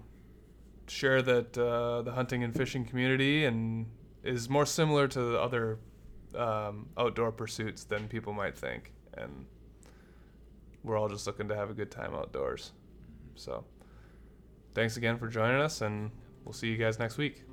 share 0.88 1.22
that 1.22 1.58
uh, 1.58 2.02
the 2.02 2.12
hunting 2.14 2.44
and 2.44 2.56
fishing 2.56 2.84
community 2.86 3.46
and 3.46 3.86
is 4.24 4.50
more 4.50 4.66
similar 4.66 5.08
to 5.08 5.22
the 5.22 5.40
other 5.40 5.78
um, 6.36 6.88
outdoor 6.98 7.32
pursuits 7.32 7.84
than 7.84 8.08
people 8.08 8.34
might 8.34 8.58
think. 8.58 8.94
And 9.16 9.46
we're 10.84 10.98
all 10.98 11.10
just 11.10 11.28
looking 11.28 11.48
to 11.50 11.56
have 11.56 11.70
a 11.70 11.74
good 11.74 11.92
time 11.92 12.14
outdoors. 12.14 12.72
So 13.36 13.66
thanks 14.74 14.98
again 14.98 15.18
for 15.18 15.28
joining 15.28 15.60
us 15.62 15.82
and 15.82 16.12
we'll 16.46 16.54
see 16.54 16.68
you 16.68 16.78
guys 16.78 17.00
next 17.00 17.18
week 17.18 17.44